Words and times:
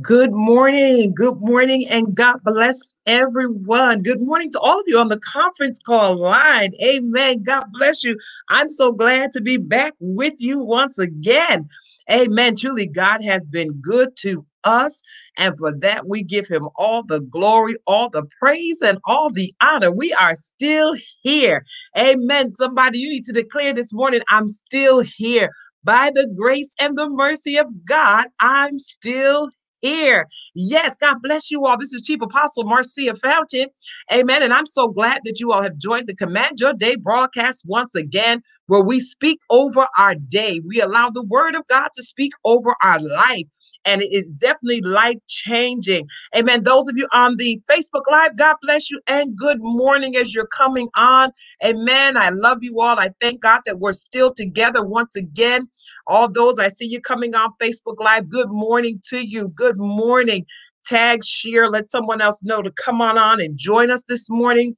Good 0.00 0.30
morning. 0.32 1.12
Good 1.12 1.40
morning, 1.40 1.84
and 1.90 2.14
God 2.14 2.36
bless 2.44 2.78
everyone. 3.06 4.02
Good 4.04 4.20
morning 4.20 4.48
to 4.52 4.60
all 4.60 4.78
of 4.78 4.84
you 4.86 4.96
on 4.96 5.08
the 5.08 5.18
conference 5.18 5.80
call 5.84 6.16
line. 6.22 6.70
Amen. 6.80 7.42
God 7.42 7.64
bless 7.72 8.04
you. 8.04 8.16
I'm 8.48 8.68
so 8.68 8.92
glad 8.92 9.32
to 9.32 9.40
be 9.40 9.56
back 9.56 9.94
with 9.98 10.34
you 10.38 10.62
once 10.62 11.00
again. 11.00 11.68
Amen. 12.12 12.54
Truly, 12.54 12.86
God 12.86 13.24
has 13.24 13.48
been 13.48 13.72
good 13.82 14.16
to 14.18 14.46
us. 14.62 15.02
And 15.36 15.58
for 15.58 15.76
that, 15.80 16.06
we 16.06 16.22
give 16.22 16.46
him 16.46 16.68
all 16.76 17.02
the 17.02 17.18
glory, 17.20 17.74
all 17.88 18.08
the 18.08 18.22
praise, 18.38 18.80
and 18.82 18.98
all 19.04 19.32
the 19.32 19.52
honor. 19.60 19.90
We 19.90 20.12
are 20.14 20.36
still 20.36 20.92
here. 21.22 21.64
Amen. 21.98 22.50
Somebody, 22.50 23.00
you 23.00 23.10
need 23.10 23.24
to 23.24 23.32
declare 23.32 23.74
this 23.74 23.92
morning, 23.92 24.20
I'm 24.30 24.46
still 24.46 25.00
here. 25.00 25.50
By 25.84 26.10
the 26.14 26.26
grace 26.36 26.74
and 26.80 26.98
the 26.98 27.08
mercy 27.08 27.56
of 27.56 27.66
God, 27.86 28.26
I'm 28.40 28.78
still 28.78 29.48
here. 29.80 30.26
Yes, 30.54 30.96
God 31.00 31.16
bless 31.22 31.50
you 31.50 31.64
all. 31.66 31.78
This 31.78 31.92
is 31.92 32.02
Chief 32.02 32.20
Apostle 32.22 32.64
Marcia 32.64 33.14
Fountain. 33.16 33.68
Amen. 34.12 34.42
And 34.42 34.52
I'm 34.52 34.66
so 34.66 34.88
glad 34.88 35.22
that 35.24 35.40
you 35.40 35.52
all 35.52 35.62
have 35.62 35.76
joined 35.78 36.06
the 36.06 36.14
Command 36.16 36.60
Your 36.60 36.74
Day 36.74 36.96
broadcast 36.96 37.64
once 37.66 37.94
again, 37.94 38.42
where 38.66 38.82
we 38.82 39.00
speak 39.00 39.40
over 39.50 39.86
our 39.98 40.14
day. 40.14 40.60
We 40.66 40.80
allow 40.80 41.10
the 41.10 41.24
word 41.24 41.54
of 41.54 41.66
God 41.68 41.88
to 41.94 42.02
speak 42.02 42.32
over 42.44 42.74
our 42.82 43.00
life 43.00 43.46
and 43.84 44.02
it 44.02 44.12
is 44.12 44.30
definitely 44.32 44.80
life 44.82 45.18
changing. 45.26 46.06
Amen. 46.36 46.62
Those 46.62 46.88
of 46.88 46.96
you 46.96 47.08
on 47.12 47.36
the 47.36 47.60
Facebook 47.70 48.02
Live, 48.10 48.36
God 48.36 48.56
bless 48.62 48.90
you 48.90 49.00
and 49.06 49.36
good 49.36 49.58
morning 49.60 50.16
as 50.16 50.34
you're 50.34 50.46
coming 50.46 50.88
on. 50.94 51.30
Amen. 51.64 52.16
I 52.16 52.30
love 52.30 52.58
you 52.62 52.80
all. 52.80 52.98
I 52.98 53.10
thank 53.20 53.40
God 53.40 53.60
that 53.66 53.78
we're 53.78 53.92
still 53.92 54.32
together 54.32 54.84
once 54.84 55.16
again. 55.16 55.68
All 56.06 56.30
those 56.30 56.58
I 56.58 56.68
see 56.68 56.86
you 56.86 57.00
coming 57.00 57.34
on 57.34 57.50
Facebook 57.60 57.96
Live, 58.00 58.28
good 58.28 58.50
morning 58.50 59.00
to 59.08 59.26
you. 59.26 59.48
Good 59.48 59.76
morning. 59.76 60.44
Tag, 60.84 61.24
share, 61.24 61.68
let 61.68 61.88
someone 61.88 62.20
else 62.20 62.42
know 62.42 62.62
to 62.62 62.70
come 62.70 63.00
on 63.00 63.18
on 63.18 63.40
and 63.40 63.58
join 63.58 63.90
us 63.90 64.04
this 64.08 64.30
morning. 64.30 64.74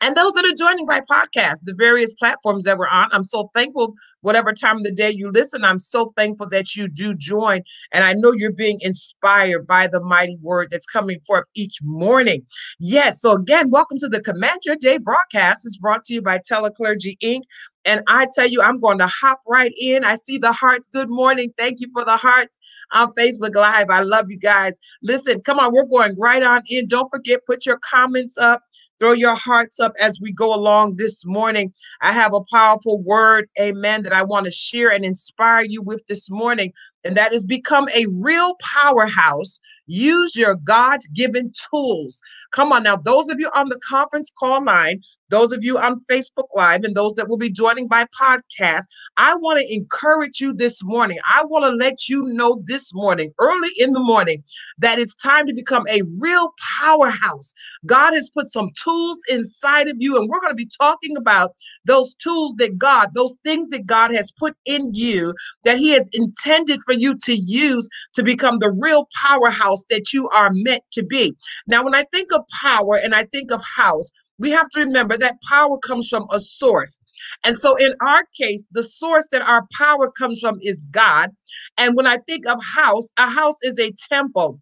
And 0.00 0.16
those 0.16 0.32
that 0.32 0.44
are 0.44 0.54
joining 0.56 0.86
by 0.86 1.00
podcast, 1.00 1.60
the 1.62 1.74
various 1.76 2.12
platforms 2.14 2.64
that 2.64 2.78
we're 2.78 2.88
on, 2.88 3.08
I'm 3.12 3.24
so 3.24 3.50
thankful 3.54 3.94
whatever 4.22 4.52
time 4.52 4.78
of 4.78 4.84
the 4.84 4.92
day 4.92 5.10
you 5.10 5.30
listen. 5.30 5.64
I'm 5.64 5.78
so 5.78 6.06
thankful 6.16 6.48
that 6.50 6.76
you 6.76 6.88
do 6.88 7.14
join. 7.14 7.62
And 7.92 8.04
I 8.04 8.12
know 8.12 8.32
you're 8.32 8.52
being 8.52 8.78
inspired 8.80 9.66
by 9.66 9.86
the 9.86 10.00
mighty 10.00 10.38
word 10.40 10.68
that's 10.70 10.86
coming 10.86 11.20
forth 11.26 11.44
each 11.54 11.78
morning. 11.82 12.44
Yes. 12.78 13.20
So, 13.20 13.32
again, 13.32 13.70
welcome 13.70 13.98
to 13.98 14.08
the 14.08 14.20
Command 14.20 14.60
Your 14.64 14.76
Day 14.76 14.98
broadcast. 14.98 15.66
It's 15.66 15.78
brought 15.78 16.04
to 16.04 16.14
you 16.14 16.22
by 16.22 16.40
Teleclergy 16.46 17.16
Inc. 17.22 17.42
And 17.86 18.02
I 18.08 18.26
tell 18.34 18.46
you, 18.46 18.60
I'm 18.60 18.78
going 18.78 18.98
to 18.98 19.06
hop 19.06 19.40
right 19.48 19.72
in. 19.80 20.04
I 20.04 20.16
see 20.16 20.36
the 20.36 20.52
hearts. 20.52 20.88
Good 20.92 21.08
morning. 21.08 21.52
Thank 21.56 21.80
you 21.80 21.88
for 21.92 22.04
the 22.04 22.16
hearts 22.16 22.58
on 22.92 23.12
Facebook 23.14 23.54
Live. 23.54 23.88
I 23.88 24.02
love 24.02 24.26
you 24.30 24.36
guys. 24.36 24.78
Listen, 25.02 25.40
come 25.40 25.58
on, 25.58 25.72
we're 25.72 25.84
going 25.84 26.14
right 26.18 26.42
on 26.42 26.62
in. 26.68 26.86
Don't 26.88 27.08
forget, 27.08 27.46
put 27.46 27.64
your 27.64 27.78
comments 27.78 28.36
up, 28.36 28.62
throw 29.00 29.12
your 29.12 29.36
hearts 29.36 29.80
up 29.80 29.92
as 30.00 30.20
we 30.20 30.32
go 30.32 30.54
along 30.54 30.96
this 30.96 31.26
morning. 31.26 31.72
I 32.02 32.12
have 32.12 32.34
a 32.34 32.42
powerful 32.52 33.02
word, 33.02 33.48
amen, 33.60 34.04
that 34.04 34.14
I 34.14 34.24
want 34.24 34.46
to 34.46 34.52
share 34.52 34.90
and 34.90 35.04
inspire 35.04 35.64
you 35.64 35.82
with 35.82 36.06
this 36.08 36.30
morning. 36.30 36.72
And 37.04 37.16
that 37.16 37.34
is 37.34 37.46
become 37.46 37.88
a 37.94 38.06
real 38.20 38.56
powerhouse. 38.62 39.60
Use 39.86 40.36
your 40.36 40.56
God 40.56 41.00
given 41.14 41.52
tools. 41.72 42.22
Come 42.52 42.72
on 42.72 42.82
now, 42.82 42.96
those 42.96 43.28
of 43.28 43.38
you 43.38 43.50
on 43.54 43.68
the 43.68 43.78
conference 43.88 44.30
call 44.38 44.64
line, 44.64 45.00
those 45.30 45.52
of 45.52 45.62
you 45.62 45.78
on 45.78 46.00
Facebook 46.10 46.48
Live 46.56 46.82
and 46.82 46.96
those 46.96 47.14
that 47.14 47.28
will 47.28 47.36
be 47.36 47.50
joining 47.50 47.86
by 47.86 48.04
podcast, 48.20 48.82
I 49.16 49.34
want 49.36 49.60
to 49.60 49.72
encourage 49.72 50.40
you 50.40 50.52
this 50.52 50.82
morning. 50.82 51.18
I 51.30 51.44
want 51.44 51.64
to 51.64 51.70
let 51.70 52.08
you 52.08 52.22
know 52.22 52.62
this 52.66 52.92
morning, 52.92 53.32
early 53.38 53.68
in 53.78 53.92
the 53.92 54.00
morning, 54.00 54.42
that 54.78 54.98
it's 54.98 55.14
time 55.14 55.46
to 55.46 55.54
become 55.54 55.86
a 55.88 56.02
real 56.18 56.52
powerhouse. 56.80 57.54
God 57.86 58.12
has 58.12 58.28
put 58.30 58.48
some 58.48 58.70
tools 58.82 59.20
inside 59.28 59.86
of 59.88 59.96
you, 59.98 60.16
and 60.16 60.28
we're 60.28 60.40
going 60.40 60.52
to 60.52 60.56
be 60.56 60.68
talking 60.80 61.16
about 61.16 61.54
those 61.84 62.14
tools 62.14 62.56
that 62.56 62.76
God, 62.76 63.10
those 63.14 63.36
things 63.44 63.68
that 63.68 63.86
God 63.86 64.12
has 64.12 64.32
put 64.32 64.56
in 64.64 64.90
you 64.94 65.32
that 65.64 65.78
He 65.78 65.90
has 65.90 66.08
intended 66.12 66.80
for 66.82 66.92
you 66.92 67.16
to 67.24 67.34
use 67.34 67.88
to 68.14 68.24
become 68.24 68.58
the 68.58 68.70
real 68.70 69.08
powerhouse 69.14 69.84
that 69.90 70.12
you 70.12 70.28
are 70.30 70.50
meant 70.52 70.82
to 70.92 71.04
be. 71.04 71.36
Now, 71.68 71.84
when 71.84 71.94
I 71.94 72.04
think 72.12 72.32
of 72.32 72.39
power 72.60 72.96
and 72.96 73.14
I 73.14 73.24
think 73.24 73.50
of 73.50 73.62
house, 73.64 74.10
we 74.38 74.50
have 74.50 74.68
to 74.70 74.80
remember 74.80 75.16
that 75.18 75.36
power 75.48 75.78
comes 75.78 76.08
from 76.08 76.26
a 76.30 76.40
source. 76.40 76.98
And 77.44 77.54
so 77.54 77.76
in 77.76 77.94
our 78.00 78.24
case, 78.38 78.64
the 78.72 78.82
source 78.82 79.28
that 79.32 79.42
our 79.42 79.66
power 79.76 80.10
comes 80.10 80.40
from 80.40 80.58
is 80.62 80.82
God. 80.90 81.30
And 81.76 81.94
when 81.94 82.06
I 82.06 82.18
think 82.26 82.46
of 82.46 82.58
house, 82.62 83.10
a 83.18 83.28
house 83.28 83.56
is 83.62 83.78
a 83.78 83.92
temple 84.10 84.58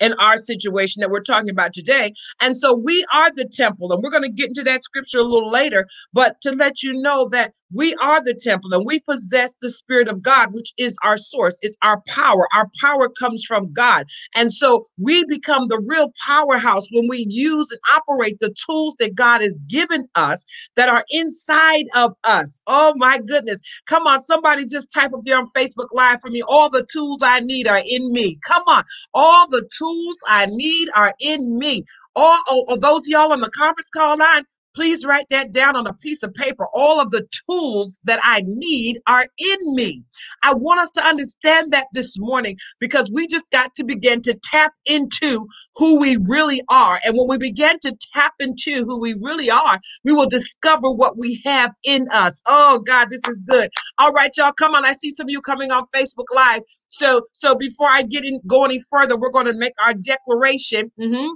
in 0.00 0.14
our 0.14 0.36
situation 0.36 1.00
that 1.00 1.10
we're 1.10 1.20
talking 1.20 1.50
about 1.50 1.74
today. 1.74 2.12
And 2.40 2.56
so 2.56 2.74
we 2.74 3.04
are 3.12 3.30
the 3.34 3.44
temple, 3.44 3.92
and 3.92 4.02
we're 4.02 4.10
going 4.10 4.22
to 4.22 4.30
get 4.30 4.48
into 4.48 4.62
that 4.64 4.82
scripture 4.82 5.18
a 5.18 5.24
little 5.24 5.50
later. 5.50 5.86
But 6.14 6.40
to 6.42 6.52
let 6.52 6.82
you 6.82 6.94
know 6.94 7.28
that 7.32 7.52
we 7.74 7.94
are 7.96 8.22
the 8.22 8.34
temple 8.34 8.72
and 8.74 8.86
we 8.86 9.00
possess 9.00 9.54
the 9.60 9.70
Spirit 9.70 10.08
of 10.08 10.22
God, 10.22 10.52
which 10.52 10.72
is 10.78 10.96
our 11.04 11.16
source. 11.16 11.58
It's 11.62 11.76
our 11.82 12.02
power. 12.06 12.48
Our 12.54 12.68
power 12.80 13.08
comes 13.08 13.44
from 13.44 13.72
God. 13.72 14.06
And 14.34 14.52
so 14.52 14.88
we 14.98 15.24
become 15.26 15.68
the 15.68 15.82
real 15.86 16.12
powerhouse 16.26 16.88
when 16.92 17.08
we 17.08 17.26
use 17.28 17.70
and 17.70 17.80
operate 17.94 18.38
the 18.40 18.54
tools 18.66 18.96
that 19.00 19.14
God 19.14 19.42
has 19.42 19.58
given 19.68 20.06
us 20.14 20.44
that 20.76 20.88
are 20.88 21.04
inside 21.10 21.86
of 21.96 22.12
us. 22.24 22.62
Oh 22.66 22.94
my 22.96 23.18
goodness. 23.18 23.60
Come 23.86 24.06
on, 24.06 24.20
somebody 24.20 24.66
just 24.66 24.92
type 24.92 25.12
up 25.14 25.24
there 25.24 25.38
on 25.38 25.48
Facebook 25.48 25.88
Live 25.92 26.20
for 26.20 26.30
me. 26.30 26.42
All 26.42 26.70
the 26.70 26.86
tools 26.90 27.22
I 27.22 27.40
need 27.40 27.68
are 27.68 27.82
in 27.86 28.12
me. 28.12 28.38
Come 28.46 28.62
on. 28.68 28.84
All 29.14 29.48
the 29.48 29.68
tools 29.76 30.18
I 30.28 30.46
need 30.46 30.88
are 30.94 31.14
in 31.20 31.58
me. 31.58 31.84
All, 32.16 32.38
all, 32.48 32.76
those 32.78 33.08
y'all 33.08 33.32
on 33.32 33.40
the 33.40 33.50
conference 33.50 33.88
call 33.94 34.18
line, 34.18 34.44
Please 34.78 35.04
write 35.04 35.26
that 35.30 35.50
down 35.50 35.74
on 35.74 35.88
a 35.88 35.92
piece 35.92 36.22
of 36.22 36.32
paper. 36.34 36.64
All 36.72 37.00
of 37.00 37.10
the 37.10 37.26
tools 37.48 38.00
that 38.04 38.20
I 38.22 38.44
need 38.46 39.00
are 39.08 39.26
in 39.36 39.74
me. 39.74 40.04
I 40.44 40.54
want 40.54 40.78
us 40.78 40.92
to 40.92 41.04
understand 41.04 41.72
that 41.72 41.88
this 41.94 42.16
morning 42.16 42.56
because 42.78 43.10
we 43.12 43.26
just 43.26 43.50
got 43.50 43.74
to 43.74 43.82
begin 43.82 44.22
to 44.22 44.34
tap 44.34 44.72
into 44.86 45.48
who 45.74 45.98
we 45.98 46.16
really 46.28 46.62
are. 46.68 47.00
And 47.04 47.18
when 47.18 47.26
we 47.26 47.38
begin 47.38 47.80
to 47.80 47.96
tap 48.14 48.34
into 48.38 48.84
who 48.84 49.00
we 49.00 49.16
really 49.20 49.50
are, 49.50 49.80
we 50.04 50.12
will 50.12 50.28
discover 50.28 50.92
what 50.92 51.18
we 51.18 51.42
have 51.44 51.74
in 51.82 52.06
us. 52.12 52.40
Oh 52.46 52.78
God, 52.78 53.10
this 53.10 53.22
is 53.26 53.36
good. 53.48 53.70
All 53.98 54.12
right, 54.12 54.30
y'all, 54.36 54.52
come 54.52 54.76
on. 54.76 54.84
I 54.84 54.92
see 54.92 55.10
some 55.10 55.26
of 55.26 55.30
you 55.30 55.40
coming 55.40 55.72
on 55.72 55.86
Facebook 55.92 56.26
Live. 56.32 56.62
So, 56.86 57.22
so 57.32 57.56
before 57.56 57.88
I 57.88 58.02
get 58.02 58.24
in, 58.24 58.40
go 58.46 58.64
any 58.64 58.78
further, 58.88 59.16
we're 59.16 59.32
going 59.32 59.46
to 59.46 59.54
make 59.54 59.74
our 59.84 59.94
declaration. 59.94 60.92
Mm-hmm. 61.00 61.30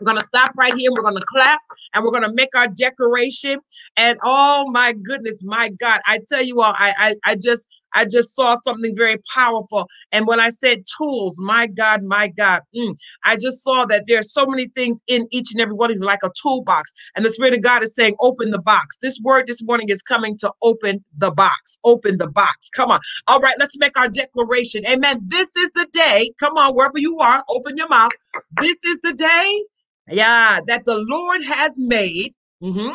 We're 0.00 0.06
going 0.06 0.18
to 0.18 0.24
stop 0.24 0.52
right 0.56 0.74
here. 0.74 0.90
And 0.90 0.96
we're 0.96 1.02
going 1.02 1.16
to 1.16 1.24
clap 1.28 1.60
and 1.94 2.04
we're 2.04 2.10
going 2.10 2.22
to 2.24 2.32
make 2.32 2.54
our 2.56 2.68
declaration. 2.68 3.58
And 3.96 4.18
oh 4.22 4.70
my 4.70 4.92
goodness, 4.92 5.42
my 5.44 5.70
God, 5.70 6.00
I 6.06 6.20
tell 6.28 6.42
you 6.42 6.60
all, 6.60 6.74
I, 6.76 6.94
I, 7.24 7.32
I 7.32 7.36
just, 7.36 7.68
I 7.94 8.04
just 8.04 8.34
saw 8.34 8.56
something 8.62 8.94
very 8.94 9.16
powerful. 9.34 9.88
And 10.12 10.26
when 10.26 10.38
I 10.38 10.50
said 10.50 10.84
tools, 10.98 11.40
my 11.40 11.66
God, 11.66 12.02
my 12.02 12.28
God, 12.28 12.60
mm, 12.76 12.94
I 13.24 13.36
just 13.36 13.64
saw 13.64 13.86
that 13.86 14.04
there's 14.06 14.32
so 14.32 14.44
many 14.46 14.68
things 14.76 15.00
in 15.06 15.24
each 15.30 15.52
and 15.52 15.60
every 15.62 15.74
one 15.74 15.90
of 15.90 15.96
you, 15.96 16.04
like 16.04 16.22
a 16.22 16.30
toolbox. 16.40 16.92
And 17.14 17.24
the 17.24 17.30
Spirit 17.30 17.54
of 17.54 17.62
God 17.62 17.82
is 17.82 17.94
saying, 17.94 18.14
open 18.20 18.50
the 18.50 18.60
box. 18.60 18.98
This 19.00 19.18
word 19.22 19.46
this 19.46 19.62
morning 19.62 19.88
is 19.88 20.02
coming 20.02 20.36
to 20.38 20.52
open 20.62 21.02
the 21.16 21.30
box. 21.30 21.78
Open 21.84 22.18
the 22.18 22.28
box. 22.28 22.68
Come 22.68 22.90
on. 22.90 23.00
All 23.28 23.40
right, 23.40 23.56
let's 23.58 23.78
make 23.78 23.98
our 23.98 24.08
declaration. 24.08 24.86
Amen. 24.86 25.20
This 25.26 25.56
is 25.56 25.70
the 25.74 25.86
day. 25.92 26.32
Come 26.38 26.54
on, 26.58 26.74
wherever 26.74 26.98
you 26.98 27.18
are, 27.20 27.42
open 27.48 27.76
your 27.76 27.88
mouth. 27.88 28.12
This 28.60 28.84
is 28.84 28.98
the 29.02 29.14
day 29.14 29.64
yeah, 30.08 30.60
that 30.66 30.84
the 30.86 30.98
Lord 30.98 31.42
has 31.44 31.76
made. 31.78 32.32
Mm-hmm. 32.62 32.94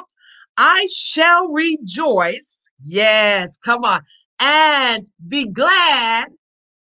I 0.58 0.88
shall 0.94 1.48
rejoice. 1.50 2.68
Yes, 2.84 3.58
come 3.64 3.84
on. 3.84 4.02
And 4.40 5.10
be 5.28 5.46
glad 5.48 6.30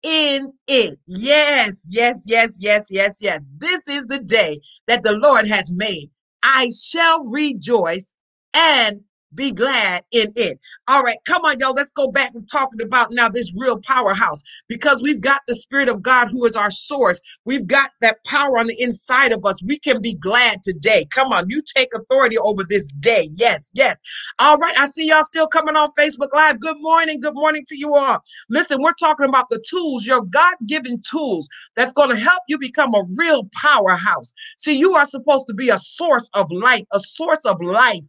in 0.03 0.53
it. 0.67 0.99
Yes, 1.07 1.87
yes, 1.89 2.25
yes, 2.27 2.59
yes, 2.61 2.89
yes, 2.91 3.19
yes. 3.21 3.41
This 3.59 3.89
is 3.89 4.05
the 4.07 4.19
day 4.19 4.61
that 4.87 5.03
the 5.03 5.13
Lord 5.13 5.47
has 5.47 5.73
made. 5.73 6.11
I 6.43 6.71
shall 6.71 7.25
rejoice 7.25 8.15
and 8.53 9.01
be 9.35 9.53
glad 9.53 10.05
in 10.13 10.33
it. 10.37 10.59
All 10.89 11.03
right, 11.03 11.19
come 11.27 11.45
on, 11.45 11.59
y'all. 11.61 11.75
Let's 11.75 11.93
go 11.93 12.11
back 12.11 12.33
and 12.35 12.49
talking 12.51 12.81
about 12.83 13.13
now 13.13 13.29
this 13.29 13.53
real 13.57 13.81
powerhouse 13.81 14.43
because 14.69 15.03
we've 15.03 15.21
got 15.21 15.43
the 15.47 15.55
Spirit 15.55 15.89
of 15.89 16.03
God 16.03 16.29
who 16.31 16.45
is 16.45 16.57
our 16.57 16.71
source. 16.71 17.21
We've 17.45 17.67
got 17.67 17.91
that 18.01 18.25
power 18.25 18.59
on 18.59 18.67
the 18.67 18.81
inside 18.81 19.33
of 19.33 19.45
us. 19.45 19.63
We 19.63 19.79
can 19.79 20.01
be 20.01 20.15
glad 20.15 20.63
today. 20.63 21.07
Come 21.11 21.33
on, 21.33 21.47
you 21.49 21.63
take 21.77 21.89
authority 21.95 22.39
over 22.39 22.65
this 22.69 22.91
day. 23.01 23.31
Yes, 23.35 23.71
yes. 23.75 24.01
All 24.39 24.59
right, 24.59 24.77
I 24.79 24.87
see 24.87 25.09
y'all 25.09 25.23
still 25.23 25.47
coming 25.47 25.77
on 25.77 25.91
Facebook 25.99 26.29
Live. 26.35 26.61
Good 26.61 26.77
morning. 26.81 27.21
Good 27.21 27.35
morning 27.35 27.65
to 27.69 27.77
you 27.79 27.95
all. 27.97 28.19
Listen, 28.51 28.83
we're 28.83 28.93
talking 28.95 29.27
about 29.29 29.49
the 29.51 29.63
tools, 29.69 30.07
your 30.07 30.23
God 30.23 30.55
given 30.67 31.01
tools 31.09 31.49
that's 31.77 31.93
going 31.93 32.11
to 32.11 32.17
help 32.17 32.43
you 32.49 32.59
become 32.59 32.95
a 32.95 33.05
real 33.17 33.49
powerhouse. 33.55 34.33
See, 34.57 34.77
you 34.79 34.95
are 34.95 35.05
supposed 35.05 35.47
to 35.49 35.55
be 35.55 35.71
a 35.71 35.79
source 35.79 36.31
of 36.35 36.51
light, 36.51 36.87
a 36.93 37.01
source 37.01 37.45
of 37.45 37.61
life, 37.63 38.05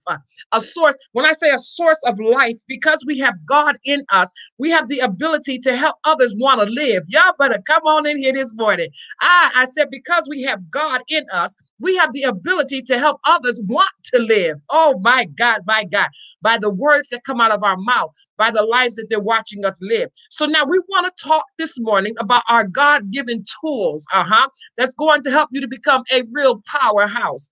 a 0.51 0.61
source 0.61 0.97
When 1.15 1.25
I 1.27 1.33
say 1.33 1.51
a 1.51 1.59
source 1.59 2.01
of 2.07 2.19
life, 2.19 2.59
because 2.69 3.03
we 3.07 3.19
have 3.19 3.35
God 3.47 3.77
in 3.85 4.05
us, 4.13 4.33
we 4.59 4.71
have 4.71 4.89
the 4.89 5.01
ability 5.01 5.59
to 5.61 5.75
help 5.77 5.97
others 6.05 6.35
want 6.39 6.61
to 6.61 6.67
live. 6.67 7.03
Y'all 7.09 7.33
better 7.39 7.59
come 7.67 7.83
on 7.85 8.07
in 8.07 8.17
here 8.17 8.33
this 8.33 8.53
morning. 8.55 8.89
I, 9.21 9.51
I 9.55 9.65
said, 9.65 9.89
because 9.91 10.27
we 10.29 10.43
have 10.43 10.71
God 10.71 11.01
in 11.09 11.25
us, 11.33 11.55
we 11.81 11.97
have 11.97 12.13
the 12.13 12.23
ability 12.23 12.83
to 12.83 12.99
help 12.99 13.21
others 13.27 13.61
want 13.65 13.91
to 14.13 14.19
live. 14.19 14.57
Oh 14.71 14.99
my 15.01 15.25
God, 15.37 15.61
my 15.67 15.85
God, 15.85 16.09
by 16.41 16.57
the 16.59 16.71
words 16.73 17.09
that 17.09 17.25
come 17.25 17.41
out 17.41 17.51
of 17.51 17.63
our 17.63 17.77
mouth, 17.77 18.11
by 18.37 18.51
the 18.51 18.63
lives 18.63 18.95
that 18.97 19.07
they're 19.09 19.21
watching 19.21 19.65
us 19.65 19.79
live. 19.81 20.09
So 20.31 20.47
now 20.47 20.65
we 20.65 20.79
want 20.89 21.07
to 21.15 21.23
talk 21.25 21.45
this 21.59 21.79
morning 21.79 22.15
about 22.19 22.43
our 22.49 22.67
God 22.67 23.11
given 23.11 23.43
tools, 23.61 24.05
uh 24.13 24.25
huh, 24.25 24.49
that's 24.77 24.95
going 24.95 25.23
to 25.23 25.31
help 25.31 25.49
you 25.53 25.61
to 25.61 25.69
become 25.69 26.03
a 26.13 26.23
real 26.31 26.61
powerhouse. 26.67 27.49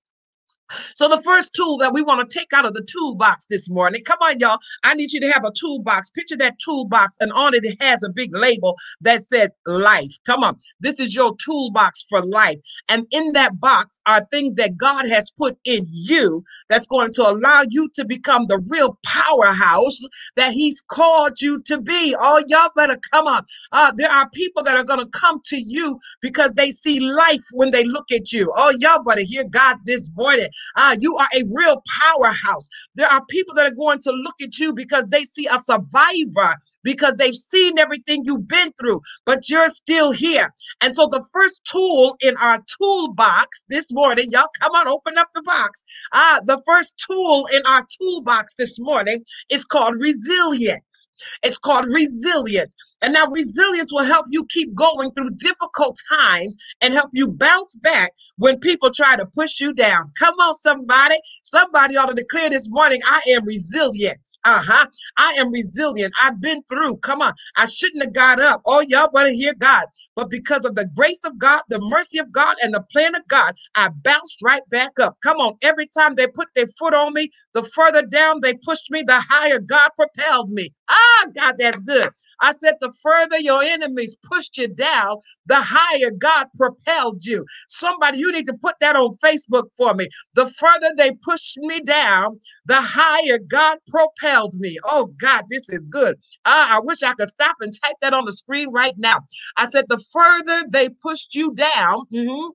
So 0.96 1.08
the 1.08 1.22
first 1.22 1.54
tool 1.54 1.78
that 1.80 1.94
we 1.94 2.02
want 2.02 2.30
to 2.30 2.40
take 2.40 2.54
out 2.54 2.66
of 2.66 2.74
the 2.74 2.84
toolbox 2.84 3.48
this 3.48 3.70
morning, 3.70 4.04
come 4.04 4.20
on, 4.22 4.40
y'all. 4.40 4.60
I 4.84 4.94
need 4.94 5.12
you 5.12 5.20
to 5.22 5.32
have 5.32 5.46
a 5.46 5.52
toolbox. 5.52 6.10
Picture 6.12 6.38
that 6.38 6.60
toolbox, 6.60 7.18
and 7.20 7.32
on 7.34 7.54
it, 7.54 7.66
it 7.66 7.82
has 7.82 8.04
a 8.04 8.10
big 8.10 8.36
label 8.36 8.76
that 9.02 9.22
says 9.22 9.58
life. 9.66 10.12
Come 10.26 10.44
on. 10.44 10.58
This 10.80 11.00
is 11.00 11.16
your 11.16 11.36
toolbox 11.44 12.06
for 12.10 12.26
life. 12.26 12.60
And 12.90 13.06
in 13.12 13.34
that 13.34 13.60
box 13.60 14.00
are 14.06 14.26
things 14.32 14.56
that 14.56 14.78
God 14.78 15.08
has 15.08 15.32
put 15.32 15.58
in 15.66 15.86
you 15.90 16.44
that's 16.70 16.88
going 16.88 17.12
to 17.14 17.30
allow 17.30 17.64
you 17.70 17.90
to 17.96 18.06
become 18.06 18.48
the 18.48 18.62
real 18.70 18.98
powerhouse 19.06 20.02
that 20.36 20.52
He's 20.54 20.82
called 20.82 21.42
you 21.42 21.62
to 21.64 21.80
be. 21.80 22.16
Oh, 22.20 22.44
y'all 22.48 22.70
better 22.76 22.98
come 23.12 23.28
on. 23.28 23.44
Uh, 23.72 23.92
there 23.96 24.12
are 24.12 24.30
people 24.32 24.64
that 24.64 24.76
are 24.76 24.84
going 24.84 25.00
to 25.00 25.08
come 25.08 25.40
to 25.46 25.58
you 25.58 26.00
because 26.22 26.52
they 26.56 26.72
see 26.72 27.00
life 27.00 27.44
when 27.54 27.72
they 27.72 27.84
look 27.84 28.12
at 28.12 28.32
you. 28.32 28.52
Oh, 28.56 28.74
y'all 28.80 29.04
better 29.04 29.22
hear 29.22 29.44
God 29.44 29.78
this 29.86 30.10
morning. 30.16 30.48
Uh, 30.76 30.96
you 31.00 31.18
are 31.18 31.30
a 31.36 31.44
real 31.54 31.82
powerhouse. 32.02 32.68
There 32.96 33.10
are 33.10 33.26
people 33.30 33.56
that 33.56 33.66
are 33.66 33.76
going 33.76 34.00
to 34.00 34.12
look 34.12 34.36
at 34.42 34.58
you 34.60 34.74
because 34.74 35.06
they 35.10 35.24
see 35.24 35.48
a 35.48 35.60
survivor, 35.60 36.56
because 36.84 37.16
they've 37.18 37.36
seen 37.36 37.80
everything 37.80 38.24
you've 38.26 38.48
been 38.48 38.72
through, 38.74 39.02
but 39.26 39.50
you're 39.50 39.70
still 39.70 40.12
here. 40.12 40.54
And 40.82 40.94
so 40.94 41.08
the 41.08 41.26
first 41.34 41.62
tool 41.66 42.18
in 42.22 42.38
our 42.38 42.62
toolbox 42.80 43.66
this 43.70 43.94
morning, 43.94 44.30
y'all 44.32 44.48
come 44.60 44.74
on, 44.74 44.88
open 44.88 45.18
up 45.18 45.30
the 45.34 45.42
box. 45.44 45.84
Ah, 46.14 46.40
the 46.46 46.62
first 46.66 46.96
tool 46.98 47.48
in 47.54 47.62
our 47.66 47.86
toolbox 48.00 48.56
this 48.56 48.80
morning 48.80 49.24
is 49.50 49.66
called 49.66 49.96
resilience. 50.00 51.08
It's 51.44 51.58
called 51.58 51.86
resilience. 51.88 52.76
And 53.04 53.14
now 53.14 53.28
resilience 53.28 53.94
will 53.94 54.06
help 54.06 54.28
you 54.32 54.46
keep 54.48 54.76
going 54.76 55.12
through 55.14 55.32
difficult 55.38 56.00
times 56.12 56.58
and 56.82 56.94
help 56.96 57.12
you 57.14 57.30
bounce 57.30 57.76
back 57.78 58.14
when 58.38 58.60
people 58.60 58.92
try 58.92 59.18
to 59.18 59.28
push 59.28 59.62
you 59.62 59.74
down. 59.74 60.12
Come 60.20 60.36
on, 60.42 60.54
somebody. 60.54 61.18
Somebody 61.44 61.98
ought 61.98 62.08
to 62.08 62.16
declare 62.16 62.52
this 62.52 62.70
morning, 62.72 63.02
I 63.06 63.22
am 63.30 63.46
resilient. 63.46 64.20
Uh-huh. 64.46 64.88
I 65.18 65.34
am 65.34 65.52
resilient. 65.52 66.14
I've 66.22 66.42
been 66.42 66.64
through. 66.64 66.98
Come 66.98 67.22
on. 67.22 67.34
I 67.58 67.66
shouldn't 67.68 68.04
have 68.04 68.14
got 68.14 68.42
up. 68.42 68.64
Oh, 68.66 68.82
y'all 68.82 69.12
want 69.14 69.30
to 69.30 69.36
hear 69.36 69.56
God. 69.56 69.86
But 70.16 70.30
because 70.32 70.66
of 70.66 70.76
the 70.76 70.88
grace 70.96 71.24
of 71.26 71.40
God, 71.40 71.64
the 71.70 71.80
mercy 71.82 72.20
of 72.20 72.32
God, 72.32 72.58
and 72.64 72.74
the 72.74 72.84
plan 72.94 73.16
of 73.16 73.28
God, 73.30 73.56
I 73.76 73.90
bounced 73.90 74.40
right 74.44 74.68
back 74.70 75.00
up. 75.00 75.18
Come 75.24 75.38
on. 75.40 75.56
Every 75.64 75.88
time 75.88 76.16
they 76.16 76.28
put 76.28 76.50
their 76.56 76.68
foot 76.68 76.96
on 76.96 77.14
me, 77.14 77.30
the 77.54 77.64
further 77.64 78.04
down 78.04 78.42
they 78.42 78.56
pushed 78.56 78.92
me, 78.92 79.04
the 79.04 79.20
higher 79.30 79.60
God 79.60 79.92
propelled 79.96 80.52
me. 80.52 80.74
Ah, 80.90 81.28
God, 81.36 81.56
that's 81.58 81.80
good. 81.82 82.10
I 82.42 82.52
said, 82.52 82.76
the 82.82 82.94
further 83.02 83.40
your 83.40 83.64
enemies 83.64 84.16
pushed 84.24 84.58
you 84.58 84.68
down, 84.68 85.18
the 85.48 85.58
higher 85.62 86.12
God 86.12 86.48
propelled 86.58 87.26
you. 87.26 87.46
Somebody, 87.68 88.20
you 88.20 88.32
need 88.32 88.46
to 88.48 88.54
put 88.62 88.76
that 88.82 88.96
on 88.96 89.16
Facebook 89.24 89.66
for 89.78 89.94
me. 89.94 90.10
The 90.36 90.48
further 90.48 90.92
they 90.98 91.12
pushed 91.24 91.58
me 91.60 91.82
down, 91.82 92.40
the 92.66 92.82
higher 92.82 93.40
God 93.40 93.80
propelled 93.90 94.54
me. 94.56 94.78
Oh, 94.86 95.08
God, 95.20 95.46
this 95.50 95.70
is 95.70 95.82
good. 95.90 96.18
Ah, 96.46 96.78
I 96.78 96.80
wish 96.82 97.04
I 97.04 97.14
could 97.14 97.30
stop 97.30 97.58
and 97.62 97.74
type 97.84 97.96
that 98.02 98.14
on 98.14 98.26
the 98.26 98.32
screen 98.34 98.72
right 98.72 98.96
now. 98.98 99.20
I 99.58 99.68
said, 99.68 99.86
the 99.90 100.04
further 100.14 100.64
they 100.70 100.90
pushed 100.90 101.36
you 101.36 101.54
down, 101.54 102.06
mm-hmm, 102.14 102.50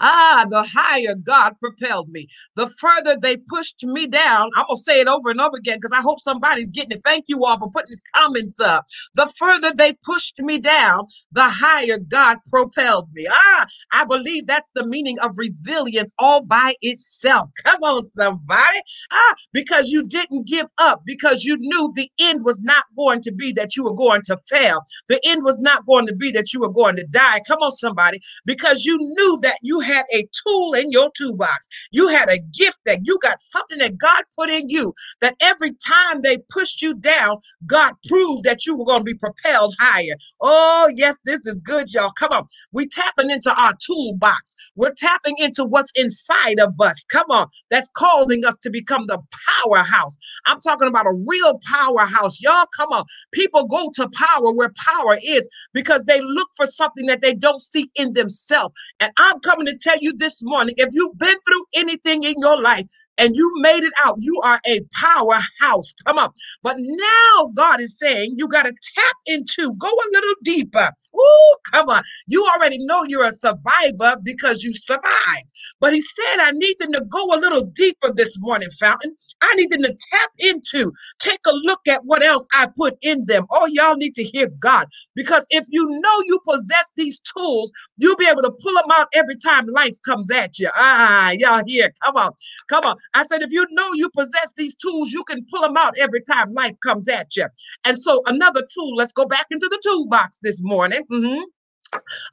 Ah, 0.00 0.46
the 0.50 0.62
higher 0.64 1.14
God 1.16 1.54
propelled 1.60 2.10
me. 2.10 2.28
The 2.56 2.68
further 2.68 3.16
they 3.20 3.38
pushed 3.38 3.84
me 3.84 4.06
down, 4.08 4.50
I'm 4.56 4.66
going 4.68 4.76
to 4.76 4.82
say 4.82 5.00
it 5.00 5.08
over 5.08 5.30
and 5.30 5.40
over 5.40 5.56
again 5.58 5.78
because 5.78 5.92
I 5.92 6.02
hope 6.02 6.20
somebody's 6.20 6.70
getting 6.70 6.92
it. 6.98 7.02
Thank 7.04 7.26
you 7.28 7.44
all 7.46 7.58
for 7.58 7.70
putting 7.70 7.90
these 7.90 8.04
comments 8.16 8.60
up. 8.60 8.86
The 9.14 9.32
further 9.38 9.72
they 9.76 9.94
pushed 10.04 10.40
me 10.40 10.58
down, 10.58 11.06
the 11.32 11.44
higher 11.44 11.98
God 11.98 12.38
propelled 12.50 13.08
me. 13.14 13.26
Ah, 13.30 13.66
I 13.92 14.04
believe 14.04 14.46
that's 14.46 14.70
the 14.74 14.86
meaning 14.86 15.18
of 15.20 15.38
resilience 15.38 16.14
all 16.18 16.44
by 16.44 16.74
itself. 16.82 17.50
Come 17.64 17.82
on, 17.84 18.02
somebody. 18.02 18.80
Ah, 19.12 19.34
because 19.52 19.90
you 19.90 20.04
didn't 20.06 20.46
give 20.48 20.66
up, 20.78 21.02
because 21.06 21.44
you 21.44 21.56
knew 21.58 21.92
the 21.96 22.10
end 22.20 22.44
was 22.44 22.62
not 22.62 22.84
going 22.96 23.22
to 23.22 23.32
be 23.32 23.52
that 23.54 23.76
you 23.76 23.84
were 23.84 23.94
going 23.94 24.22
to 24.24 24.36
fail. 24.50 24.80
The 25.08 25.20
end 25.26 25.44
was 25.44 25.58
not 25.60 25.86
going 25.86 26.06
to 26.08 26.14
be 26.16 26.30
that 26.32 26.52
you 26.54 26.60
were 26.60 26.72
going 26.72 26.96
to 26.96 27.06
die. 27.06 27.40
Come 27.48 27.60
on, 27.60 27.72
somebody. 27.72 28.20
Because 28.46 28.84
you 28.84 28.98
knew 28.98 29.38
that 29.42 29.58
you 29.66 29.80
had 29.80 30.06
a 30.14 30.28
tool 30.46 30.74
in 30.74 30.92
your 30.92 31.10
toolbox. 31.18 31.68
You 31.92 32.08
had 32.08 32.30
a 32.30 32.40
gift 32.40 32.80
that 32.86 33.00
you 33.04 33.18
got 33.22 33.42
something 33.42 33.78
that 33.80 33.98
God 33.98 34.22
put 34.38 34.50
in 34.50 34.68
you 34.70 34.94
that 35.22 35.36
every 35.40 35.72
time 35.86 36.22
they 36.22 36.38
pushed 36.50 36.82
you 36.82 36.94
down, 36.94 37.38
God 37.66 37.94
proved 38.08 38.44
that 38.44 38.66
you 38.66 38.76
were 38.76 38.86
going 38.86 39.00
to 39.00 39.04
be 39.04 39.14
propelled 39.14 39.74
higher. 39.80 40.16
Oh, 40.40 40.90
yes, 40.94 41.16
this 41.26 41.46
is 41.46 41.60
good, 41.60 41.92
y'all. 41.92 42.12
Come 42.18 42.32
on. 42.32 42.46
We're 42.72 42.88
tapping 42.92 43.30
into 43.30 43.54
our 43.60 43.74
toolbox. 43.86 44.54
We're 44.76 44.94
tapping 44.96 45.36
into 45.38 45.64
what's 45.64 45.92
inside 45.96 46.60
of 46.60 46.74
us. 46.80 47.04
Come 47.10 47.30
on. 47.30 47.48
That's 47.70 47.90
causing 47.96 48.44
us 48.46 48.56
to 48.62 48.70
become 48.70 49.06
the 49.08 49.18
powerhouse. 49.64 50.18
I'm 50.46 50.60
talking 50.60 50.88
about 50.88 51.06
a 51.06 51.14
real 51.26 51.60
powerhouse. 51.64 52.40
Y'all, 52.42 52.66
come 52.76 52.90
on. 52.90 53.04
People 53.32 53.66
go 53.66 53.90
to 53.96 54.08
power 54.10 54.52
where 54.52 54.72
power 54.76 55.18
is 55.24 55.48
because 55.72 56.04
they 56.04 56.20
look 56.20 56.48
for 56.56 56.66
something 56.66 57.06
that 57.06 57.22
they 57.22 57.34
don't 57.34 57.62
see 57.62 57.90
in 57.96 58.12
themselves. 58.14 58.74
And 59.00 59.12
I'm 59.18 59.40
coming 59.46 59.66
to 59.66 59.78
tell 59.78 59.98
you 60.00 60.12
this 60.16 60.42
morning 60.44 60.74
if 60.78 60.90
you've 60.92 61.18
been 61.18 61.36
through 61.46 61.64
anything 61.74 62.24
in 62.24 62.34
your 62.40 62.62
life 62.62 62.86
and 63.18 63.36
you 63.36 63.52
made 63.58 63.84
it 63.84 63.92
out, 64.04 64.16
you 64.20 64.40
are 64.44 64.60
a 64.66 64.80
powerhouse. 64.94 65.94
Come 66.06 66.18
on. 66.18 66.30
But 66.62 66.76
now 66.78 67.52
God 67.56 67.80
is 67.80 67.98
saying 67.98 68.36
you 68.38 68.48
got 68.48 68.64
to 68.64 68.72
tap 68.96 69.16
into, 69.26 69.74
go 69.74 69.88
a 69.88 70.08
little 70.12 70.34
deeper. 70.44 70.90
Oh, 71.16 71.56
come 71.72 71.88
on. 71.90 72.02
You 72.28 72.44
already 72.46 72.78
know 72.80 73.04
you're 73.04 73.24
a 73.24 73.32
survivor 73.32 74.16
because 74.22 74.64
you 74.64 74.74
survived. 74.74 75.44
But 75.80 75.94
He 75.94 76.02
said, 76.02 76.40
I 76.40 76.50
need 76.52 76.76
them 76.80 76.92
to 76.94 77.02
go 77.08 77.24
a 77.34 77.40
little 77.40 77.64
deeper 77.64 78.12
this 78.14 78.36
morning, 78.40 78.70
Fountain. 78.80 79.14
I 79.42 79.54
need 79.56 79.70
them 79.70 79.82
to 79.82 79.90
tap 80.12 80.30
into, 80.38 80.92
take 81.20 81.40
a 81.46 81.52
look 81.52 81.80
at 81.88 82.04
what 82.04 82.24
else 82.24 82.46
I 82.52 82.68
put 82.76 82.96
in 83.02 83.26
them. 83.26 83.46
Oh, 83.50 83.66
y'all 83.68 83.96
need 83.96 84.14
to 84.16 84.24
hear 84.24 84.48
God 84.60 84.86
because 85.16 85.46
if 85.50 85.66
you 85.70 85.86
know 86.00 86.22
you 86.26 86.40
possess 86.48 86.92
these 86.96 87.20
tools, 87.20 87.72
you'll 87.98 88.16
be 88.16 88.28
able 88.28 88.42
to 88.42 88.52
pull 88.62 88.74
them 88.74 88.90
out 88.92 89.08
every 89.14 89.36
time 89.38 89.66
life 89.68 89.96
comes 90.06 90.30
at 90.32 90.58
you. 90.60 90.70
Ah, 90.76 91.32
y'all 91.38 91.62
here. 91.66 91.92
Come 92.04 92.16
on. 92.16 92.32
Come 92.70 92.84
on. 92.86 92.96
I 93.14 93.24
said, 93.24 93.42
if 93.42 93.50
you 93.50 93.66
know 93.70 93.92
you 93.94 94.10
possess 94.10 94.52
these 94.56 94.74
tools, 94.74 95.12
you 95.12 95.24
can 95.24 95.46
pull 95.50 95.62
them 95.62 95.76
out 95.76 95.96
every 95.98 96.22
time 96.22 96.52
life 96.54 96.74
comes 96.82 97.08
at 97.08 97.36
you. 97.36 97.46
And 97.84 97.98
so, 97.98 98.22
another 98.26 98.62
tool, 98.72 98.96
let's 98.96 99.12
go 99.12 99.24
back 99.24 99.46
into 99.50 99.68
the 99.70 99.80
toolbox 99.82 100.38
this 100.42 100.62
morning. 100.62 101.02
Mm-hmm. 101.10 101.42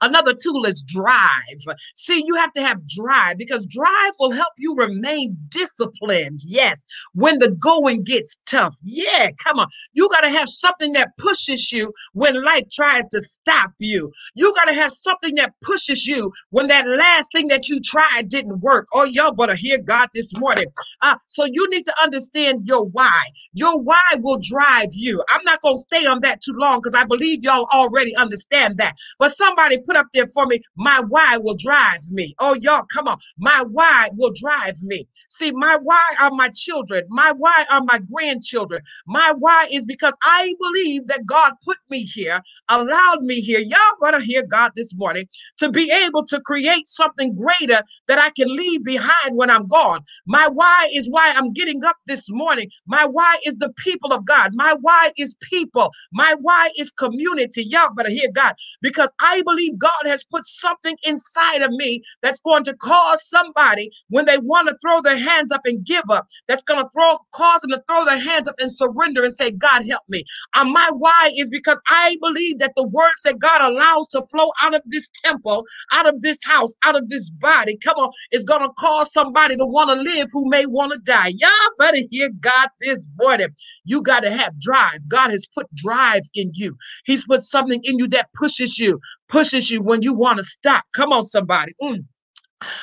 Another 0.01 0.33
tool 0.33 0.65
is 0.65 0.81
drive. 0.81 1.77
See, 1.95 2.23
you 2.25 2.35
have 2.35 2.51
to 2.53 2.61
have 2.61 2.87
drive 2.87 3.37
because 3.37 3.65
drive 3.65 4.13
will 4.19 4.31
help 4.31 4.53
you 4.57 4.75
remain 4.75 5.37
disciplined. 5.49 6.39
Yes, 6.45 6.85
when 7.13 7.39
the 7.39 7.51
going 7.51 8.03
gets 8.03 8.37
tough. 8.45 8.75
Yeah, 8.83 9.29
come 9.43 9.59
on. 9.59 9.67
You 9.93 10.09
got 10.09 10.21
to 10.21 10.29
have 10.29 10.49
something 10.49 10.93
that 10.93 11.15
pushes 11.17 11.71
you 11.71 11.91
when 12.13 12.43
life 12.43 12.69
tries 12.71 13.07
to 13.07 13.21
stop 13.21 13.71
you. 13.79 14.11
You 14.35 14.53
got 14.55 14.65
to 14.65 14.73
have 14.73 14.91
something 14.91 15.35
that 15.35 15.53
pushes 15.61 16.05
you 16.05 16.31
when 16.49 16.67
that 16.67 16.87
last 16.87 17.29
thing 17.33 17.47
that 17.47 17.69
you 17.69 17.79
tried 17.79 18.29
didn't 18.29 18.59
work. 18.59 18.87
Oh, 18.93 19.03
y'all 19.03 19.31
better 19.31 19.55
hear 19.55 19.77
God 19.77 20.09
this 20.13 20.35
morning. 20.37 20.65
Uh, 21.01 21.15
so 21.27 21.45
you 21.45 21.69
need 21.69 21.85
to 21.85 21.93
understand 22.01 22.65
your 22.65 22.85
why. 22.85 23.21
Your 23.53 23.79
why 23.79 24.03
will 24.17 24.39
drive 24.41 24.89
you. 24.91 25.23
I'm 25.29 25.43
not 25.43 25.61
going 25.61 25.75
to 25.75 25.79
stay 25.79 26.05
on 26.05 26.21
that 26.21 26.41
too 26.41 26.53
long 26.55 26.79
because 26.79 26.93
I 26.93 27.03
believe 27.03 27.43
y'all 27.43 27.67
already 27.73 28.15
understand 28.15 28.77
that. 28.77 28.95
But 29.19 29.31
Somebody 29.43 29.79
put 29.79 29.97
up 29.97 30.07
there 30.13 30.27
for 30.27 30.47
me, 30.47 30.61
my 30.77 31.01
why 31.09 31.37
will 31.37 31.55
drive 31.57 32.09
me. 32.11 32.35
Oh, 32.39 32.55
y'all, 32.61 32.83
come 32.93 33.07
on. 33.09 33.17
My 33.39 33.63
why 33.69 34.09
will 34.13 34.33
drive 34.39 34.81
me. 34.83 35.07
See, 35.29 35.51
my 35.53 35.77
why 35.83 36.03
are 36.21 36.31
my 36.31 36.49
children. 36.55 37.05
My 37.09 37.33
why 37.37 37.65
are 37.71 37.81
my 37.83 37.99
grandchildren. 38.11 38.81
My 39.07 39.33
why 39.39 39.67
is 39.71 39.85
because 39.85 40.15
I 40.23 40.53
believe 40.61 41.07
that 41.07 41.25
God 41.25 41.53
put 41.65 41.77
me 41.89 42.03
here, 42.03 42.41
allowed 42.69 43.23
me 43.23 43.41
here. 43.41 43.59
Y'all 43.61 43.79
going 44.01 44.13
to 44.13 44.21
hear 44.25 44.45
God 44.45 44.71
this 44.77 44.95
morning 44.95 45.25
to 45.59 45.69
be 45.71 45.91
able 46.05 46.25
to 46.27 46.41
create 46.41 46.87
something 46.87 47.35
greater 47.35 47.81
that 48.07 48.19
I 48.19 48.31
can 48.31 48.55
leave 48.55 48.83
behind 48.85 49.35
when 49.35 49.49
I'm 49.49 49.67
gone. 49.67 50.01
My 50.27 50.47
why 50.53 50.89
is 50.93 51.07
why 51.09 51.33
I'm 51.35 51.53
getting 51.53 51.83
up 51.85 51.97
this 52.07 52.27
morning. 52.29 52.69
My 52.87 53.07
why 53.11 53.39
is 53.45 53.57
the 53.57 53.73
people 53.77 54.13
of 54.13 54.25
God. 54.25 54.51
My 54.55 54.75
why 54.81 55.11
is 55.17 55.35
people. 55.41 55.91
My 56.13 56.35
why 56.41 56.71
is 56.79 56.91
community. 56.91 57.65
Y'all 57.65 57.93
better 57.95 58.09
hear 58.11 58.29
God 58.33 58.53
because 58.81 59.13
I 59.21 59.32
I 59.33 59.41
believe 59.43 59.79
God 59.79 59.91
has 60.05 60.23
put 60.25 60.45
something 60.45 60.95
inside 61.05 61.63
of 61.63 61.71
me 61.71 62.01
that's 62.21 62.39
going 62.41 62.63
to 62.65 62.75
cause 62.75 63.27
somebody 63.27 63.91
when 64.09 64.25
they 64.25 64.37
want 64.39 64.69
to 64.69 64.77
throw 64.81 65.01
their 65.01 65.17
hands 65.17 65.51
up 65.51 65.61
and 65.65 65.85
give 65.85 66.03
up, 66.09 66.27
that's 66.47 66.63
going 66.63 66.83
to 66.83 66.89
throw 66.93 67.17
cause 67.33 67.61
them 67.61 67.71
to 67.71 67.83
throw 67.87 68.05
their 68.05 68.19
hands 68.19 68.47
up 68.47 68.55
and 68.59 68.71
surrender 68.71 69.23
and 69.23 69.33
say, 69.33 69.51
God 69.51 69.85
help 69.87 70.03
me. 70.09 70.23
And 70.55 70.71
my 70.71 70.89
why 70.97 71.31
is 71.37 71.49
because 71.49 71.81
I 71.89 72.17
believe 72.21 72.59
that 72.59 72.73
the 72.75 72.87
words 72.87 73.21
that 73.25 73.39
God 73.39 73.61
allows 73.61 74.07
to 74.09 74.21
flow 74.31 74.49
out 74.61 74.75
of 74.75 74.83
this 74.87 75.09
temple, 75.25 75.65
out 75.93 76.07
of 76.07 76.21
this 76.21 76.43
house, 76.45 76.73
out 76.85 76.95
of 76.97 77.09
this 77.09 77.29
body, 77.31 77.77
come 77.83 77.95
on, 77.97 78.11
is 78.31 78.45
going 78.45 78.61
to 78.61 78.69
cause 78.79 79.11
somebody 79.13 79.55
to 79.57 79.65
want 79.65 79.89
to 79.89 79.95
live 80.01 80.29
who 80.33 80.49
may 80.49 80.67
want 80.67 80.93
to 80.93 80.99
die. 80.99 81.29
Y'all 81.35 81.51
better 81.79 81.99
hear 82.11 82.29
God 82.41 82.69
this 82.81 83.07
morning. 83.19 83.49
You 83.85 84.03
got 84.03 84.21
to 84.21 84.31
have 84.31 84.59
drive. 84.59 85.07
God 85.09 85.31
has 85.31 85.47
put 85.55 85.73
drive 85.75 86.23
in 86.35 86.51
you. 86.53 86.77
He's 87.05 87.25
put 87.25 87.41
something 87.41 87.81
in 87.83 87.99
you 87.99 88.07
that 88.09 88.29
pushes 88.33 88.79
you, 88.79 88.99
pushes 89.33 89.71
you 89.71 89.81
when 89.81 90.03
you 90.03 90.13
want 90.13 90.37
to 90.37 90.43
stop. 90.43 90.85
Come 90.93 91.11
on, 91.11 91.23
somebody. 91.23 91.73
Mm. 91.81 92.05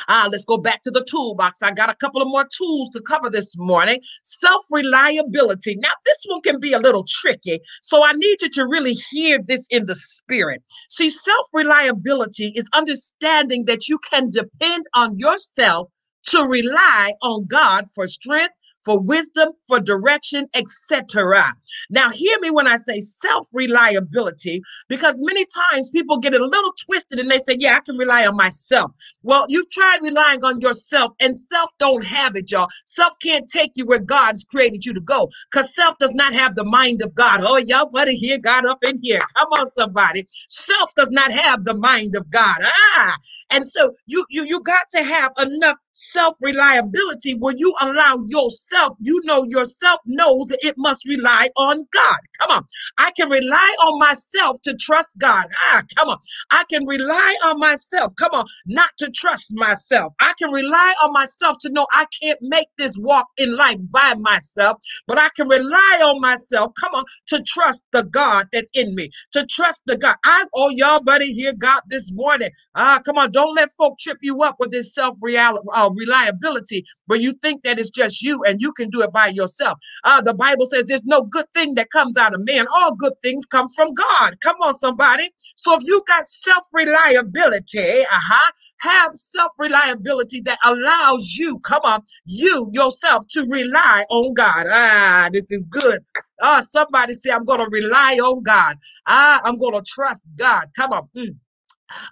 Ah, 0.09 0.29
let's 0.31 0.45
go 0.45 0.59
back 0.59 0.83
to 0.83 0.91
the 0.91 1.05
toolbox. 1.05 1.63
I 1.63 1.71
got 1.71 1.89
a 1.89 1.95
couple 1.95 2.21
of 2.21 2.27
more 2.29 2.45
tools 2.55 2.91
to 2.91 3.01
cover 3.01 3.31
this 3.31 3.57
morning. 3.57 4.01
Self 4.25 4.65
reliability. 4.71 5.77
Now, 5.77 5.93
this 6.05 6.19
one 6.27 6.43
can 6.43 6.59
be 6.59 6.73
a 6.73 6.81
little 6.81 7.05
tricky. 7.09 7.61
So 7.83 8.05
I 8.05 8.13
need 8.13 8.43
you 8.43 8.51
to 8.51 8.67
really 8.67 8.95
hear 9.11 9.39
this 9.39 9.67
in 9.71 9.87
the 9.87 9.95
spirit. 9.95 10.61
See, 10.89 11.09
self 11.09 11.47
reliability 11.53 12.49
is 12.57 12.69
understanding 12.75 13.67
that 13.67 13.89
you 13.89 13.99
can 14.11 14.29
depend 14.29 14.85
on 14.95 15.17
yourself 15.17 15.89
to 16.25 16.45
rely 16.45 17.13
on 17.23 17.47
God 17.47 17.85
for 17.95 18.09
strength 18.09 18.55
for 18.85 19.01
wisdom, 19.01 19.51
for 19.69 19.81
direction, 19.81 20.49
etc. 20.55 21.55
Now, 21.91 22.11
hear 22.11 22.37
me 22.41 22.51
when 22.51 22.67
I 22.67 22.77
say 22.77 23.01
self 23.01 23.49
reliability, 23.53 24.63
because 24.89 25.21
many 25.23 25.47
times 25.73 25.91
people 25.91 26.19
get 26.19 26.35
it 26.35 26.41
a 26.41 26.47
little 26.47 26.73
twisted 26.87 27.19
and 27.21 27.31
they 27.31 27.39
say, 27.39 27.57
Yeah, 27.59 27.77
I 27.77 27.81
can 27.81 27.97
rely 27.97 28.27
on 28.27 28.37
myself. 28.37 28.93
Well, 29.23 29.47
you've 29.49 29.71
tried 29.71 29.99
relying 30.03 30.45
on 30.45 30.61
yourself, 30.61 31.13
and 31.21 31.37
self 31.37 31.71
don't 31.79 32.05
have 32.05 32.37
it, 32.37 32.51
y'all. 32.53 32.69
Self 32.87 33.15
can't 33.23 33.49
take 33.49 33.73
you 33.77 33.87
where 33.87 34.01
God's 34.01 34.45
created 34.45 34.85
you 34.85 34.95
to 34.95 35.01
go 35.01 35.29
because 35.51 35.75
self 35.75 35.99
does 35.99 36.15
not 36.15 36.35
have 36.35 36.55
the 36.57 36.65
mind 36.65 37.03
of 37.03 37.15
God. 37.15 37.41
Oh, 37.43 37.57
y'all 37.59 37.91
better 37.91 38.13
hear 38.13 38.39
God 38.39 38.67
up 38.67 38.79
in 38.85 39.01
here. 39.03 39.21
Come 39.37 39.49
on, 39.53 39.67
somebody. 39.67 40.27
Self 40.49 40.95
does 40.97 41.11
not 41.11 41.33
have 41.33 41.65
the 41.65 41.75
mind 41.75 42.17
of 42.17 42.31
God. 42.31 42.57
Ah, 42.97 43.17
and 43.51 43.67
so 43.67 43.95
you 44.07 44.27
you 44.31 44.45
you 44.45 44.61
got 44.63 44.89
to 44.91 45.03
have 45.03 45.33
enough 45.41 45.77
self 46.01 46.37
reliability 46.43 47.35
when 47.35 47.59
you 47.59 47.75
allow 47.81 48.19
yourself, 48.29 48.97
you 49.01 49.21
know, 49.25 49.47
yourself 49.49 50.01
knows 50.07 50.47
that 50.49 50.61
it 50.65 50.77
must 50.79 51.07
rely 51.09 51.49
on 51.57 51.87
God. 51.93 52.17
Come 52.41 52.51
on. 52.53 52.65
I 52.99 53.13
can 53.13 53.31
rely 53.31 53.77
on 53.85 53.99
myself 54.01 54.59
to 54.65 54.75
trust 54.77 55.19
God. 55.19 55.47
Ah, 55.73 55.83
come 55.99 56.09
on. 56.11 56.19
I 56.51 56.65
can 56.71 56.87
rely 56.87 57.37
on 57.47 57.59
myself. 57.61 58.15
Come 58.19 58.33
on. 58.33 58.47
Not 58.67 58.91
to 58.99 59.11
trust 59.11 59.53
myself. 59.55 60.15
I 60.21 60.33
can 60.39 60.51
rely 60.53 60.95
on 61.05 61.13
myself 61.13 61.57
to 61.63 61.71
know 61.71 61.87
I 61.93 62.07
can't 62.23 62.39
make 62.43 62.69
this 62.79 62.97
walk 62.99 63.27
in 63.39 63.57
life 63.57 63.79
by 63.91 64.15
myself, 64.19 64.79
but 65.09 65.19
I 65.19 65.29
can 65.37 65.49
rely 65.49 66.01
on 66.03 66.21
myself. 66.21 66.73
Come 66.81 66.95
on. 66.95 67.05
To 67.29 67.43
trust 67.47 67.85
the 67.93 68.05
God 68.05 68.49
that's 68.53 68.71
in 68.75 68.95
me, 68.97 69.11
to 69.33 69.47
trust 69.47 69.83
the 69.87 69.99
God. 69.99 70.17
I, 70.25 70.45
oh, 70.55 70.71
y'all 70.71 71.03
buddy, 71.03 71.33
hear 71.35 71.55
God 71.55 71.83
this 71.89 72.13
morning. 72.15 72.51
Ah, 72.77 73.01
come 73.05 73.19
on. 73.19 73.33
Don't 73.33 73.57
let 73.57 73.71
folk 73.73 73.99
trip 74.01 74.19
you 74.23 74.43
up 74.45 74.57
with 74.61 74.73
this 74.73 74.95
self 74.95 75.19
reality. 75.23 75.67
Uh, 75.75 75.90
reliability 75.97 76.85
where 77.07 77.19
you 77.19 77.33
think 77.35 77.63
that 77.65 77.79
it's 77.79 77.91
just 77.91 78.23
you 78.23 78.43
and 78.45 78.61
you 78.61 78.73
can 78.73 78.91
do 78.91 79.03
it 79.03 79.13
by 79.13 79.29
yourself. 79.29 79.79
Uh, 80.05 80.21
the 80.21 80.35
Bible 80.35 80.67
says 80.67 80.87
there's 80.87 81.05
no 81.05 81.23
good 81.23 81.47
thing 81.55 81.75
that 81.75 81.91
comes 81.91 82.17
out 82.17 82.35
of 82.35 82.45
man. 82.45 82.67
All 82.75 82.95
good 82.95 83.15
things 83.23 83.45
come 83.47 83.69
from 83.71 83.95
God. 83.95 84.41
Come 84.41 84.57
on, 84.63 84.75
somebody. 84.75 85.29
So 85.57 85.75
if 85.77 85.83
you 85.85 86.03
got 86.07 86.29
self 86.29 86.67
reliability, 86.73 88.01
uh-huh, 88.03 88.53
have 88.79 89.11
self 89.15 89.53
reliability 89.59 90.41
that 90.43 90.59
allows 90.65 91.35
you, 91.37 91.59
come 91.61 91.83
on, 91.85 92.03
you 92.25 92.71
yourself 92.73 93.25
to 93.31 93.47
rely 93.49 94.05
on 94.11 94.35
God. 94.35 94.67
Ah, 94.71 95.29
this 95.33 95.51
is 95.51 95.65
good. 95.69 96.01
Ah, 96.43 96.61
somebody 96.61 97.15
say, 97.15 97.31
I'm 97.31 97.45
going 97.45 97.61
to 97.61 97.69
rely 97.71 98.19
on 98.23 98.43
God. 98.43 98.77
Ah, 99.07 99.41
I'm 99.45 99.57
going 99.57 99.75
to 99.75 99.83
trust 99.87 100.29
God. 100.37 100.67
Come 100.77 100.93
on. 100.93 101.09
Mm. 101.17 101.37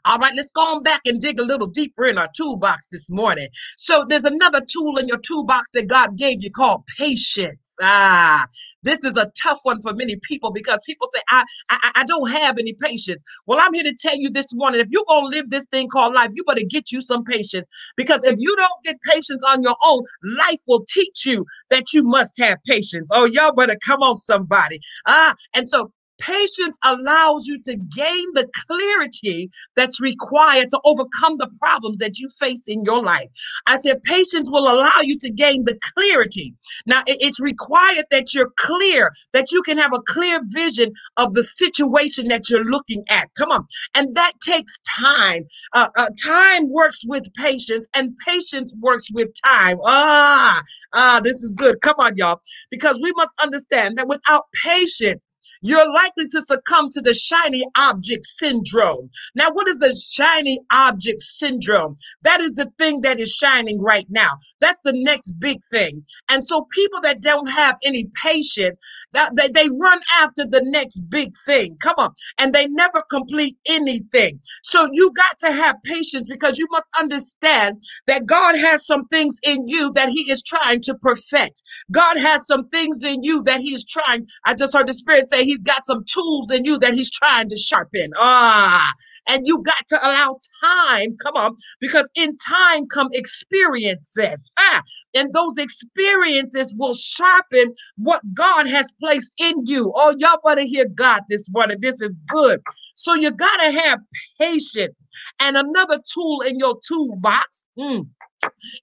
All 0.04 0.18
right, 0.18 0.34
let's 0.34 0.52
go 0.52 0.62
on 0.62 0.82
back 0.82 1.02
and 1.06 1.20
dig 1.20 1.38
a 1.38 1.44
little 1.44 1.66
deeper 1.66 2.06
in 2.06 2.18
our 2.18 2.28
toolbox 2.36 2.86
this 2.88 3.10
morning. 3.10 3.48
So 3.76 4.04
there's 4.08 4.24
another 4.24 4.60
tool 4.60 4.96
in 4.98 5.08
your 5.08 5.18
toolbox 5.18 5.70
that 5.72 5.86
God 5.88 6.16
gave 6.16 6.42
you 6.42 6.50
called 6.50 6.86
patience. 6.98 7.76
Ah, 7.82 8.46
this 8.82 9.04
is 9.04 9.16
a 9.16 9.30
tough 9.42 9.60
one 9.64 9.80
for 9.82 9.92
many 9.94 10.16
people 10.22 10.52
because 10.52 10.80
people 10.86 11.08
say, 11.12 11.20
I, 11.28 11.44
I, 11.70 11.92
I 11.96 12.04
don't 12.04 12.30
have 12.30 12.58
any 12.58 12.74
patience. 12.74 13.22
Well, 13.46 13.58
I'm 13.60 13.74
here 13.74 13.84
to 13.84 13.94
tell 13.94 14.16
you 14.16 14.30
this 14.30 14.54
morning, 14.54 14.80
if 14.80 14.88
you're 14.90 15.04
going 15.08 15.30
to 15.30 15.36
live 15.36 15.50
this 15.50 15.66
thing 15.66 15.88
called 15.88 16.14
life, 16.14 16.30
you 16.34 16.44
better 16.44 16.62
get 16.68 16.92
you 16.92 17.00
some 17.02 17.24
patience 17.24 17.66
because 17.96 18.20
if 18.24 18.36
you 18.38 18.56
don't 18.56 18.84
get 18.84 18.96
patience 19.02 19.42
on 19.44 19.62
your 19.62 19.76
own, 19.86 20.04
life 20.38 20.60
will 20.66 20.84
teach 20.88 21.26
you 21.26 21.44
that 21.70 21.92
you 21.92 22.02
must 22.02 22.38
have 22.40 22.58
patience. 22.66 23.10
Oh, 23.12 23.24
y'all 23.24 23.54
better 23.54 23.76
come 23.84 24.02
on 24.02 24.14
somebody. 24.14 24.80
Ah, 25.06 25.34
and 25.54 25.68
so 25.68 25.92
Patience 26.20 26.76
allows 26.84 27.46
you 27.46 27.60
to 27.62 27.76
gain 27.76 28.24
the 28.34 28.48
clarity 28.66 29.50
that's 29.76 30.00
required 30.00 30.68
to 30.70 30.80
overcome 30.84 31.36
the 31.38 31.50
problems 31.60 31.98
that 31.98 32.18
you 32.18 32.28
face 32.40 32.66
in 32.68 32.80
your 32.84 33.02
life. 33.02 33.28
I 33.66 33.78
said, 33.78 34.02
patience 34.02 34.50
will 34.50 34.70
allow 34.70 35.00
you 35.02 35.16
to 35.18 35.30
gain 35.30 35.64
the 35.64 35.78
clarity. 35.94 36.54
Now, 36.86 37.02
it's 37.06 37.40
required 37.40 38.06
that 38.10 38.34
you're 38.34 38.50
clear, 38.56 39.12
that 39.32 39.52
you 39.52 39.62
can 39.62 39.78
have 39.78 39.92
a 39.92 40.00
clear 40.00 40.40
vision 40.44 40.92
of 41.16 41.34
the 41.34 41.42
situation 41.42 42.28
that 42.28 42.50
you're 42.50 42.64
looking 42.64 43.04
at. 43.10 43.28
Come 43.38 43.50
on. 43.50 43.66
And 43.94 44.12
that 44.14 44.32
takes 44.40 44.78
time. 45.00 45.44
Uh, 45.72 45.88
uh, 45.96 46.08
time 46.24 46.68
works 46.70 47.02
with 47.06 47.32
patience, 47.34 47.86
and 47.94 48.16
patience 48.26 48.74
works 48.80 49.08
with 49.12 49.28
time. 49.44 49.78
Ah, 49.84 50.62
ah, 50.94 51.20
this 51.22 51.42
is 51.42 51.54
good. 51.54 51.80
Come 51.82 51.96
on, 51.98 52.16
y'all. 52.16 52.40
Because 52.70 52.98
we 53.02 53.12
must 53.16 53.34
understand 53.40 53.98
that 53.98 54.08
without 54.08 54.44
patience, 54.64 55.24
you're 55.62 55.92
likely 55.92 56.26
to 56.28 56.42
succumb 56.42 56.88
to 56.90 57.00
the 57.00 57.14
shiny 57.14 57.64
object 57.76 58.24
syndrome. 58.24 59.10
Now, 59.34 59.50
what 59.52 59.68
is 59.68 59.76
the 59.78 59.94
shiny 59.96 60.58
object 60.72 61.22
syndrome? 61.22 61.96
That 62.22 62.40
is 62.40 62.54
the 62.54 62.70
thing 62.78 63.02
that 63.02 63.20
is 63.20 63.34
shining 63.34 63.80
right 63.80 64.06
now. 64.08 64.30
That's 64.60 64.80
the 64.84 64.92
next 64.94 65.32
big 65.38 65.58
thing. 65.70 66.04
And 66.28 66.44
so, 66.44 66.66
people 66.72 67.00
that 67.02 67.22
don't 67.22 67.48
have 67.48 67.76
any 67.84 68.08
patience, 68.22 68.78
that 69.12 69.34
they, 69.36 69.48
they 69.48 69.68
run 69.70 70.00
after 70.20 70.44
the 70.46 70.62
next 70.64 71.00
big 71.10 71.32
thing. 71.46 71.76
Come 71.80 71.94
on. 71.98 72.10
And 72.38 72.52
they 72.52 72.66
never 72.68 73.02
complete 73.10 73.56
anything. 73.66 74.40
So 74.62 74.88
you 74.92 75.12
got 75.12 75.38
to 75.40 75.52
have 75.52 75.76
patience 75.84 76.26
because 76.28 76.58
you 76.58 76.66
must 76.70 76.88
understand 76.98 77.82
that 78.06 78.26
God 78.26 78.56
has 78.56 78.86
some 78.86 79.06
things 79.08 79.38
in 79.44 79.66
you 79.66 79.92
that 79.94 80.08
He 80.10 80.30
is 80.30 80.42
trying 80.42 80.80
to 80.82 80.94
perfect. 80.94 81.62
God 81.90 82.18
has 82.18 82.46
some 82.46 82.68
things 82.68 83.02
in 83.04 83.22
you 83.22 83.42
that 83.44 83.60
He's 83.60 83.84
trying. 83.84 84.26
I 84.46 84.54
just 84.54 84.74
heard 84.76 84.88
the 84.88 84.94
Spirit 84.94 85.30
say 85.30 85.44
He's 85.44 85.62
got 85.62 85.84
some 85.84 86.04
tools 86.04 86.50
in 86.50 86.64
you 86.64 86.78
that 86.80 86.94
He's 86.94 87.10
trying 87.10 87.48
to 87.48 87.56
sharpen. 87.56 88.10
Ah, 88.16 88.92
and 89.28 89.46
you 89.46 89.62
got 89.62 89.86
to 89.88 90.06
allow 90.06 90.38
time. 90.62 91.16
Come 91.22 91.34
on, 91.36 91.56
because 91.80 92.08
in 92.14 92.36
time 92.36 92.86
come 92.88 93.08
experiences. 93.12 94.52
Ah, 94.58 94.82
and 95.14 95.32
those 95.32 95.58
experiences 95.58 96.74
will 96.76 96.94
sharpen 96.94 97.72
what 97.96 98.22
God 98.34 98.66
has 98.66 98.92
placed 99.00 99.32
in 99.38 99.64
you. 99.66 99.92
Oh, 99.94 100.14
y'all 100.18 100.40
better 100.44 100.62
hear 100.62 100.86
God 100.94 101.22
this 101.28 101.48
morning. 101.50 101.78
This 101.80 102.00
is 102.00 102.14
good. 102.28 102.60
So 102.94 103.14
you 103.14 103.30
got 103.30 103.56
to 103.58 103.70
have 103.70 104.00
patience. 104.40 104.96
And 105.40 105.56
another 105.56 106.00
tool 106.12 106.40
in 106.42 106.58
your 106.58 106.78
toolbox 106.86 107.66
mm, 107.78 108.06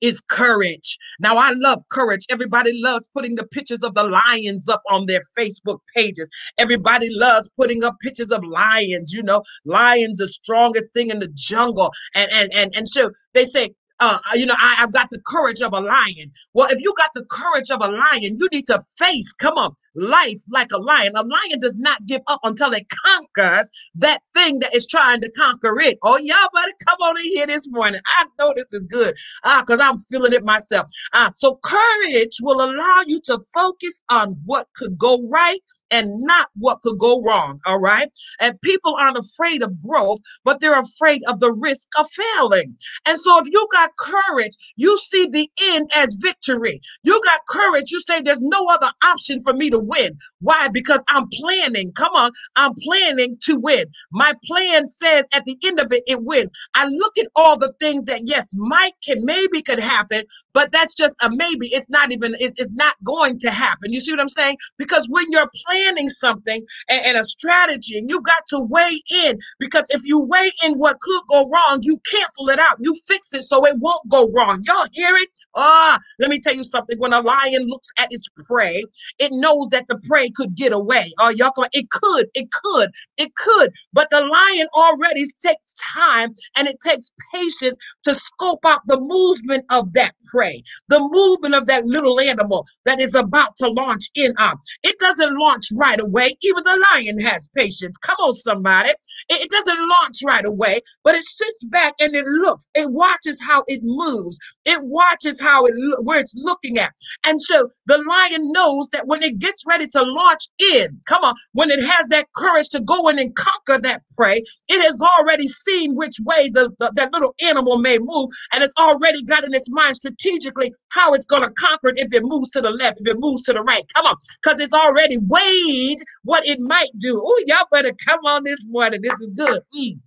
is 0.02 0.22
courage. 0.22 0.98
Now, 1.20 1.38
I 1.38 1.52
love 1.56 1.82
courage. 1.90 2.26
Everybody 2.30 2.72
loves 2.74 3.10
putting 3.14 3.36
the 3.36 3.46
pictures 3.46 3.84
of 3.84 3.94
the 3.96 4.04
lions 4.04 4.70
up 4.70 4.82
on 4.90 5.06
their 5.06 5.22
Facebook 5.38 5.80
pages. 5.94 6.30
Everybody 6.58 7.10
loves 7.12 7.50
putting 7.58 7.84
up 7.84 7.96
pictures 8.02 8.32
of 8.32 8.44
lions. 8.44 9.12
You 9.12 9.24
know, 9.24 9.44
lions 9.66 10.18
the 10.18 10.28
strongest 10.28 10.92
thing 10.94 11.10
in 11.10 11.20
the 11.20 11.30
jungle. 11.34 11.92
And 12.14 12.32
and 12.32 12.54
and 12.54 12.76
and 12.76 12.88
so 12.88 13.12
they 13.34 13.44
say 13.44 13.72
uh, 14.00 14.18
you 14.34 14.46
know, 14.46 14.56
I, 14.60 14.76
have 14.76 14.92
got 14.92 15.10
the 15.10 15.22
courage 15.26 15.62
of 15.62 15.74
a 15.74 15.80
lion. 15.80 16.32
Well, 16.54 16.68
if 16.70 16.82
you 16.82 16.94
got 16.98 17.12
the 17.14 17.26
courage 17.26 17.72
of 17.72 17.82
a 17.82 17.88
lion, 17.88 18.36
you 18.38 18.48
need 18.52 18.66
to 18.68 18.80
face, 18.98 19.32
come 19.34 19.58
on, 19.58 19.76
life 19.96 20.40
like 20.50 20.72
a 20.72 20.78
lion. 20.78 21.14
A 21.16 21.22
lion 21.22 21.60
does 21.60 21.78
not 21.78 22.06
give 22.06 22.22
up 22.28 22.42
until 22.44 22.72
it 22.72 22.88
conquers 23.06 23.72
that 23.96 24.20
thing 24.34 24.60
that 24.60 24.76
is 24.76 24.86
trying 24.86 25.22
to 25.22 25.32
conquer 25.32 25.80
it. 25.80 25.98
Oh, 26.04 26.18
y'all 26.18 26.50
better 26.54 26.72
come 26.86 26.98
on 27.02 27.18
in 27.18 27.24
here 27.24 27.48
this 27.48 27.68
morning. 27.70 28.02
I 28.18 28.26
know 28.38 28.54
this 28.56 28.74
is 28.74 28.82
good 28.90 29.16
ah, 29.44 29.64
because 29.66 29.80
I'm 29.80 29.98
feeling 30.00 30.34
it 30.34 30.44
myself. 30.44 30.88
Ah, 31.14 31.30
so 31.34 31.60
courage 31.64 32.38
will 32.42 32.62
allow 32.62 33.04
you 33.08 33.22
to 33.26 33.40
focus 33.54 34.02
on 34.10 34.36
what 34.46 34.68
could 34.76 34.98
go 34.98 35.22
right 35.30 35.62
and 35.92 36.10
not 36.18 36.50
what 36.56 36.82
could 36.82 36.98
go 36.98 37.22
wrong. 37.22 37.60
All 37.66 37.80
right. 37.80 38.10
And 38.40 38.60
people 38.62 38.96
aren't 38.98 39.18
afraid 39.18 39.64
of 39.64 39.82
growth, 39.82 40.20
but 40.44 40.60
they're 40.60 40.80
afraid 40.80 41.22
of 41.28 41.40
the 41.40 41.54
risk 41.54 41.88
of 41.98 42.08
failing. 42.12 42.76
And 43.06 43.18
so 43.18 43.40
if 43.40 43.48
you 43.52 43.68
got 43.72 43.85
got 43.86 43.98
courage, 44.00 44.56
you 44.76 44.98
see 44.98 45.28
the 45.32 45.50
end 45.64 45.88
as 45.96 46.16
victory. 46.20 46.80
You 47.04 47.20
got 47.24 47.42
courage, 47.50 47.92
you 47.92 48.00
say 48.02 48.22
there's 48.22 48.42
no 48.42 48.68
other 48.70 48.92
option 49.04 49.40
for 49.44 49.54
me 49.54 49.70
to 49.70 49.80
win. 49.80 50.18
Why? 50.42 50.68
Because 50.70 51.04
I'm 51.10 51.28
planning. 51.34 51.92
Come 51.94 52.14
on, 52.16 52.32
I'm 52.56 52.74
planning 52.84 53.38
to 53.44 53.58
win. 53.60 53.86
My 54.12 54.34
plan 54.48 54.88
says 54.88 55.26
at 55.34 55.46
the 55.46 55.58
end 55.66 55.80
of 55.80 55.92
it, 55.92 56.04
it 56.08 56.24
wins. 56.24 56.52
I 56.76 56.86
look 56.88 57.18
at 57.18 57.28
all 57.36 57.58
the 57.58 57.74
things 57.80 58.04
that 58.06 58.22
yes, 58.26 58.54
might 58.58 58.92
can 59.06 59.24
maybe 59.26 59.62
could 59.62 59.80
happen, 59.80 60.24
but 60.54 60.72
that's 60.72 60.94
just 60.94 61.16
a 61.22 61.30
maybe. 61.32 61.68
It's 61.68 61.90
not 61.90 62.12
even, 62.12 62.36
it's, 62.40 62.56
it's 62.60 62.72
not 62.74 62.96
going 63.04 63.40
to 63.40 63.52
happen. 63.52 63.94
You 63.94 64.00
see 64.00 64.12
what 64.12 64.22
I'm 64.22 64.30
saying? 64.30 64.58
Because 64.78 65.08
when 65.10 65.26
you're 65.32 65.50
planning 65.68 66.10
something 66.10 66.64
and, 66.90 67.06
and 67.06 67.18
a 67.18 67.24
strategy, 67.24 67.98
and 67.98 68.10
you 68.10 68.22
got 68.22 68.46
to 68.50 68.60
weigh 68.60 69.02
in, 69.12 69.40
because 69.60 69.86
if 69.90 70.02
you 70.06 70.22
weigh 70.22 70.52
in 70.64 70.74
what 70.76 71.00
could 71.02 71.22
go 71.30 71.50
wrong, 71.50 71.80
you 71.82 72.00
cancel 72.12 72.50
it 72.50 72.60
out. 72.60 72.78
You 72.82 72.96
fix 73.08 73.34
it 73.34 73.44
so 73.44 73.66
it 73.66 73.75
won't 73.80 74.08
go 74.10 74.32
wrong. 74.32 74.62
Y'all 74.66 74.88
hear 74.94 75.16
it? 75.18 75.30
Ah, 75.56 76.00
let 76.20 76.30
me 76.30 76.40
tell 76.40 76.56
you 76.56 76.64
something. 76.64 77.00
When 77.00 77.14
a 77.14 77.22
lion 77.22 77.68
looks 77.68 77.90
at 77.98 78.10
its 78.12 78.28
prey, 78.46 78.84
it 79.20 79.32
knows 79.34 79.70
that 79.72 79.86
the 79.90 79.98
prey 80.08 80.30
could 80.32 80.56
get 80.56 80.74
away. 80.74 81.12
Oh, 81.20 81.30
y'all, 81.30 81.52
it 81.74 81.90
could, 81.92 82.28
it 82.36 82.50
could, 82.52 82.90
it 83.18 83.36
could. 83.36 83.72
But 83.94 84.10
the 84.12 84.22
lion 84.22 84.68
already 84.76 85.26
takes 85.46 85.76
time 85.96 86.34
and 86.58 86.68
it 86.68 86.78
takes 86.86 87.12
patience 87.34 87.78
to 88.04 88.14
scope 88.14 88.66
out 88.66 88.82
the 88.88 89.00
movement 89.00 89.66
of 89.72 89.94
that 89.94 90.14
prey, 90.28 90.64
the 90.90 91.00
movement 91.02 91.56
of 91.56 91.68
that 91.68 91.86
little 91.86 92.20
animal 92.22 92.66
that 92.86 93.02
is 93.02 93.16
about 93.16 93.56
to 93.58 93.70
launch 93.70 94.10
in 94.16 94.34
on. 94.40 94.56
It 94.84 94.98
doesn't 95.00 95.38
launch 95.40 95.68
right 95.78 96.02
away. 96.02 96.38
Even 96.44 96.64
the 96.64 96.86
lion 96.94 97.20
has 97.22 97.50
patience. 97.56 97.98
Come 98.00 98.18
on, 98.20 98.34
somebody. 98.34 98.92
It 99.30 99.50
doesn't 99.52 99.80
launch 99.90 100.20
right 100.26 100.46
away, 100.46 100.82
but 101.04 101.16
it 101.16 101.26
sits 101.26 101.66
back 101.66 101.96
and 102.00 102.16
it 102.16 102.26
looks. 102.26 102.68
It 102.76 102.92
watches 102.92 103.42
how 103.42 103.65
it 103.68 103.82
moves. 103.84 104.40
It 104.66 104.84
watches 104.84 105.40
how 105.40 105.66
it 105.66 105.74
where 106.02 106.20
it's 106.20 106.34
looking 106.36 106.78
at. 106.78 106.94
And 107.26 107.42
so 107.42 107.70
the 107.86 107.98
lion 108.08 108.52
knows 108.52 108.90
that 108.90 109.08
when 109.08 109.24
it 109.24 109.40
gets 109.40 109.64
ready 109.68 109.88
to 109.90 110.02
launch 110.02 110.48
in, 110.60 111.00
come 111.08 111.24
on, 111.24 111.36
when 111.54 111.72
it 111.72 111.84
has 111.84 112.08
that 112.08 112.28
courage 112.36 112.70
to 112.70 112.80
go 112.82 113.08
in 113.08 113.20
and 113.20 113.36
conquer 113.36 113.80
that 113.82 114.02
prey, 114.16 114.44
it 114.68 114.82
has 114.82 115.02
already 115.02 115.48
seen 115.48 115.96
which 115.96 116.18
way 116.26 116.50
the, 116.50 116.70
the 116.80 116.92
that 116.96 117.14
little 117.14 117.36
animal 117.42 117.78
may 117.78 117.98
move, 118.00 118.30
and 118.52 118.64
it's 118.64 118.74
already 118.78 119.24
got 119.24 119.44
in 119.44 119.54
its 119.54 119.70
mind 119.70 119.96
strategically 119.96 120.74
how 120.90 121.14
it's 121.14 121.26
going 121.26 121.44
to 121.44 121.52
conquer 121.52 121.90
it 121.90 122.00
if 122.00 122.14
it 122.14 122.24
moves 122.24 122.50
to 122.52 122.62
the 122.62 122.72
left, 122.72 123.00
if 123.02 123.08
it 123.08 123.20
moves 123.20 123.44
to 123.44 123.54
the 123.54 123.62
right. 123.62 123.84
Come 123.94 124.06
on, 124.06 124.16
because 124.42 124.60
it's 124.60 124.74
already 124.74 125.18
weighed 125.18 126.00
what 126.24 126.46
it 126.46 126.60
might 126.60 126.90
do. 126.98 127.22
Oh, 127.24 127.44
y'all 127.46 127.68
better 127.72 127.92
come 128.06 128.20
on 128.26 128.44
this 128.44 128.66
morning. 128.68 129.02
This 129.02 129.20
is 129.20 129.32
good. 129.36 129.62
Mm. 129.78 130.00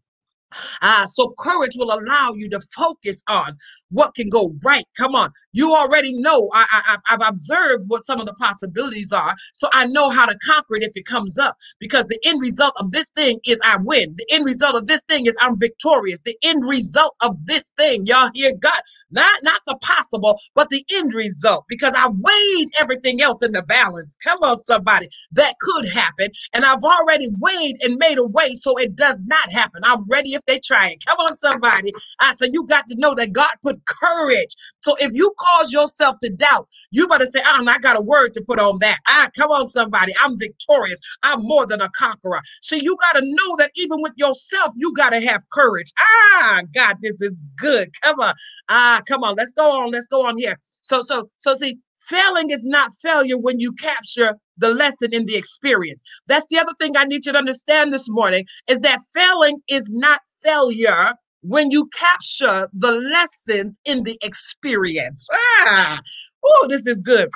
Ah, 0.83 1.05
so 1.07 1.35
courage 1.39 1.77
will 1.77 1.93
allow 1.93 2.33
you 2.37 2.49
to 2.51 2.61
focus 2.77 3.23
on 3.29 3.57
what 3.91 4.15
can 4.15 4.29
go 4.29 4.55
right. 4.65 4.85
Come 4.97 5.15
on, 5.15 5.31
you 5.53 5.75
already 5.75 6.13
know. 6.15 6.51
I, 6.55 6.67
I 6.71 6.97
I've 7.11 7.29
observed 7.29 7.85
what 7.89 8.03
some 8.05 8.21
of 8.21 8.27
the 8.27 8.35
possibilities 8.35 9.13
are, 9.13 9.35
so 9.55 9.69
I 9.73 9.87
know 9.87 10.11
how 10.11 10.27
to 10.27 10.39
conquer 10.45 10.77
it 10.77 10.85
if 10.85 10.93
it 10.97 11.07
comes 11.07 11.39
up. 11.39 11.57
Because 11.81 12.07
the 12.07 12.19
end 12.27 12.41
result 12.41 12.75
of 12.79 12.93
this 12.93 13.11
thing 13.11 13.41
is 13.47 13.61
I 13.65 13.79
win. 13.83 14.15
The 14.19 14.27
end 14.33 14.47
result 14.47 14.77
of 14.77 14.87
this 14.89 15.03
thing 15.09 15.27
is 15.27 15.37
I'm 15.41 15.59
victorious. 15.59 16.21
The 16.25 16.37
end 16.43 16.65
result 16.67 17.15
of 17.23 17.37
this 17.47 17.71
thing, 17.79 18.07
y'all 18.07 18.31
hear 18.35 18.53
God, 18.61 18.81
not 19.11 19.43
not 19.43 19.63
the 19.67 19.77
possible, 19.83 20.39
but 20.55 20.69
the 20.71 20.85
end 20.95 21.15
result. 21.15 21.65
Because 21.69 21.95
I 21.97 22.09
weighed 22.11 22.69
everything 22.81 23.23
else 23.23 23.43
in 23.43 23.53
the 23.53 23.63
balance. 23.63 24.17
Come 24.25 24.41
on, 24.43 24.57
somebody, 24.59 25.09
that 25.33 25.55
could 25.61 25.89
happen, 25.89 26.29
and 26.55 26.65
I've 26.65 26.85
already 26.85 27.29
weighed 27.41 27.77
and 27.83 27.97
made 27.99 28.19
a 28.19 28.27
way 28.27 28.55
so 28.55 28.77
it 28.79 28.97
does 28.97 29.23
not 29.27 29.51
happen. 29.53 29.83
I'm 29.85 30.07
ready 30.09 30.38
if 30.39 30.47
they 30.47 30.61
try 30.61 30.91
it. 30.91 31.05
Come 31.07 31.19
on, 31.21 31.37
somebody. 31.37 31.93
I 32.21 32.33
said, 32.35 32.51
you 32.55 32.67
got 32.67 32.89
to 32.91 32.97
know 32.99 33.15
that 33.17 33.33
God 33.33 33.51
put 33.63 33.85
courage. 33.87 34.57
So 34.83 34.97
if 35.01 35.13
you 35.15 35.35
cause 35.39 35.73
yourself 35.73 36.17
to 36.23 36.31
doubt, 36.31 36.69
you 36.93 37.09
better 37.09 37.27
say, 37.27 37.43
I'm 37.47 37.67
not 37.67 37.83
got 37.83 37.99
a 37.99 38.03
word 38.03 38.35
to 38.35 38.43
put 38.43 38.61
on 38.61 38.79
that. 38.81 39.01
Ah, 39.09 39.29
come 39.37 39.53
on, 39.53 39.67
somebody. 39.67 40.15
I'm 40.23 40.39
victorious. 40.39 41.01
I'm 41.25 41.43
more 41.43 41.67
than 41.67 41.83
a 41.83 41.91
conqueror. 41.91 42.41
So 42.63 42.77
you 42.77 42.97
got 43.13 43.21
to 43.21 43.27
know 43.27 43.57
that 43.59 43.73
even 43.77 44.03
with 44.03 44.15
yourself, 44.17 44.75
you 44.77 44.95
got 44.95 45.11
to 45.11 45.21
have 45.23 45.45
courage. 45.51 45.93
Ah, 45.99 46.63
God, 46.75 46.97
this 47.03 47.23
is 47.23 47.39
good. 47.59 47.91
Come 48.03 48.21
on. 48.21 48.35
Ah, 48.71 49.03
come 49.09 49.25
on. 49.25 49.37
Let's 49.37 49.53
go 49.53 49.79
on. 49.83 49.93
Let's 49.93 50.09
go 50.09 50.27
on 50.27 50.39
here. 50.39 50.59
So, 50.83 51.03
so, 51.03 51.31
so 51.39 51.55
see, 51.55 51.79
Failing 52.09 52.51
is 52.51 52.65
not 52.65 52.93
failure 53.03 53.39
when 53.39 53.61
you 53.61 53.73
capture 53.75 54.35
the 54.59 54.75
lesson 54.75 55.13
in 55.13 55.27
the 55.27 55.37
experience. 55.37 56.03
That's 56.27 56.47
the 56.51 56.59
other 56.59 56.73
thing 56.81 56.97
I 56.97 57.05
need 57.05 57.25
you 57.25 57.33
to 57.33 57.39
understand 57.39 57.93
this 57.93 58.09
morning 58.09 58.45
is 58.69 58.81
that 58.81 59.01
failing 59.15 59.59
is 59.69 59.89
not 59.91 60.21
failure 60.43 61.13
when 61.43 61.71
you 61.71 61.89
capture 61.97 62.69
the 62.73 62.93
lessons 62.93 63.79
in 63.85 64.03
the 64.03 64.19
experience. 64.23 65.29
Ah, 65.33 66.01
oh, 66.45 66.67
this 66.69 66.87
is 66.87 67.01
good. 67.01 67.29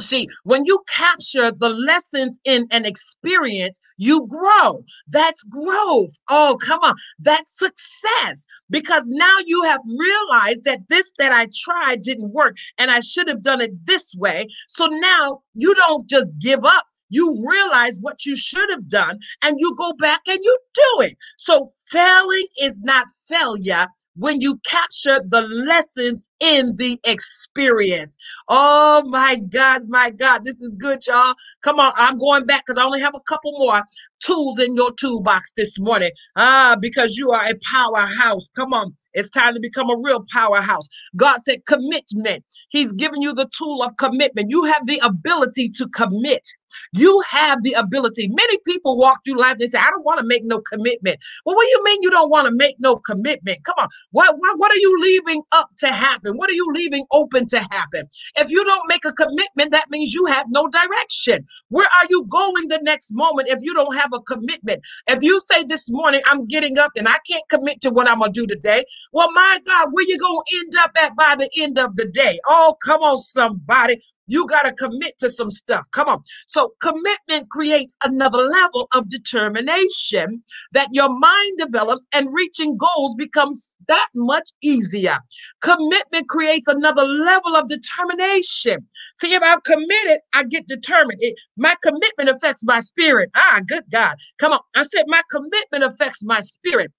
See, 0.00 0.28
when 0.44 0.64
you 0.64 0.80
capture 0.88 1.50
the 1.50 1.68
lessons 1.68 2.38
in 2.44 2.66
an 2.70 2.86
experience, 2.86 3.78
you 3.96 4.26
grow. 4.26 4.80
That's 5.08 5.42
growth. 5.44 6.10
Oh, 6.28 6.58
come 6.60 6.80
on. 6.82 6.94
That's 7.18 7.58
success 7.58 8.46
because 8.70 9.04
now 9.08 9.36
you 9.46 9.62
have 9.64 9.80
realized 9.86 10.64
that 10.64 10.80
this 10.88 11.12
that 11.18 11.32
I 11.32 11.48
tried 11.54 12.02
didn't 12.02 12.32
work 12.32 12.56
and 12.78 12.90
I 12.90 13.00
should 13.00 13.28
have 13.28 13.42
done 13.42 13.60
it 13.60 13.72
this 13.86 14.14
way. 14.16 14.46
So 14.68 14.86
now 14.86 15.40
you 15.54 15.74
don't 15.74 16.08
just 16.08 16.30
give 16.38 16.64
up. 16.64 16.84
You 17.10 17.44
realize 17.48 17.98
what 18.00 18.26
you 18.26 18.36
should 18.36 18.70
have 18.70 18.88
done 18.88 19.18
and 19.42 19.56
you 19.60 19.74
go 19.78 19.94
back 19.94 20.22
and 20.28 20.40
you 20.42 20.58
do 20.74 21.02
it. 21.02 21.18
So 21.38 21.70
failing 21.90 22.46
is 22.62 22.78
not 22.82 23.06
failure 23.28 23.88
when 24.16 24.40
you 24.42 24.60
capture 24.66 25.20
the 25.28 25.42
lessons 25.42 26.28
in 26.40 26.76
the 26.76 27.00
experience. 27.04 28.16
Oh 28.48 29.02
my 29.06 29.36
God, 29.50 29.84
my 29.88 30.10
God, 30.10 30.44
this 30.44 30.62
is 30.62 30.74
good, 30.78 31.06
y'all. 31.06 31.34
Come 31.62 31.80
on, 31.80 31.92
I'm 31.96 32.18
going 32.18 32.46
back 32.46 32.64
because 32.66 32.78
I 32.78 32.84
only 32.84 33.00
have 33.00 33.14
a 33.16 33.20
couple 33.28 33.52
more 33.58 33.82
tools 34.24 34.60
in 34.60 34.76
your 34.76 34.92
toolbox 34.94 35.52
this 35.56 35.80
morning. 35.80 36.10
Ah, 36.36 36.76
because 36.80 37.16
you 37.16 37.30
are 37.32 37.44
a 37.46 37.54
powerhouse. 37.72 38.48
Come 38.56 38.74
on. 38.74 38.94
It's 39.14 39.30
time 39.30 39.54
to 39.54 39.60
become 39.60 39.90
a 39.90 39.96
real 40.02 40.24
powerhouse. 40.32 40.88
God 41.16 41.42
said 41.42 41.66
commitment. 41.66 42.44
He's 42.70 42.92
given 42.92 43.22
you 43.22 43.34
the 43.34 43.48
tool 43.56 43.82
of 43.82 43.96
commitment. 43.98 44.50
You 44.50 44.64
have 44.64 44.86
the 44.86 45.00
ability 45.04 45.70
to 45.76 45.88
commit. 45.88 46.46
You 46.92 47.22
have 47.28 47.62
the 47.62 47.72
ability. 47.74 48.28
Many 48.28 48.58
people 48.66 48.96
walk 48.98 49.20
through 49.24 49.40
life 49.40 49.56
and 49.60 49.68
say, 49.68 49.78
I 49.78 49.90
don't 49.90 50.04
want 50.04 50.20
to 50.20 50.26
make 50.26 50.44
no 50.44 50.60
commitment. 50.60 51.18
Well, 51.44 51.56
what 51.56 51.64
do 51.64 51.70
you 51.70 51.84
mean 51.84 51.98
you 52.02 52.10
don't 52.10 52.30
want 52.30 52.46
to 52.46 52.52
make 52.52 52.76
no 52.80 52.96
commitment? 52.96 53.64
Come 53.64 53.76
on. 53.78 53.88
What, 54.12 54.36
what, 54.38 54.58
what 54.58 54.72
are 54.72 54.78
you 54.78 54.98
leaving 55.00 55.42
up 55.52 55.70
to 55.78 55.88
happen? 55.88 56.36
What 56.36 56.50
are 56.50 56.54
you 56.54 56.66
leaving 56.74 57.04
open 57.12 57.46
to 57.48 57.58
happen? 57.70 58.08
If 58.36 58.50
you 58.50 58.64
don't 58.64 58.88
make 58.88 59.04
a 59.04 59.12
commitment, 59.12 59.70
that 59.72 59.90
means 59.90 60.14
you 60.14 60.26
have 60.26 60.46
no 60.48 60.68
direction. 60.68 61.46
Where 61.68 61.86
are 61.86 62.06
you 62.10 62.26
going 62.28 62.68
the 62.68 62.80
next 62.82 63.12
moment 63.14 63.48
if 63.48 63.60
you 63.62 63.74
don't 63.74 63.96
have 63.96 64.10
a 64.14 64.20
commitment? 64.20 64.82
If 65.06 65.22
you 65.22 65.40
say 65.40 65.64
this 65.64 65.90
morning, 65.90 66.22
I'm 66.26 66.46
getting 66.46 66.78
up 66.78 66.92
and 66.96 67.08
I 67.08 67.18
can't 67.28 67.44
commit 67.50 67.80
to 67.82 67.90
what 67.90 68.08
I'm 68.08 68.18
going 68.18 68.32
to 68.32 68.40
do 68.40 68.46
today, 68.46 68.84
well, 69.12 69.30
my 69.32 69.58
God, 69.66 69.88
where 69.92 70.04
you 70.06 70.18
going 70.18 70.40
to 70.48 70.56
end 70.58 70.72
up 70.80 70.92
at 70.98 71.16
by 71.16 71.36
the 71.38 71.50
end 71.60 71.78
of 71.78 71.96
the 71.96 72.06
day? 72.06 72.38
Oh, 72.48 72.76
come 72.84 73.02
on, 73.02 73.16
somebody. 73.16 74.00
You 74.30 74.46
got 74.48 74.64
to 74.64 74.72
commit 74.74 75.18
to 75.20 75.30
some 75.30 75.50
stuff. 75.52 75.86
Come 75.92 76.08
on. 76.08 76.22
So, 76.46 76.74
commitment 76.82 77.50
creates 77.50 77.96
another 78.04 78.38
level 78.38 78.88
of 78.94 79.10
determination 79.10 80.44
that 80.72 80.88
your 80.92 81.10
mind 81.10 81.58
develops, 81.58 82.06
and 82.14 82.28
reaching 82.32 82.78
goals 82.78 83.16
becomes 83.16 83.76
that 83.88 84.08
much 84.16 84.50
easier. 84.62 85.18
Commitment 85.62 86.28
creates 86.30 86.68
another 86.68 87.04
level 87.04 87.56
of 87.56 87.68
determination. 87.68 88.88
See, 89.16 89.34
if 89.34 89.42
I'm 89.42 89.60
committed, 89.62 90.20
I 90.34 90.44
get 90.44 90.68
determined. 90.68 91.18
It, 91.22 91.36
my 91.58 91.76
commitment 91.82 92.30
affects 92.30 92.64
my 92.64 92.80
spirit. 92.80 93.30
Ah, 93.36 93.62
good 93.68 93.84
God. 93.92 94.16
Come 94.40 94.52
on. 94.54 94.60
I 94.76 94.84
said, 94.84 95.04
my 95.08 95.22
commitment 95.30 95.84
affects 95.84 96.24
my 96.24 96.40
spirit 96.40 96.92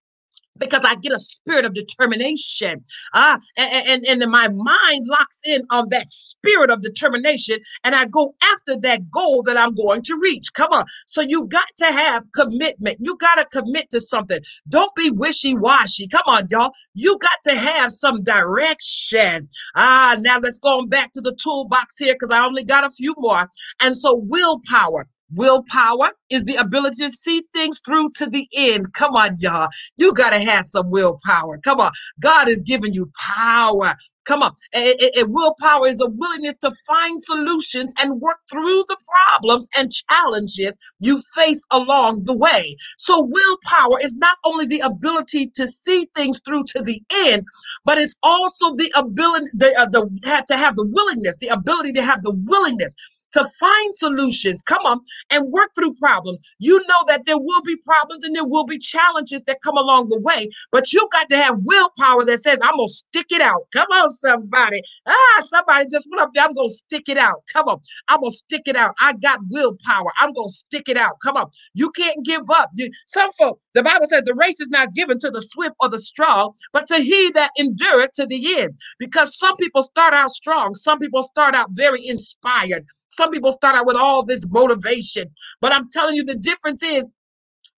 because 0.62 0.84
I 0.86 0.95
get 0.95 1.12
a 1.12 1.19
spirit 1.19 1.65
of 1.65 1.74
determination. 1.74 2.86
Ah, 3.13 3.39
and, 3.58 4.06
and, 4.08 4.21
and 4.21 4.32
my 4.32 4.47
mind 4.47 5.08
locks 5.08 5.41
in 5.45 5.63
on 5.71 5.89
that 5.89 6.10
spirit 6.10 6.69
of 6.69 6.82
determination, 6.82 7.60
and 7.84 7.95
I 7.95 8.06
go 8.06 8.36
after 8.43 8.80
that 8.82 9.10
goal 9.10 9.43
that 9.43 9.58
I'm 9.58 9.76
going 9.76 10.04
to 10.04 10.17
reach. 10.21 10.54
Come 10.54 10.71
on. 10.71 10.86
So 11.08 11.21
you 11.21 11.47
got 11.47 11.67
to 11.78 11.86
have 11.86 12.26
commitment. 12.34 12.97
You 13.02 13.17
got 13.17 13.36
to 13.36 13.45
commit 13.45 13.89
to 13.89 14.00
something. 14.00 14.39
Don't 14.69 14.93
be 14.95 15.12
wishy-washy. 15.12 16.08
Come 16.08 16.24
on, 16.28 16.47
y'all. 16.50 16.71
You 16.93 17.17
got 17.19 17.39
to 17.45 17.56
have 17.56 17.91
some 17.91 18.24
direction. 18.24 19.50
Ah, 19.76 20.15
now 20.19 20.39
let's 20.41 20.60
go 20.60 20.80
on 20.80 20.89
back 20.89 21.12
to 21.13 21.21
the 21.21 21.36
toolbox 21.43 21.97
here 21.97 22.13
because 22.13 22.32
I 22.32 22.45
only 22.45 22.63
got 22.63 22.86
a 22.86 22.89
few 22.91 23.15
more. 23.17 23.47
And 23.82 23.97
so 23.97 24.15
willpower. 24.15 25.08
Willpower 25.36 26.12
is 26.30 26.46
the 26.46 26.56
ability 26.56 26.98
to 27.04 27.12
see 27.12 27.44
things 27.54 27.82
through 27.86 28.12
to 28.17 28.28
the 28.28 28.48
end. 28.56 28.94
Come 28.94 29.15
on, 29.15 29.38
y'all. 29.39 29.70
You 29.98 30.13
got 30.13 30.32
to 30.32 30.39
have 30.39 30.65
some 30.65 30.91
willpower. 30.91 31.60
Come 31.60 31.80
on. 31.82 31.91
God 32.22 32.50
is 32.50 32.62
giving 32.62 32.94
you 32.94 33.12
power. 33.17 33.96
Come 34.26 34.44
on. 34.44 34.54
A, 34.76 35.24
willpower 35.26 35.88
is 35.88 36.02
a 36.02 36.10
willingness 36.10 36.58
to 36.58 36.72
find 36.88 37.22
solutions 37.22 37.94
and 38.00 38.22
work 38.22 38.38
through 38.52 38.84
the 38.88 38.98
problems 39.30 39.67
and 39.78 39.91
challenges 39.91 40.78
you 41.00 41.22
face 41.36 41.65
along 41.72 42.26
the 42.26 42.34
way. 42.34 42.76
So, 42.98 43.22
willpower 43.22 44.00
is 44.02 44.15
not 44.15 44.38
only 44.46 44.65
the 44.65 44.82
ability 44.82 45.52
to 45.56 45.67
see 45.67 46.08
things 46.15 46.41
through 46.46 46.65
to 46.76 46.84
the 46.84 47.02
end, 47.13 47.46
but 47.86 47.98
it's 47.98 48.15
also 48.24 48.76
the 48.76 48.91
ability 48.96 49.48
the, 49.54 49.76
uh, 49.78 49.88
the 49.88 50.10
to 50.50 50.58
have 50.58 50.76
the 50.76 50.86
willingness, 50.86 51.38
the 51.38 51.48
ability 51.50 51.94
to 51.94 52.04
have 52.04 52.24
the 52.24 52.34
willingness 52.46 52.96
to 53.34 53.48
find 53.60 53.96
solutions. 53.96 54.62
Come 54.63 54.86
on 54.86 55.02
and 55.30 55.52
work 55.52 55.72
through 55.76 55.94
problems. 55.96 56.41
You 56.60 56.80
know 56.88 57.04
that 57.08 57.26
there 57.26 57.38
will 57.38 57.62
be 57.63 57.76
problems 57.78 58.24
and 58.24 58.36
there 58.36 58.46
will 58.46 58.65
be 58.65 58.78
challenges 58.78 59.44
that 59.44 59.62
come 59.63 59.78
along 59.78 60.10
the 60.10 60.20
way, 60.20 60.50
but 60.72 60.94
you 60.94 61.08
got 61.12 61.30
to 61.30 61.38
have 61.38 61.56
willpower 61.63 62.26
that 62.26 62.39
says, 62.39 62.60
I'm 62.63 62.78
gonna 62.78 62.88
stick 62.88 63.28
it 63.32 63.41
out. 63.41 63.67
Come 63.74 63.88
on, 63.91 64.10
somebody. 64.10 64.82
Ah, 65.08 65.44
somebody 65.48 65.88
just 65.91 66.08
put 66.10 66.20
up 66.20 66.32
there. 66.34 66.46
I'm 66.46 66.54
gonna 66.54 66.70
stick 66.70 67.10
it 67.10 67.17
out. 67.17 67.44
Come 67.52 67.67
on, 67.67 67.80
I'm 68.08 68.22
gonna 68.22 68.32
stick 68.32 68.63
it 68.65 68.76
out. 68.76 68.96
I 69.00 69.13
got 69.13 69.39
willpower. 69.50 70.12
I'm 70.20 70.34
gonna 70.34 70.50
stick 70.50 70.89
it 70.89 70.98
out. 70.98 71.15
Come 71.24 71.38
on, 71.38 71.50
you 71.74 71.91
can't 71.91 72.24
give 72.26 72.44
up. 72.50 72.72
Some 73.06 73.32
folk, 73.34 73.60
the 73.74 73.84
Bible 73.84 74.06
said 74.06 74.26
the 74.26 74.36
race 74.36 74.60
is 74.60 74.70
not 74.70 74.94
given 74.94 75.20
to 75.20 75.30
the 75.30 75.41
swift 75.41 75.76
or 75.80 75.89
the 75.89 76.00
strong, 76.00 76.54
but 76.74 76.88
to 76.88 76.98
he 76.98 77.32
that 77.32 77.52
endureth 77.60 78.12
to 78.13 78.26
the 78.26 78.62
end. 78.62 78.78
Because 79.00 79.38
some 79.38 79.56
people 79.58 79.84
start 79.84 80.13
out 80.13 80.32
strong, 80.32 80.76
some 80.76 81.00
people 81.00 81.24
start 81.24 81.56
out 81.56 81.67
very 81.72 82.06
inspired, 82.06 82.86
some 83.12 83.32
people 83.32 83.52
start 83.52 83.76
out 83.76 83.88
with 83.88 83.97
all 83.97 84.24
this 84.24 84.47
motivation. 84.50 85.30
But 85.62 85.74
I'm 85.74 85.88
telling 85.89 86.15
you, 86.15 86.26
the 86.26 86.36
difference 86.36 86.84
is 86.84 87.10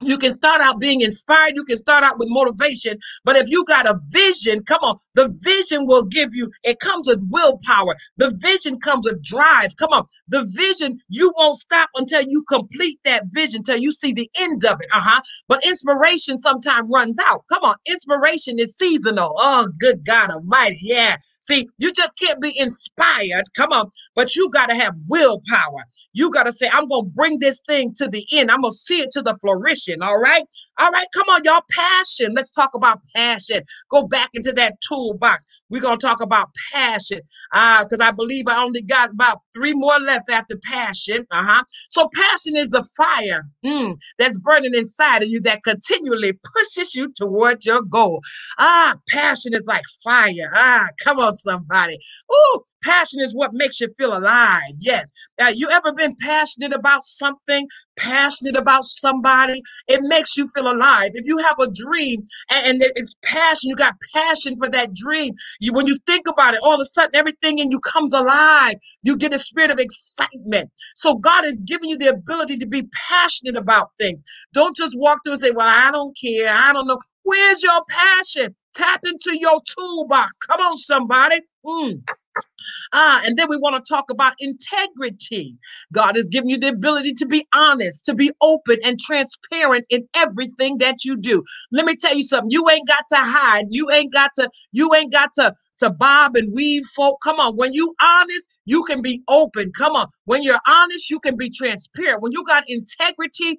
you 0.05 0.17
can 0.17 0.31
start 0.31 0.61
out 0.61 0.79
being 0.79 1.01
inspired, 1.01 1.53
you 1.55 1.65
can 1.65 1.77
start 1.77 2.03
out 2.03 2.19
with 2.19 2.29
motivation, 2.29 2.97
but 3.25 3.35
if 3.35 3.49
you 3.49 3.65
got 3.65 3.87
a 3.87 3.97
vision, 4.11 4.63
come 4.63 4.79
on, 4.81 4.97
the 5.15 5.33
vision 5.43 5.85
will 5.87 6.03
give 6.03 6.29
you, 6.33 6.51
it 6.63 6.79
comes 6.79 7.07
with 7.07 7.19
willpower. 7.29 7.95
The 8.17 8.31
vision 8.41 8.79
comes 8.79 9.05
with 9.05 9.23
drive. 9.23 9.75
Come 9.77 9.91
on, 9.91 10.05
the 10.27 10.45
vision, 10.55 10.99
you 11.09 11.33
won't 11.37 11.57
stop 11.57 11.89
until 11.95 12.23
you 12.27 12.43
complete 12.49 12.99
that 13.05 13.23
vision, 13.29 13.63
till 13.63 13.77
you 13.77 13.91
see 13.91 14.13
the 14.13 14.29
end 14.39 14.65
of 14.65 14.79
it. 14.81 14.87
Uh 14.93 15.01
huh. 15.01 15.21
But 15.47 15.65
inspiration 15.65 16.37
sometimes 16.37 16.89
runs 16.91 17.17
out. 17.25 17.43
Come 17.49 17.63
on, 17.63 17.75
inspiration 17.85 18.59
is 18.59 18.77
seasonal. 18.77 19.35
Oh, 19.37 19.69
good 19.79 20.05
God 20.05 20.31
Almighty. 20.31 20.79
Yeah. 20.81 21.17
See, 21.41 21.69
you 21.77 21.91
just 21.91 22.17
can't 22.17 22.41
be 22.41 22.57
inspired. 22.57 23.43
Come 23.55 23.71
on, 23.71 23.89
but 24.15 24.35
you 24.35 24.49
got 24.49 24.67
to 24.69 24.75
have 24.75 24.95
willpower. 25.07 25.85
You 26.13 26.31
got 26.31 26.43
to 26.43 26.51
say, 26.51 26.69
I'm 26.71 26.87
going 26.87 27.05
to 27.05 27.11
bring 27.11 27.39
this 27.39 27.61
thing 27.67 27.93
to 27.97 28.07
the 28.07 28.25
end. 28.31 28.51
I'm 28.51 28.61
going 28.61 28.71
to 28.71 28.75
see 28.75 29.01
it 29.01 29.11
to 29.11 29.21
the 29.21 29.33
flourishing. 29.35 29.92
All 30.01 30.17
right. 30.17 30.43
All 30.79 30.91
right. 30.91 31.07
Come 31.13 31.29
on, 31.29 31.41
y'all. 31.43 31.61
Passion. 31.69 32.33
Let's 32.35 32.51
talk 32.51 32.71
about 32.73 33.01
passion. 33.15 33.61
Go 33.89 34.07
back 34.07 34.29
into 34.33 34.51
that 34.53 34.75
toolbox. 34.87 35.45
We're 35.69 35.81
going 35.81 35.99
to 35.99 36.05
talk 36.05 36.21
about 36.21 36.49
passion. 36.71 37.21
Uh, 37.53 37.83
because 37.83 37.99
I 37.99 38.11
believe 38.11 38.47
I 38.47 38.61
only 38.61 38.81
got 38.81 39.11
about 39.11 39.39
three 39.53 39.73
more 39.73 39.99
left 39.99 40.29
after 40.29 40.57
passion. 40.63 41.25
Uh-huh. 41.31 41.63
So 41.89 42.09
passion 42.13 42.55
is 42.57 42.69
the 42.69 42.87
fire 42.97 43.45
mm, 43.65 43.95
that's 44.17 44.37
burning 44.39 44.75
inside 44.75 45.23
of 45.23 45.29
you 45.29 45.41
that 45.41 45.63
continually 45.63 46.33
pushes 46.53 46.95
you 46.95 47.11
toward 47.15 47.65
your 47.65 47.81
goal. 47.81 48.21
Ah, 48.57 48.95
passion 49.09 49.53
is 49.53 49.63
like 49.67 49.83
fire. 50.03 50.51
Ah, 50.55 50.87
come 51.03 51.19
on, 51.19 51.33
somebody. 51.33 51.97
Oh, 52.31 52.63
passion 52.83 53.21
is 53.21 53.33
what 53.33 53.53
makes 53.53 53.79
you 53.79 53.87
feel 53.97 54.15
alive. 54.15 54.73
Yes. 54.79 55.11
You 55.55 55.69
ever 55.69 55.93
been 55.93 56.15
passionate 56.21 56.73
about 56.73 57.03
something, 57.03 57.67
passionate 57.97 58.57
about 58.57 58.85
somebody? 58.85 59.61
It 59.87 60.01
makes 60.03 60.37
you 60.37 60.49
feel 60.55 60.71
alive. 60.71 61.11
If 61.13 61.25
you 61.25 61.37
have 61.39 61.55
a 61.59 61.67
dream 61.71 62.23
and, 62.49 62.81
and 62.81 62.91
it's 62.95 63.15
passion, 63.23 63.69
you 63.69 63.75
got 63.75 63.95
passion 64.13 64.55
for 64.57 64.69
that 64.69 64.93
dream. 64.93 65.33
You 65.59 65.73
when 65.73 65.87
you 65.87 65.97
think 66.05 66.27
about 66.27 66.53
it, 66.53 66.59
all 66.63 66.75
of 66.75 66.79
a 66.81 66.85
sudden 66.85 67.15
everything 67.15 67.59
in 67.59 67.71
you 67.71 67.79
comes 67.79 68.13
alive. 68.13 68.75
You 69.01 69.17
get 69.17 69.33
a 69.33 69.39
spirit 69.39 69.71
of 69.71 69.79
excitement. 69.79 70.69
So 70.95 71.15
God 71.15 71.43
has 71.45 71.59
given 71.61 71.89
you 71.89 71.97
the 71.97 72.07
ability 72.07 72.57
to 72.57 72.67
be 72.67 72.83
passionate 73.09 73.57
about 73.57 73.89
things. 73.99 74.21
Don't 74.53 74.75
just 74.75 74.97
walk 74.97 75.19
through 75.23 75.33
and 75.33 75.41
say, 75.41 75.51
Well, 75.51 75.67
I 75.67 75.91
don't 75.91 76.15
care. 76.19 76.53
I 76.53 76.73
don't 76.73 76.87
know. 76.87 76.99
Where's 77.23 77.63
your 77.63 77.81
passion? 77.89 78.55
Tap 78.75 79.01
into 79.05 79.37
your 79.39 79.61
toolbox. 79.77 80.37
Come 80.47 80.61
on, 80.61 80.75
somebody. 80.77 81.41
Mm. 81.65 82.01
Ah, 82.93 83.21
and 83.25 83.37
then 83.37 83.47
we 83.49 83.57
want 83.57 83.75
to 83.75 83.93
talk 83.93 84.09
about 84.09 84.33
integrity. 84.39 85.55
God 85.93 86.15
has 86.15 86.27
given 86.27 86.49
you 86.49 86.57
the 86.57 86.69
ability 86.69 87.13
to 87.13 87.25
be 87.25 87.45
honest, 87.53 88.05
to 88.05 88.15
be 88.15 88.31
open 88.41 88.77
and 88.83 88.99
transparent 88.99 89.85
in 89.89 90.07
everything 90.15 90.77
that 90.79 91.03
you 91.03 91.17
do. 91.17 91.43
Let 91.71 91.85
me 91.85 91.95
tell 91.95 92.15
you 92.15 92.23
something. 92.23 92.51
You 92.51 92.67
ain't 92.69 92.87
got 92.87 93.03
to 93.09 93.17
hide. 93.17 93.65
You 93.69 93.89
ain't 93.91 94.13
got 94.13 94.31
to, 94.35 94.49
you 94.71 94.93
ain't 94.95 95.11
got 95.11 95.29
to 95.35 95.53
to 95.79 95.89
bob 95.89 96.35
and 96.35 96.53
weave 96.53 96.83
folk. 96.95 97.19
Come 97.23 97.39
on. 97.39 97.55
When 97.55 97.73
you 97.73 97.93
honest, 98.01 98.47
you 98.65 98.83
can 98.85 99.01
be 99.01 99.23
open. 99.29 99.71
Come 99.77 99.93
on. 99.95 100.07
When 100.25 100.43
you're 100.43 100.59
honest, 100.67 101.09
you 101.11 101.19
can 101.19 101.37
be 101.37 101.49
transparent. 101.51 102.21
When 102.23 102.33
you 102.33 102.43
got 102.45 102.65
integrity, 102.67 103.57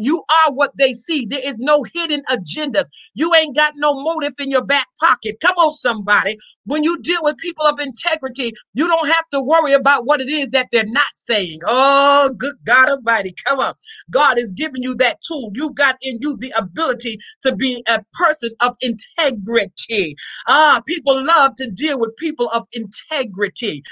you 0.00 0.24
are 0.46 0.52
what 0.54 0.72
they 0.78 0.92
see. 0.94 1.26
There 1.26 1.40
is 1.44 1.58
no 1.58 1.84
hidden 1.94 2.22
agendas. 2.30 2.86
You 3.14 3.34
ain't 3.34 3.56
got 3.56 3.74
no 3.76 3.94
motive 4.02 4.34
in 4.40 4.50
your 4.50 4.64
back 4.64 4.88
pocket. 5.00 5.36
Come 5.42 5.56
on, 5.58 5.72
somebody. 5.72 6.38
When 6.66 6.84
you 6.84 6.98
deal 7.02 7.20
with 7.22 7.38
people 7.38 7.66
of 7.66 7.80
integrity, 7.80 8.52
you 8.74 8.88
don't 8.88 9.08
have 9.08 9.28
to 9.32 9.40
worry 9.42 9.74
about 9.74 10.06
what 10.06 10.20
it 10.20 10.30
is 10.30 10.50
that 10.50 10.68
they're 10.72 10.84
not 10.86 11.06
saying. 11.16 11.60
Oh, 11.66 12.30
good 12.38 12.56
God 12.64 12.90
Almighty. 12.90 13.34
Come 13.46 13.60
on. 13.60 13.74
God 14.10 14.38
is 14.38 14.52
giving 14.52 14.82
you 14.82 14.94
that 14.96 15.18
tool. 15.26 15.50
You 15.54 15.72
got 15.72 15.96
in 16.02 16.18
you 16.20 16.36
the 16.38 16.52
ability 16.56 17.18
to 17.44 17.54
be 17.56 17.82
a 17.88 18.00
person 18.14 18.50
of 18.60 18.76
integrity. 18.80 20.16
Ah, 20.48 20.82
people 20.86 21.24
love 21.26 21.54
to 21.56 21.70
deal 21.70 21.98
with 21.98 22.16
people 22.16 22.50
of 22.50 22.66
integrity. 22.72 23.82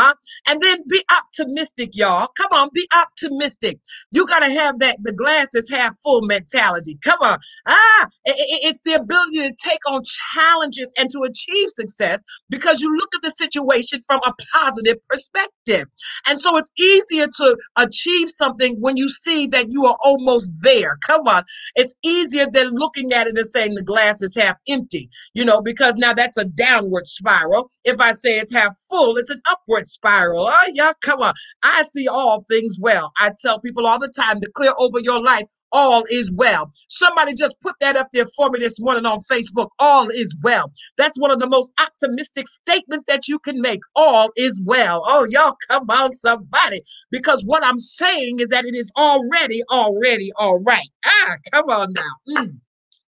Uh-huh. 0.00 0.14
And 0.48 0.60
then 0.62 0.78
be 0.88 1.02
optimistic, 1.16 1.90
y'all. 1.94 2.28
Come 2.38 2.52
on, 2.52 2.70
be 2.74 2.86
optimistic. 2.96 3.78
You 4.12 4.26
got 4.26 4.40
to 4.40 4.50
have 4.50 4.78
that 4.80 4.98
the 5.02 5.12
glass 5.12 5.54
is 5.54 5.70
half 5.70 5.96
full 6.02 6.22
mentality. 6.22 6.98
Come 7.04 7.18
on. 7.22 7.38
Ah, 7.68 8.06
i- 8.28 8.30
i- 8.30 8.60
it's 8.68 8.80
the 8.84 8.94
ability 8.94 9.38
to 9.48 9.54
take 9.62 9.80
on 9.88 10.02
challenges 10.34 10.92
and 10.98 11.10
to 11.10 11.22
achieve 11.24 11.70
success 11.70 12.22
because 12.50 12.80
you 12.80 12.94
look 12.96 13.14
at 13.14 13.22
the 13.22 13.30
situation 13.30 14.00
from 14.06 14.20
a 14.26 14.32
positive 14.52 14.96
perspective. 15.08 15.86
And 16.26 16.40
so 16.40 16.56
it's 16.58 16.70
easier 16.78 17.26
to 17.38 17.56
achieve 17.78 18.30
something 18.30 18.76
when 18.80 18.96
you 18.96 19.08
see 19.10 19.46
that 19.48 19.68
you 19.72 19.86
are 19.86 19.96
almost 20.04 20.52
there. 20.60 20.98
Come 21.06 21.28
on. 21.28 21.44
It's 21.76 21.94
easier 22.04 22.46
than 22.52 22.70
looking 22.74 23.12
at 23.12 23.26
it 23.26 23.38
and 23.38 23.46
saying 23.46 23.74
the 23.74 23.82
glass 23.82 24.22
is 24.22 24.36
half 24.36 24.56
empty, 24.68 25.10
you 25.34 25.44
know, 25.44 25.60
because 25.62 25.94
now 25.96 26.14
that's 26.14 26.38
a 26.38 26.46
downward 26.46 27.06
spiral. 27.06 27.70
If 27.84 28.00
I 28.00 28.12
say 28.12 28.38
it's 28.38 28.54
half 28.54 28.76
full, 28.90 29.16
it's 29.18 29.30
an 29.30 29.42
upward 29.50 29.86
spiral. 29.92 30.48
Oh, 30.48 30.70
yeah, 30.74 30.92
come 31.02 31.20
on. 31.20 31.34
I 31.62 31.82
see 31.82 32.08
all 32.08 32.44
things 32.50 32.76
well. 32.80 33.12
I 33.18 33.32
tell 33.40 33.60
people 33.60 33.86
all 33.86 33.98
the 33.98 34.08
time 34.08 34.40
to 34.40 34.50
clear 34.54 34.72
over 34.78 35.00
your 35.00 35.22
life. 35.22 35.44
All 35.72 36.04
is 36.10 36.32
well. 36.32 36.72
Somebody 36.88 37.34
just 37.34 37.60
put 37.60 37.76
that 37.80 37.96
up 37.96 38.08
there 38.12 38.26
for 38.36 38.50
me 38.50 38.58
this 38.58 38.80
morning 38.80 39.06
on 39.06 39.20
Facebook. 39.30 39.68
All 39.78 40.08
is 40.08 40.34
well. 40.42 40.72
That's 40.96 41.18
one 41.18 41.30
of 41.30 41.38
the 41.38 41.48
most 41.48 41.72
optimistic 41.78 42.48
statements 42.48 43.04
that 43.06 43.28
you 43.28 43.38
can 43.38 43.60
make. 43.60 43.80
All 43.94 44.30
is 44.36 44.60
well. 44.64 45.04
Oh, 45.06 45.24
y'all, 45.30 45.56
come 45.68 45.88
on, 45.90 46.10
somebody. 46.10 46.82
Because 47.10 47.44
what 47.44 47.62
I'm 47.62 47.78
saying 47.78 48.40
is 48.40 48.48
that 48.48 48.64
it 48.64 48.74
is 48.74 48.90
already, 48.96 49.62
already 49.70 50.32
all 50.36 50.58
right. 50.60 50.88
Ah, 51.04 51.36
come 51.52 51.70
on 51.70 51.92
now. 51.92 52.42
Mm. 52.42 52.58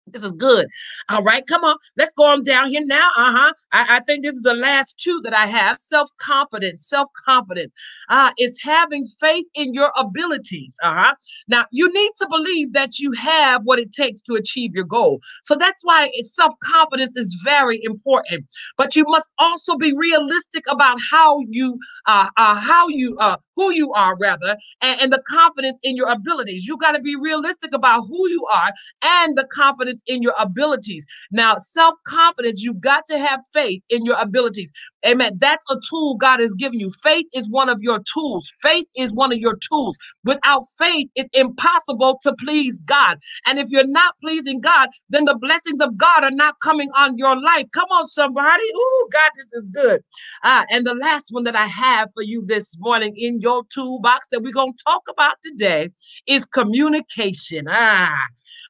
This 0.08 0.24
is 0.24 0.32
good. 0.32 0.66
All 1.10 1.22
right, 1.22 1.46
come 1.46 1.62
on. 1.62 1.76
Let's 1.96 2.12
go 2.12 2.24
on 2.24 2.42
down 2.42 2.68
here 2.68 2.84
now. 2.84 3.08
Uh 3.16 3.32
huh. 3.32 3.52
I, 3.70 3.96
I 3.96 4.00
think 4.00 4.24
this 4.24 4.34
is 4.34 4.42
the 4.42 4.54
last 4.54 4.98
two 4.98 5.20
that 5.22 5.34
I 5.34 5.46
have. 5.46 5.78
Self 5.78 6.10
confidence. 6.16 6.88
Self 6.88 7.08
confidence 7.24 7.72
uh, 8.08 8.32
is 8.36 8.58
having 8.60 9.06
faith 9.06 9.46
in 9.54 9.72
your 9.74 9.92
abilities. 9.96 10.74
Uh 10.82 10.94
huh. 10.94 11.14
Now, 11.46 11.66
you 11.70 11.92
need 11.92 12.10
to 12.18 12.26
believe 12.28 12.72
that 12.72 12.98
you 12.98 13.12
have 13.12 13.62
what 13.62 13.78
it 13.78 13.92
takes 13.92 14.20
to 14.22 14.34
achieve 14.34 14.74
your 14.74 14.84
goal. 14.84 15.20
So 15.44 15.54
that's 15.54 15.84
why 15.84 16.10
self 16.22 16.54
confidence 16.64 17.16
is 17.16 17.40
very 17.44 17.80
important. 17.84 18.46
But 18.76 18.96
you 18.96 19.04
must 19.06 19.30
also 19.38 19.76
be 19.76 19.92
realistic 19.92 20.64
about 20.68 20.98
how 21.10 21.38
you, 21.48 21.78
uh, 22.06 22.28
uh 22.36 22.56
how 22.56 22.88
you, 22.88 23.16
uh, 23.20 23.36
who 23.54 23.70
you 23.70 23.92
are 23.92 24.16
rather, 24.16 24.56
and, 24.80 25.00
and 25.00 25.12
the 25.12 25.22
confidence 25.28 25.78
in 25.84 25.96
your 25.96 26.08
abilities. 26.08 26.66
You 26.66 26.76
got 26.78 26.92
to 26.92 27.00
be 27.00 27.14
realistic 27.14 27.72
about 27.72 28.02
who 28.02 28.28
you 28.28 28.44
are 28.52 28.72
and 29.04 29.38
the 29.38 29.46
confidence 29.52 29.91
in 30.06 30.22
your 30.22 30.34
abilities. 30.38 31.06
Now, 31.30 31.56
self 31.58 31.94
confidence, 32.06 32.62
you've 32.62 32.80
got 32.80 33.04
to 33.06 33.18
have 33.18 33.40
faith 33.52 33.82
in 33.90 34.04
your 34.04 34.16
abilities. 34.20 34.72
Amen. 35.06 35.32
That's 35.38 35.64
a 35.70 35.76
tool 35.90 36.16
God 36.16 36.40
has 36.40 36.54
given 36.54 36.80
you. 36.80 36.90
Faith 37.02 37.26
is 37.34 37.48
one 37.50 37.68
of 37.68 37.78
your 37.80 38.00
tools. 38.14 38.50
Faith 38.62 38.86
is 38.96 39.14
one 39.14 39.32
of 39.32 39.38
your 39.38 39.56
tools. 39.68 39.98
Without 40.24 40.64
faith, 40.78 41.08
it's 41.16 41.30
impossible 41.34 42.18
to 42.22 42.34
please 42.40 42.80
God. 42.82 43.18
And 43.46 43.58
if 43.58 43.68
you're 43.70 43.86
not 43.86 44.14
pleasing 44.20 44.60
God, 44.60 44.88
then 45.10 45.24
the 45.26 45.36
blessings 45.36 45.80
of 45.80 45.96
God 45.96 46.24
are 46.24 46.30
not 46.32 46.56
coming 46.62 46.90
on 46.96 47.18
your 47.18 47.40
life. 47.40 47.66
Come 47.74 47.88
on, 47.92 48.06
somebody. 48.06 48.64
Oh, 48.74 49.08
God, 49.12 49.30
this 49.36 49.52
is 49.54 49.66
good. 49.72 50.02
Ah, 50.44 50.64
and 50.70 50.86
the 50.86 50.94
last 50.94 51.28
one 51.30 51.44
that 51.44 51.56
I 51.56 51.66
have 51.66 52.10
for 52.14 52.22
you 52.22 52.44
this 52.46 52.76
morning 52.80 53.14
in 53.16 53.40
your 53.40 53.64
toolbox 53.74 54.28
that 54.30 54.42
we're 54.42 54.52
going 54.52 54.74
to 54.74 54.84
talk 54.84 55.02
about 55.10 55.36
today 55.42 55.90
is 56.26 56.46
communication. 56.46 57.66
Ah, 57.68 58.18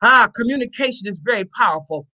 ah, 0.02 0.28
communication 0.34 1.06
is 1.06 1.18
very 1.18 1.44
powerful. 1.44 2.06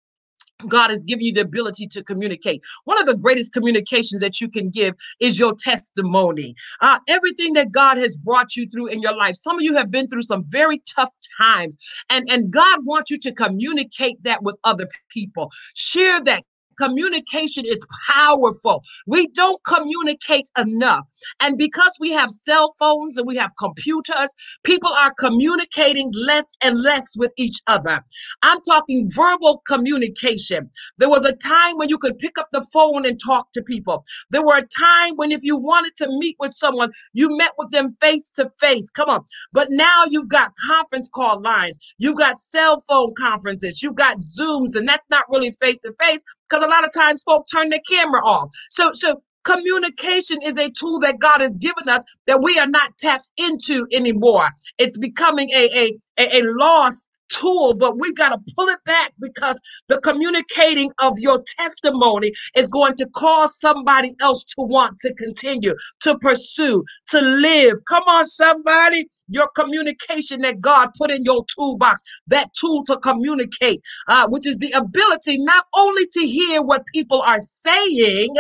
God 0.67 0.91
has 0.91 1.05
given 1.05 1.25
you 1.25 1.33
the 1.33 1.43
ability 1.43 1.87
to 1.89 2.03
communicate. 2.03 2.63
One 2.85 3.01
of 3.01 3.07
the 3.07 3.17
greatest 3.17 3.53
communications 3.53 4.21
that 4.23 4.41
you 4.41 4.49
can 4.49 4.71
give 4.71 4.95
is 5.21 5.39
your 5.39 5.55
testimony. 5.55 6.55
Uh, 6.81 6.99
everything 7.07 7.53
that 7.53 7.71
God 7.71 7.97
has 7.97 8.17
brought 8.17 8.57
you 8.57 8.69
through 8.69 8.89
in 8.89 9.01
your 9.01 9.17
life. 9.17 9.37
Some 9.37 9.57
of 9.57 9.63
you 9.63 9.77
have 9.77 9.91
been 9.91 10.09
through 10.09 10.23
some 10.23 10.45
very 10.49 10.83
tough 10.85 11.13
times, 11.39 11.77
and, 12.11 12.29
and 12.29 12.51
God 12.51 12.85
wants 12.85 13.11
you 13.11 13.19
to 13.19 13.33
communicate 13.33 14.23
that 14.25 14.43
with 14.43 14.59
other 14.65 14.89
people. 15.11 15.53
Share 15.75 16.23
that 16.25 16.43
communication 16.81 17.65
is 17.67 17.85
powerful. 18.09 18.83
We 19.07 19.29
don't 19.29 19.63
communicate 19.65 20.49
enough. 20.57 21.05
And 21.41 21.59
because 21.59 21.97
we 22.01 22.13
have 22.13 22.31
cell 22.31 22.73
phones 22.79 23.17
and 23.17 23.27
we 23.27 23.37
have 23.37 23.51
computers, 23.59 24.35
people 24.65 24.91
are 24.99 25.13
communicating 25.19 26.11
less 26.15 26.55
and 26.63 26.81
less 26.81 27.17
with 27.17 27.33
each 27.37 27.61
other. 27.67 28.01
I'm 28.43 28.61
talking 28.63 29.09
verbal 29.13 29.63
communication. 29.67 30.71
There 30.99 31.09
was 31.09 31.25
a 31.25 31.33
time 31.33 31.77
when 31.77 31.89
you 31.89 31.99
could 31.99 32.19
pick 32.19 32.39
up 32.39 32.49
the 32.53 32.67
phone 32.73 33.07
and 33.07 33.19
talk 33.25 33.53
to 33.53 33.63
people. 33.63 34.05
There 34.31 34.45
were 34.45 34.59
a 34.59 34.67
time 34.67 35.17
when 35.17 35.33
if 35.33 35.43
you 35.43 35.57
wanted 35.57 35.95
to 35.97 36.09
meet 36.09 36.37
with 36.39 36.53
someone, 36.53 36.91
you 37.13 37.37
met 37.37 37.53
with 37.59 37.71
them 37.71 37.93
face 37.93 38.31
to 38.37 38.49
face. 38.61 38.91
Come 38.91 39.09
on. 39.09 39.25
But 39.53 39.69
now 39.71 40.05
you've 40.09 40.29
got 40.29 40.53
conference 40.67 41.11
call 41.15 41.41
lines. 41.43 41.77
You've 41.99 42.17
got 42.17 42.37
cell 42.37 42.81
phone 42.89 43.15
conferences. 43.19 43.83
You've 43.83 43.97
got 43.97 44.19
Zooms 44.19 44.77
and 44.77 44.89
that's 44.89 45.05
not 45.11 45.25
really 45.31 45.51
face 45.53 45.81
to 45.81 45.95
face 46.01 46.23
because 46.49 46.65
a 46.65 46.69
lot 46.69 46.85
of 46.85 46.93
times 46.93 47.23
folk 47.23 47.47
turn 47.53 47.71
their 47.71 47.81
camera 47.89 48.23
off. 48.25 48.51
So, 48.71 48.93
so 48.95 49.23
communication 49.45 50.39
is 50.45 50.59
a 50.59 50.71
tool 50.71 51.01
that 51.01 51.19
God 51.19 51.41
has 51.41 51.57
given 51.57 51.89
us 51.89 52.05
that 52.27 52.43
we 52.43 52.59
are 52.59 52.67
not 52.67 52.97
tapped 52.99 53.31
into 53.37 53.87
anymore. 53.93 54.49
It's 54.79 54.99
becoming 54.99 55.51
a 55.51 55.69
a 55.75 55.99
a, 56.19 56.41
a 56.41 56.43
lost 56.45 57.09
tool, 57.29 57.75
but 57.75 57.99
we've 57.99 58.17
got 58.17 58.31
to 58.31 58.55
pull 58.57 58.69
it 58.69 58.83
back 58.85 59.13
because 59.21 59.61
the 59.89 60.01
communicating 60.01 60.91
of 61.03 61.15
your 61.19 61.43
testimony 61.59 62.33
is 62.57 62.69
going 62.69 62.95
to 62.97 63.07
cause 63.15 63.59
somebody 63.59 64.13
else 64.21 64.45
to 64.45 64.57
want 64.63 64.99
to 65.01 65.15
continue, 65.15 65.75
to 66.03 66.19
pursue, 66.19 66.85
to 67.09 67.21
live. 67.21 67.75
Come 67.89 68.05
on, 68.07 68.25
somebody. 68.25 69.09
Your 69.29 69.49
communication 69.57 70.43
that 70.43 70.61
God 70.61 70.91
put 70.99 71.11
in 71.11 71.25
your 71.25 71.45
toolbox, 71.55 72.03
that 72.29 72.51
tool 72.55 72.85
to 72.87 72.97
communicate, 72.99 73.83
uh, 74.09 74.27
which 74.29 74.47
is 74.47 74.59
the 74.59 74.73
ability 74.73 75.39
not 75.39 75.67
only 75.77 76.07
to 76.15 76.21
hear 76.21 76.63
what 76.63 76.85
people 76.95 77.23
are 77.23 77.41
saying, 77.41 78.35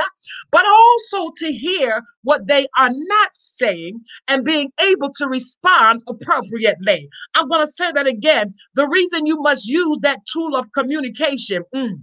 but 0.51 0.64
also 0.66 1.31
to 1.37 1.53
hear 1.53 2.03
what 2.22 2.46
they 2.46 2.66
are 2.79 2.90
not 2.90 3.29
saying 3.33 4.01
and 4.29 4.44
being 4.44 4.70
able 4.81 5.11
to 5.18 5.29
respond 5.29 6.01
appropriately. 6.09 7.09
I'm 7.35 7.48
going 7.48 7.62
to 7.62 7.70
say 7.72 7.92
that 7.92 8.07
again. 8.07 8.53
The 8.79 8.88
reason 8.88 9.27
you 9.27 9.43
must 9.43 9.69
use 9.69 9.99
that 10.03 10.21
tool 10.33 10.55
of 10.55 10.71
communication. 10.71 11.64
Mm, 11.75 11.95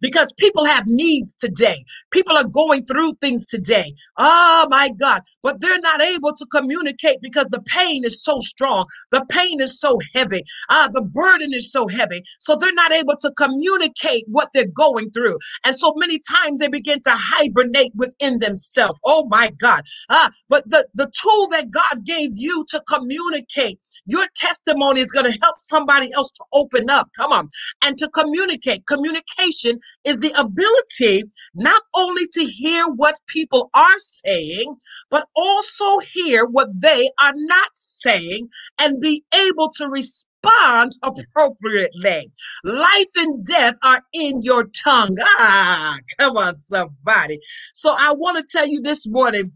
because 0.00 0.32
people 0.38 0.64
have 0.64 0.84
needs 0.86 1.36
today. 1.36 1.84
People 2.12 2.36
are 2.36 2.44
going 2.44 2.84
through 2.84 3.14
things 3.20 3.46
today. 3.46 3.94
Oh 4.18 4.66
my 4.70 4.90
God. 4.98 5.22
But 5.42 5.60
they're 5.60 5.80
not 5.80 6.02
able 6.02 6.32
to 6.34 6.46
communicate 6.46 7.18
because 7.22 7.46
the 7.50 7.62
pain 7.62 8.04
is 8.04 8.22
so 8.22 8.40
strong. 8.40 8.86
The 9.10 9.24
pain 9.30 9.60
is 9.60 9.80
so 9.80 9.98
heavy. 10.14 10.42
Ah, 10.70 10.88
the 10.92 11.02
burden 11.02 11.54
is 11.54 11.72
so 11.72 11.88
heavy. 11.88 12.22
So 12.40 12.56
they're 12.56 12.72
not 12.72 12.92
able 12.92 13.16
to 13.18 13.30
communicate 13.32 14.24
what 14.28 14.50
they're 14.54 14.66
going 14.74 15.10
through. 15.10 15.38
And 15.64 15.74
so 15.76 15.94
many 15.96 16.20
times 16.20 16.60
they 16.60 16.68
begin 16.68 17.00
to 17.02 17.12
hibernate 17.12 17.92
within 17.96 18.38
themselves. 18.40 18.98
Oh 19.04 19.26
my 19.30 19.50
God. 19.60 19.82
Ah, 20.10 20.30
but 20.48 20.68
the, 20.70 20.86
the 20.94 21.10
tool 21.20 21.48
that 21.48 21.70
God 21.70 22.04
gave 22.04 22.30
you 22.34 22.64
to 22.70 22.82
communicate, 22.88 23.78
your 24.06 24.26
testimony 24.34 25.00
is 25.00 25.10
going 25.10 25.30
to 25.30 25.38
help 25.42 25.56
somebody 25.60 26.12
else 26.14 26.30
to 26.32 26.44
open 26.52 26.90
up. 26.90 27.08
Come 27.16 27.32
on. 27.32 27.48
And 27.82 27.98
to 27.98 28.08
communicate. 28.08 28.86
Communication 28.86 29.45
communication 29.46 29.80
is 30.04 30.18
the 30.18 30.32
ability 30.38 31.24
not 31.54 31.82
only 31.94 32.26
to 32.32 32.44
hear 32.44 32.86
what 32.88 33.18
people 33.28 33.70
are 33.74 33.98
saying, 33.98 34.76
but 35.10 35.26
also 35.36 35.98
hear 36.00 36.46
what 36.46 36.68
they 36.80 37.10
are 37.20 37.32
not 37.34 37.68
saying 37.72 38.48
and 38.80 39.00
be 39.00 39.24
able 39.34 39.70
to 39.70 39.88
respond 39.88 40.92
appropriately. 41.02 42.30
Life 42.64 43.10
and 43.16 43.44
death 43.46 43.76
are 43.84 44.02
in 44.12 44.40
your 44.42 44.66
tongue. 44.84 45.16
Ah, 45.38 45.98
come 46.18 46.36
on, 46.36 46.54
somebody. 46.54 47.38
So 47.74 47.90
I 47.96 48.12
want 48.16 48.38
to 48.38 48.44
tell 48.58 48.66
you 48.68 48.80
this 48.82 49.06
morning 49.08 49.52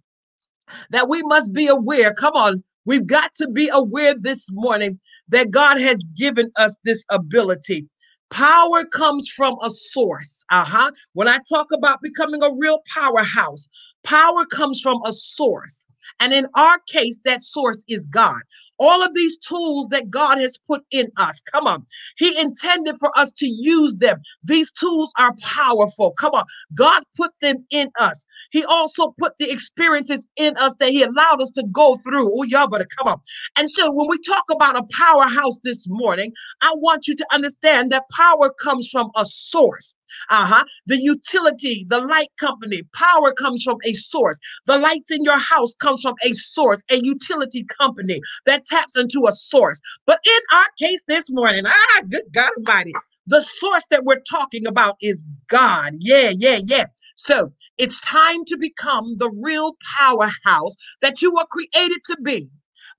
that 0.90 1.08
we 1.10 1.22
must 1.24 1.52
be 1.54 1.68
aware. 1.68 2.14
Come 2.14 2.34
on, 2.34 2.64
we've 2.86 3.06
got 3.06 3.32
to 3.34 3.48
be 3.48 3.70
aware 3.72 4.14
this 4.20 4.48
morning 4.52 5.00
that 5.30 5.52
God 5.52 5.80
has 5.80 6.04
given 6.16 6.50
us 6.56 6.76
this 6.84 7.04
ability. 7.10 7.88
Power 8.30 8.84
comes 8.84 9.28
from 9.28 9.56
a 9.62 9.70
source. 9.70 10.44
Uh 10.50 10.64
huh. 10.64 10.92
When 11.14 11.28
I 11.28 11.38
talk 11.48 11.72
about 11.72 12.00
becoming 12.02 12.42
a 12.42 12.52
real 12.52 12.80
powerhouse, 12.94 13.68
power 14.04 14.46
comes 14.46 14.80
from 14.80 15.00
a 15.04 15.12
source. 15.12 15.86
And 16.20 16.32
in 16.34 16.46
our 16.56 16.78
case, 16.88 17.20
that 17.26 17.42
source 17.42 17.84
is 17.88 18.06
God. 18.06 18.40
All 18.78 19.02
of 19.04 19.14
these 19.14 19.38
tools 19.38 19.88
that 19.90 20.10
God 20.10 20.38
has 20.38 20.58
put 20.66 20.82
in 20.92 21.08
us, 21.18 21.40
come 21.52 21.66
on. 21.66 21.86
He 22.18 22.38
intended 22.40 22.96
for 22.98 23.16
us 23.18 23.32
to 23.34 23.46
use 23.46 23.96
them. 23.96 24.18
These 24.44 24.72
tools 24.72 25.12
are 25.18 25.34
powerful. 25.42 26.12
Come 26.12 26.32
on. 26.34 26.44
God 26.74 27.04
put 27.16 27.32
them 27.42 27.58
in 27.70 27.90
us. 28.00 28.24
He 28.52 28.64
also 28.64 29.14
put 29.18 29.34
the 29.38 29.50
experiences 29.50 30.26
in 30.36 30.56
us 30.58 30.74
that 30.80 30.90
He 30.90 31.02
allowed 31.04 31.42
us 31.42 31.50
to 31.52 31.64
go 31.72 31.96
through. 31.96 32.32
Oh, 32.38 32.44
y'all 32.44 32.68
better 32.68 32.88
come 32.98 33.08
on. 33.08 33.20
And 33.56 33.70
so 33.70 33.90
when 33.92 34.08
we 34.08 34.18
talk 34.26 34.44
about 34.50 34.76
a 34.78 34.84
powerhouse 34.98 35.60
this 35.64 35.86
morning, 35.88 36.32
I 36.62 36.72
want 36.76 37.08
you 37.08 37.16
to 37.16 37.26
understand 37.32 37.92
that 37.92 38.04
power 38.12 38.52
comes 38.62 38.88
from 38.90 39.10
a 39.16 39.24
source. 39.26 39.94
Uh-huh. 40.30 40.64
The 40.86 40.98
utility, 40.98 41.86
the 41.88 42.00
light 42.00 42.30
company, 42.38 42.82
power 42.94 43.32
comes 43.32 43.62
from 43.62 43.78
a 43.84 43.94
source. 43.94 44.38
The 44.66 44.78
lights 44.78 45.10
in 45.10 45.24
your 45.24 45.38
house 45.38 45.74
comes 45.76 46.02
from 46.02 46.14
a 46.24 46.32
source, 46.32 46.82
a 46.90 47.00
utility 47.02 47.64
company 47.80 48.20
that 48.46 48.64
taps 48.64 48.96
into 48.96 49.26
a 49.28 49.32
source. 49.32 49.80
But 50.06 50.20
in 50.26 50.40
our 50.52 50.66
case 50.78 51.02
this 51.08 51.30
morning, 51.30 51.64
ah, 51.66 52.02
good 52.08 52.24
God 52.32 52.50
Almighty, 52.58 52.92
the 53.26 53.40
source 53.42 53.86
that 53.90 54.04
we're 54.04 54.20
talking 54.28 54.66
about 54.66 54.96
is 55.02 55.22
God. 55.48 55.92
Yeah, 55.98 56.32
yeah, 56.36 56.60
yeah. 56.64 56.86
So 57.16 57.52
it's 57.78 58.00
time 58.00 58.44
to 58.46 58.56
become 58.58 59.16
the 59.18 59.30
real 59.42 59.76
powerhouse 59.98 60.76
that 61.02 61.22
you 61.22 61.32
were 61.32 61.46
created 61.50 61.98
to 62.06 62.16
be 62.22 62.50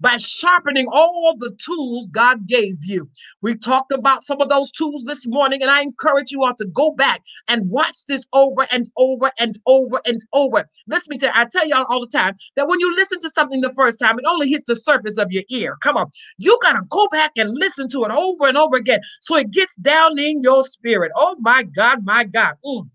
by 0.02 0.18
sharpening 0.18 0.88
all 0.92 1.36
the 1.40 1.56
tools 1.64 2.12
God 2.12 2.48
gave 2.48 2.84
you. 2.84 3.10
We 3.42 3.56
talked 3.56 3.94
about 3.94 4.24
some 4.26 4.42
of 4.42 4.50
those 4.50 4.72
tools 4.72 5.06
this 5.06 5.28
morning, 5.28 5.64
and 5.64 5.72
I 5.72 5.82
encourage 5.84 6.32
you 6.32 6.44
all 6.44 6.56
to 6.56 6.68
go 6.68 6.92
back 6.94 7.22
and 7.50 7.70
watch 7.70 8.06
this 8.08 8.26
over 8.34 8.68
and 8.72 8.90
over 8.98 9.32
and 9.40 9.58
over 9.68 10.02
and 10.06 10.22
over. 10.34 10.68
Listen 10.88 11.20
to 11.20 11.38
I 11.38 11.46
tell 11.46 11.68
y'all 11.68 11.86
all 11.90 12.02
the 12.02 12.08
time 12.08 12.36
that 12.58 12.68
when 12.68 12.80
you 12.82 12.94
listen 12.96 13.20
to 13.22 13.32
something 13.32 13.62
the 13.62 13.74
first 13.74 14.00
time, 14.00 14.20
it 14.20 14.26
only 14.28 14.50
hits 14.50 14.66
the 14.66 14.76
surface 14.76 15.18
of 15.20 15.32
your 15.32 15.44
ear. 15.52 15.78
Come 15.82 15.98
on, 15.98 16.10
you 16.38 16.58
gotta 16.62 16.82
go 16.90 17.08
back 17.10 17.32
and 17.38 17.52
listen 17.54 17.90
to 17.90 18.06
it 18.06 18.12
over 18.12 18.48
and 18.48 18.58
over 18.58 18.78
again 18.78 19.02
so 19.22 19.38
it 19.38 19.52
gets 19.52 19.76
down 19.78 20.20
in 20.20 20.42
your 20.42 20.64
spirit. 20.66 21.12
Oh 21.16 21.38
my 21.40 21.64
God, 21.64 22.06
my 22.06 22.26
God. 22.26 22.56
Mm. 22.66 22.90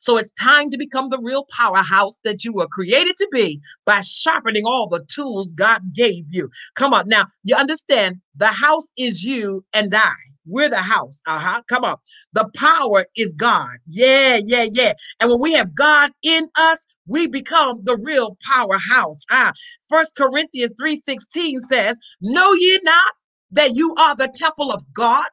So 0.00 0.16
it's 0.16 0.32
time 0.32 0.70
to 0.70 0.78
become 0.78 1.10
the 1.10 1.20
real 1.20 1.46
powerhouse 1.56 2.20
that 2.24 2.44
you 2.44 2.52
were 2.52 2.68
created 2.68 3.16
to 3.18 3.28
be 3.32 3.60
by 3.84 4.00
sharpening 4.02 4.64
all 4.66 4.88
the 4.88 5.04
tools 5.06 5.52
God 5.52 5.92
gave 5.92 6.24
you. 6.30 6.50
Come 6.76 6.94
on. 6.94 7.08
Now, 7.08 7.26
you 7.44 7.56
understand 7.56 8.16
the 8.36 8.48
house 8.48 8.92
is 8.96 9.24
you 9.24 9.64
and 9.72 9.94
I. 9.94 10.12
We're 10.46 10.70
the 10.70 10.76
house. 10.78 11.20
Uh 11.26 11.38
huh. 11.38 11.62
Come 11.68 11.84
on. 11.84 11.96
The 12.32 12.48
power 12.56 13.06
is 13.16 13.32
God. 13.34 13.76
Yeah, 13.86 14.40
yeah, 14.44 14.66
yeah. 14.72 14.92
And 15.20 15.30
when 15.30 15.40
we 15.40 15.52
have 15.54 15.74
God 15.74 16.12
in 16.22 16.48
us, 16.56 16.86
we 17.06 17.26
become 17.26 17.80
the 17.84 17.96
real 17.96 18.36
powerhouse. 18.44 19.22
Ah, 19.30 19.52
First 19.88 20.16
Corinthians 20.16 20.72
3:16 20.80 21.58
says, 21.60 21.98
Know 22.20 22.52
ye 22.52 22.78
not 22.82 23.14
that 23.50 23.74
you 23.74 23.94
are 23.98 24.14
the 24.16 24.28
temple 24.28 24.72
of 24.72 24.82
God 24.92 25.26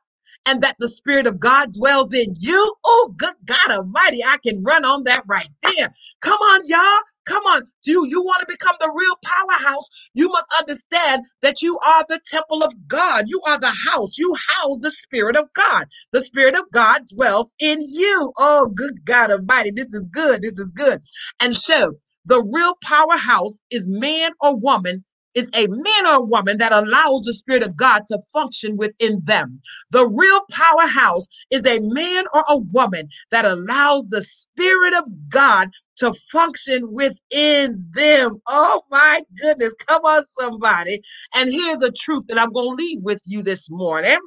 and 0.48 0.62
that 0.62 0.78
the 0.80 0.90
Spirit 0.90 1.28
of 1.28 1.40
God 1.40 1.74
dwells 1.74 2.14
in 2.14 2.34
you. 2.40 2.76
Oh, 2.86 3.14
good 3.18 3.36
God 3.46 3.72
Almighty, 3.72 4.24
I 4.24 4.38
can 4.46 4.64
run 4.64 4.86
on 4.86 5.06
that 5.06 5.24
right 5.28 5.50
there. 5.64 5.94
Come 6.22 6.40
on, 6.40 6.62
y'all. 6.68 7.02
Come 7.26 7.44
on. 7.46 7.64
Do 7.84 8.08
you 8.08 8.24
want 8.24 8.42
to 8.42 8.48
become 8.54 8.76
the 8.80 8.92
real 8.96 9.16
powerhouse? 9.26 9.88
You 10.14 10.30
must 10.30 10.48
understand 10.60 11.24
that 11.42 11.62
you 11.62 11.80
are 11.86 12.06
the 12.10 12.20
temple 12.26 12.64
of 12.64 12.74
God. 12.88 13.26
You 13.28 13.42
are 13.48 13.60
the 13.60 13.74
house. 13.92 14.18
You 14.18 14.34
house 14.50 14.78
the 14.82 14.92
Spirit 14.92 15.38
of 15.38 15.46
God. 15.56 15.88
The 16.14 16.22
Spirit 16.22 16.56
of 16.58 16.66
God 16.74 17.04
dwells 17.16 17.54
in 17.60 17.80
you. 17.82 18.34
Oh, 18.40 18.68
good 18.68 19.06
God 19.06 19.32
Almighty. 19.32 19.72
This 19.72 19.94
is 19.94 20.08
good. 20.12 20.42
This 20.44 20.60
is 20.60 20.72
good. 20.72 21.00
And 21.42 21.56
so, 21.56 21.94
the 22.26 22.44
real 22.44 22.76
powerhouse 22.84 23.60
is 23.72 23.88
man 23.90 24.32
or 24.42 24.56
woman 24.58 25.06
is 25.36 25.50
a 25.54 25.68
man 25.68 26.08
or 26.08 26.26
woman 26.26 26.58
that 26.58 26.72
allows 26.74 27.24
the 27.24 27.34
Spirit 27.34 27.64
of 27.64 27.76
God 27.78 28.04
to 28.08 28.20
function 28.34 28.78
within 28.78 29.20
them. 29.26 29.62
The 29.92 30.08
real 30.08 30.42
powerhouse 30.52 31.28
is 31.52 31.66
a 31.66 31.80
man 31.80 32.26
or 32.34 32.44
a 32.50 32.58
woman 32.58 33.10
that 33.32 33.46
allows 33.46 34.08
the 34.08 34.22
Spirit 34.24 34.96
of 34.96 35.06
God 35.30 35.70
to 35.98 36.14
function 36.32 36.92
within 36.94 37.86
them. 37.92 38.42
Oh 38.48 38.84
my 38.92 39.24
goodness. 39.42 39.74
Come 39.88 40.04
on, 40.06 40.24
somebody. 40.24 41.02
And 41.34 41.52
here's 41.52 41.82
a 41.82 41.92
truth 41.92 42.26
that 42.28 42.40
I'm 42.40 42.52
going 42.52 42.78
to 42.78 42.84
leave 42.84 43.02
with 43.02 43.22
you 43.26 43.44
this 43.44 43.70
morning. 43.72 44.18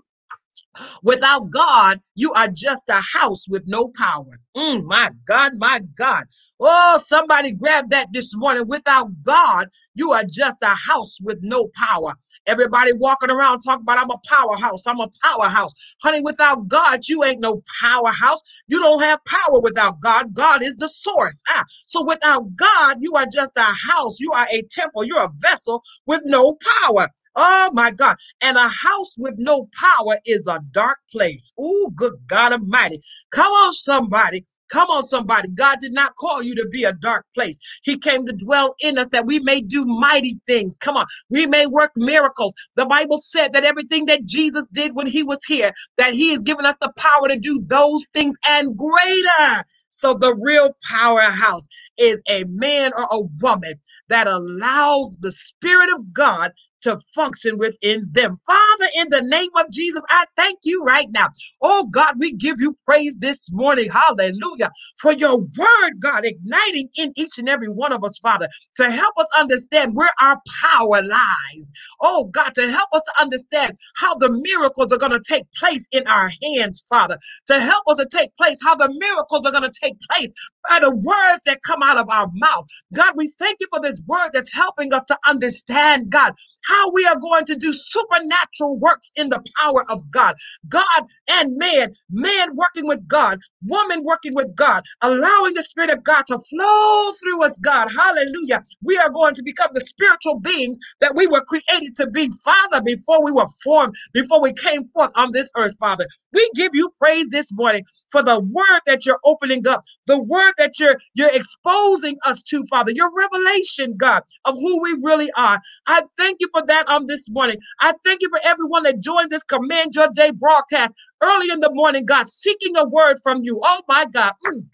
Without 1.03 1.51
God, 1.51 2.01
you 2.15 2.33
are 2.35 2.49
just 2.49 2.85
a 2.89 3.01
house 3.01 3.49
with 3.49 3.65
no 3.67 3.89
power. 3.97 4.41
Mm, 4.57 4.85
my 4.85 5.11
God, 5.27 5.53
my 5.59 5.81
God. 5.97 6.25
Oh, 6.61 6.99
somebody 7.03 7.53
grab 7.53 7.91
that 7.91 8.09
this 8.13 8.37
morning. 8.37 8.67
Without 8.69 9.09
God, 9.23 9.69
you 9.95 10.13
are 10.13 10.25
just 10.25 10.59
a 10.63 10.75
house 10.75 11.19
with 11.23 11.39
no 11.43 11.69
power. 11.75 12.15
Everybody 12.47 12.93
walking 12.93 13.31
around 13.31 13.61
talking 13.61 13.83
about, 13.83 13.99
I'm 13.99 14.11
a 14.11 14.19
powerhouse. 14.27 14.87
I'm 14.87 15.01
a 15.01 15.09
powerhouse. 15.23 15.73
Honey, 16.03 16.21
without 16.23 16.69
God, 16.69 17.01
you 17.09 17.25
ain't 17.25 17.41
no 17.41 17.63
powerhouse. 17.81 18.41
You 18.67 18.81
don't 18.81 19.03
have 19.03 19.21
power 19.25 19.61
without 19.61 20.01
God. 20.01 20.35
God 20.35 20.63
is 20.65 20.75
the 20.77 20.89
source. 20.89 21.43
Ah, 21.49 21.65
so 21.87 22.05
without 22.05 22.57
God, 22.57 22.99
you 23.01 23.15
are 23.15 23.27
just 23.33 23.53
a 23.57 23.63
house. 23.63 24.19
You 24.21 24.33
are 24.33 24.49
a 24.53 24.63
temple. 24.71 25.05
You're 25.05 25.25
a 25.25 25.31
vessel 25.39 25.83
with 26.07 26.23
no 26.25 26.59
power. 26.85 27.09
Oh 27.39 27.71
my 27.75 27.93
God. 27.93 28.19
And 28.43 28.59
a 28.59 28.69
house 28.69 29.17
with 29.19 29.37
no 29.39 29.71
power 29.81 30.21
is 30.27 30.49
a 30.49 30.61
dark 30.73 31.01
place. 31.13 31.55
Oh, 31.59 31.93
good 31.97 32.15
God 32.29 32.53
Almighty. 32.55 33.01
Come 33.33 33.53
on, 33.53 33.75
somebody. 33.75 34.47
Come 34.71 34.91
on, 34.91 35.05
somebody. 35.05 35.51
God 35.51 35.79
did 35.81 35.93
not 35.95 36.17
call 36.17 36.43
you 36.43 36.57
to 36.57 36.69
be 36.73 36.85
a 36.85 36.95
dark 36.95 37.27
place. 37.37 37.59
He 37.85 37.99
came 37.99 38.27
to 38.27 38.35
dwell 38.35 38.77
in 38.81 38.99
us 38.99 39.09
that 39.11 39.27
we 39.27 39.41
may 39.41 39.63
do 39.63 39.85
mighty 39.87 40.41
things. 40.49 40.77
Come 40.79 40.97
on. 40.99 41.07
We 41.31 41.47
may 41.47 41.67
work 41.67 41.93
miracles. 41.97 42.55
The 42.77 42.87
Bible 42.87 43.19
said 43.19 43.55
that 43.55 43.65
everything 43.67 44.07
that 44.07 44.27
Jesus 44.27 44.67
did 44.73 44.97
when 44.97 45.09
he 45.09 45.25
was 45.25 45.45
here, 45.47 45.73
that 45.99 46.15
he 46.15 46.33
has 46.33 46.43
given 46.43 46.67
us 46.67 46.77
the 46.83 46.93
power 46.99 47.29
to 47.29 47.39
do 47.39 47.63
those 47.69 48.07
things 48.15 48.37
and 48.49 48.77
greater. 48.79 49.65
So 49.91 50.15
the 50.15 50.35
real 50.35 50.73
powerhouse 50.91 51.69
is 51.99 52.23
a 52.31 52.45
man 52.49 52.93
or 52.97 53.09
a 53.13 53.23
woman 53.43 53.75
that 54.11 54.29
allows 54.29 55.19
the 55.23 55.33
Spirit 55.33 55.91
of 55.95 56.15
God 56.15 56.53
to 56.83 56.99
function 57.15 57.59
within 57.59 58.05
them. 58.13 58.37
Father, 58.47 58.87
in 58.97 59.09
the 59.11 59.23
name 59.23 59.51
of 59.57 59.71
Jesus, 59.73 60.05
I 60.11 60.27
thank 60.37 60.61
you 60.65 60.83
right 60.85 61.09
now. 61.11 61.29
Oh 61.63 61.87
God, 61.87 62.15
we 62.19 62.33
give 62.33 62.57
you 62.61 62.77
praise 62.87 63.17
this 63.19 63.51
morning. 63.53 63.91
Hallelujah. 63.91 64.71
For 65.01 65.13
your 65.13 65.39
word, 65.39 65.93
God, 66.01 66.25
igniting 66.27 66.89
in 66.97 67.13
each 67.17 67.39
and 67.39 67.49
every 67.49 67.69
one 67.71 67.93
of 67.93 68.05
us, 68.05 68.19
Father, 68.19 68.49
to 68.77 68.91
help 68.91 69.15
us 69.19 69.29
understand 69.39 69.95
where 69.95 70.11
our 70.21 70.41
power 70.63 71.03
lies. 71.05 71.73
Oh 72.03 72.27
God, 72.27 72.55
to 72.55 72.71
help 72.71 72.89
us 72.93 73.03
to 73.05 73.23
understand 73.23 73.77
how 73.97 74.17
the 74.17 74.31
miracles 74.31 74.93
are 74.93 74.99
going 74.99 75.13
to 75.13 75.21
take 75.21 75.45
place 75.59 75.87
in 75.93 76.07
our 76.07 76.31
hands, 76.43 76.85
Father, 76.89 77.19
to 77.49 77.61
help 77.61 77.85
us 77.89 77.99
to 77.99 78.07
take 78.11 78.31
place, 78.37 78.59
how 78.65 78.77
the 78.77 78.91
miracles 78.99 79.47
are 79.47 79.53
going 79.53 79.65
to 79.71 79.81
take 79.83 79.97
place 80.11 80.33
by 80.69 80.81
the 80.81 80.91
words 80.91 81.43
that 81.47 81.63
come 81.63 81.83
out 81.83 81.99
of 81.99 82.09
our 82.11 82.29
mouth. 82.35 82.67
God, 82.95 83.15
we 83.17 83.33
thank 83.39 83.59
you 83.61 83.67
for 83.71 83.81
this 83.81 84.03
word 84.07 84.31
that's 84.33 84.53
helping 84.55 84.93
us 84.95 85.05
to 85.07 85.19
understand, 85.29 86.11
God, 86.11 86.33
how 86.69 86.93
we 86.93 87.07
are 87.07 87.19
going 87.21 87.47
to 87.47 87.57
do 87.57 87.73
supernatural 87.73 88.79
works 88.79 89.13
in 89.17 89.31
the 89.31 89.43
power 89.61 89.85
of 89.91 90.11
God. 90.13 90.37
God 90.69 91.05
and 91.31 91.57
man, 91.59 91.95
man 92.11 92.57
working 92.57 92.89
with 92.89 93.07
God, 93.09 93.41
woman 93.67 94.05
working 94.05 94.35
with 94.35 94.55
God, 94.57 94.85
allowing 95.03 95.55
the 95.55 95.65
Spirit 95.65 95.91
of 95.91 96.05
God 96.05 96.25
to 96.29 96.39
flow 96.41 97.13
through 97.23 97.45
us, 97.45 97.59
God. 97.59 97.89
Hallelujah. 97.97 98.63
We 98.83 98.99
are 98.99 99.11
going 99.11 99.35
to 99.37 99.45
become 99.45 99.71
the 99.75 99.83
spiritual 99.83 100.41
beings 100.41 100.79
that 101.01 101.15
we 101.17 101.29
were 101.29 101.43
created 101.43 101.97
to 101.97 102.09
be, 102.09 102.31
Father, 102.45 102.83
before 102.83 103.25
we 103.25 103.33
were 103.33 103.49
formed, 103.65 103.97
before 104.15 104.43
we 104.43 104.55
came 104.55 104.85
forth 104.87 105.13
on 105.17 105.33
this 105.33 105.51
earth, 105.59 105.77
Father. 105.79 106.07
We 106.33 106.51
give 106.57 106.73
you 106.75 106.91
praise 107.01 107.29
this 107.31 107.53
morning 107.55 107.85
for 108.11 108.23
the 108.23 108.41
word 108.41 108.81
that 108.87 109.07
you're 109.07 109.21
opening 109.25 109.69
up, 109.69 109.85
the 110.07 110.23
word 110.23 110.55
that 110.59 110.81
you're 110.81 110.99
you're 111.15 111.31
exposing 111.35 112.17
us 112.27 112.43
to, 112.45 112.65
Father, 112.71 112.93
your 112.93 113.11
revelation, 113.17 113.95
God, 113.99 114.23
of 114.47 114.57
who 114.57 114.83
we 114.83 114.97
really 115.03 115.31
are. 115.37 115.61
I 115.87 116.03
thank 116.19 116.39
you 116.41 116.49
for 116.53 116.58
that 116.69 116.89
on 116.89 117.07
this 117.07 117.31
morning. 117.31 117.57
I 117.81 117.93
thank 118.05 118.23
you 118.23 118.29
for 118.31 118.41
everyone 118.45 118.85
that 118.85 119.01
joins 119.01 119.31
this 119.31 119.45
Command 119.45 119.95
Your 119.95 120.09
Day 120.15 120.31
broadcast 120.33 120.95
early 121.23 121.51
in 121.51 121.61
the 121.61 121.71
morning, 121.73 122.07
God, 122.07 122.27
seeking 122.27 122.77
a 122.77 122.87
word 122.89 123.17
from 123.23 123.41
you. 123.45 123.61
Oh 123.65 123.81
my 123.89 124.07
God. 124.07 124.33
Mm. 124.47 124.67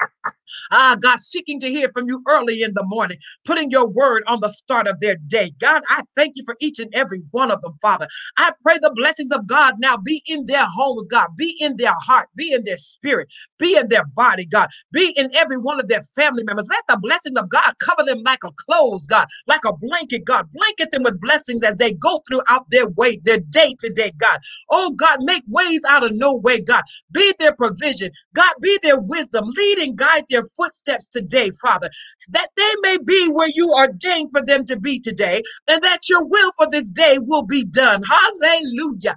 Ah, 0.73 0.97
God, 1.01 1.21
seeking 1.21 1.61
to 1.61 1.69
hear 1.71 1.89
from 1.91 2.09
you 2.09 2.23
early 2.29 2.63
in 2.63 2.75
the 2.75 2.85
morning, 2.87 3.19
putting 3.47 3.71
your 3.71 3.89
word 3.89 4.25
on 4.29 4.41
the 4.41 4.51
start 4.51 4.89
of 4.89 5.01
their 5.01 5.17
day. 5.29 5.53
God, 5.61 5.83
I 5.91 6.03
thank 6.17 6.37
you 6.37 6.45
for 6.47 6.57
each 6.61 6.81
and 6.81 6.95
every 6.95 7.23
one 7.33 7.51
of 7.53 7.63
them, 7.63 7.75
Father. 7.83 8.09
I 8.39 8.53
pray 8.63 8.79
the 8.81 8.93
blessings 8.97 9.33
of 9.33 9.47
God 9.49 9.77
now 9.79 9.99
be 9.99 10.23
in 10.27 10.47
their 10.47 10.67
homes, 10.67 11.09
God, 11.09 11.31
be 11.37 11.57
in 11.61 11.79
their 11.79 11.95
heart, 11.95 12.29
be 12.37 12.53
in 12.53 12.65
their 12.65 12.79
spirit, 12.79 13.29
be 13.59 13.77
in 13.77 13.89
their 13.91 14.07
body, 14.07 14.47
God, 14.47 14.69
be 14.93 15.13
in 15.17 15.31
every 15.37 15.59
one 15.59 15.81
of 15.81 15.89
their 15.89 16.03
family 16.03 16.45
members. 16.45 16.69
Let 16.71 16.85
the 16.89 16.99
blessing 17.03 17.39
of 17.39 17.51
God 17.51 17.75
cover 17.81 18.05
them 18.05 18.23
like 18.25 18.45
a 18.45 18.51
clothes, 18.53 19.07
God, 19.07 19.29
like 19.49 19.65
a 19.67 19.75
blanket, 19.77 20.27
God. 20.27 20.51
Blanket 20.53 20.93
them 20.93 21.05
with 21.05 21.21
blessings 21.23 21.65
as 21.65 21.77
they 21.77 21.95
go 21.95 22.21
throughout 22.29 22.67
their 22.71 22.89
way, 22.89 23.19
their 23.25 23.41
day 23.41 23.77
to 23.81 23.91
day, 23.91 24.13
God. 24.19 24.41
Oh, 24.71 24.93
God, 24.93 25.19
make 25.23 25.45
ways 25.49 25.83
out 25.89 26.05
of 26.05 26.13
no 26.15 26.35
way, 26.37 26.61
God. 26.61 26.83
Be 27.13 27.35
their 27.41 27.55
provision. 27.57 28.11
God, 28.35 28.55
be 28.63 28.79
their 28.83 29.01
wisdom. 29.01 29.47
Lead 29.57 29.79
and 29.81 29.97
guide 29.97 30.25
their 30.31 30.44
footsteps 30.57 31.09
today, 31.09 31.51
Father, 31.63 31.91
that 32.31 32.49
they 32.57 32.73
may 32.83 32.99
be 32.99 33.31
where 33.33 33.51
you 33.55 33.73
ordained 33.73 34.31
for 34.33 34.45
them 34.45 34.65
to 34.67 34.77
be 34.77 35.01
today, 35.01 35.43
and 35.69 35.83
that 35.83 36.09
your 36.09 36.25
will 36.27 36.53
for 36.57 36.69
this 36.71 36.91
day 36.91 37.19
will 37.23 37.45
be 37.45 37.65
done. 37.65 38.03
Hallelujah. 38.05 39.17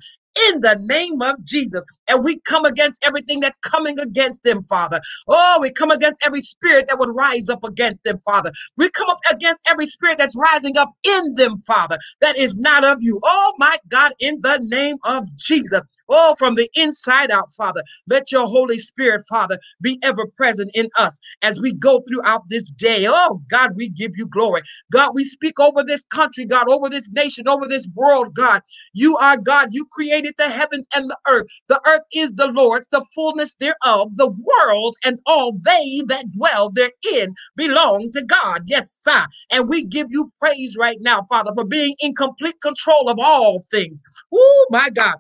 In 0.52 0.62
the 0.62 0.78
name 0.82 1.22
of 1.22 1.44
Jesus. 1.46 1.84
And 2.08 2.24
we 2.24 2.40
come 2.42 2.66
against 2.66 3.04
everything 3.06 3.40
that's 3.42 3.60
coming 3.60 4.00
against 4.00 4.44
them, 4.44 4.64
Father. 4.66 5.02
Oh, 5.28 5.60
we 5.62 5.72
come 5.72 5.92
against 5.92 6.26
every 6.26 6.42
spirit 6.42 6.88
that 6.88 7.00
would 7.00 7.16
rise 7.16 7.50
up 7.50 7.64
against 7.64 8.06
them, 8.06 8.20
Father. 8.20 8.52
We 8.78 8.90
come 8.92 9.10
up 9.10 9.20
against 9.32 9.64
every 9.70 9.88
spirit 9.88 10.18
that's 10.20 10.36
rising 10.38 10.78
up 10.78 10.92
in 11.04 11.34
them, 11.36 11.60
Father, 11.60 11.98
that 12.22 12.38
is 12.38 12.56
not 12.58 12.86
of 12.86 13.00
you. 13.02 13.20
Oh, 13.24 13.54
my 13.60 13.78
God, 13.90 14.14
in 14.20 14.42
the 14.42 14.60
name 14.64 14.98
of 15.06 15.26
Jesus. 15.38 15.82
Oh, 16.10 16.36
from 16.40 16.56
the 16.56 16.70
inside 16.76 17.32
out, 17.32 17.52
Father. 17.58 17.84
Let 18.08 18.32
your 18.32 18.48
Holy 18.48 18.78
Spirit, 18.80 19.26
Father, 19.30 19.60
be 19.82 20.00
ever 20.04 20.28
present 20.38 20.72
in 20.76 20.90
us 21.00 21.20
as 21.44 21.60
we 21.62 21.74
go 21.74 22.02
throughout 22.08 22.44
this 22.50 22.72
day. 22.72 23.08
Oh, 23.10 23.42
God, 23.50 23.72
we 23.76 23.90
give 23.90 24.12
you 24.16 24.28
glory. 24.28 24.62
God, 24.92 25.12
we 25.16 25.24
speak 25.24 25.60
over 25.60 25.84
this 25.84 26.04
country, 26.06 26.46
God, 26.46 26.70
over 26.70 26.90
this 26.90 27.10
nation, 27.12 27.48
over 27.48 27.68
this 27.68 27.90
world, 27.96 28.36
God. 28.36 28.62
You 28.94 29.18
are 29.18 29.38
God. 29.38 29.70
You 29.72 29.86
created 29.92 30.36
the 30.38 30.50
heavens 30.50 30.88
and 30.96 31.10
the 31.10 31.18
earth. 31.28 31.48
The 31.70 31.82
earth 31.88 32.04
is 32.14 32.34
the 32.36 32.48
Lord's, 32.48 32.90
the 32.90 33.06
fullness 33.16 33.56
thereof, 33.60 34.16
the 34.18 34.28
world 34.30 34.96
and 35.06 35.18
all 35.28 35.54
they 35.66 36.04
that 36.08 36.32
dwell 36.32 36.72
therein 36.72 37.34
belong 37.58 38.10
to 38.14 38.24
God. 38.24 38.64
Yes, 38.68 38.92
sir. 38.92 39.26
And 39.52 39.70
we 39.70 39.84
give 39.86 40.08
you 40.12 40.32
praise 40.40 40.76
right 40.80 40.98
now, 41.02 41.24
Father, 41.24 41.52
for 41.56 41.66
being 41.66 41.96
in 42.00 42.16
complete 42.16 42.62
control 42.62 43.10
of 43.10 43.20
all 43.20 43.62
things. 43.72 44.02
Oh, 44.34 44.68
my 44.72 44.90
God. 44.90 45.16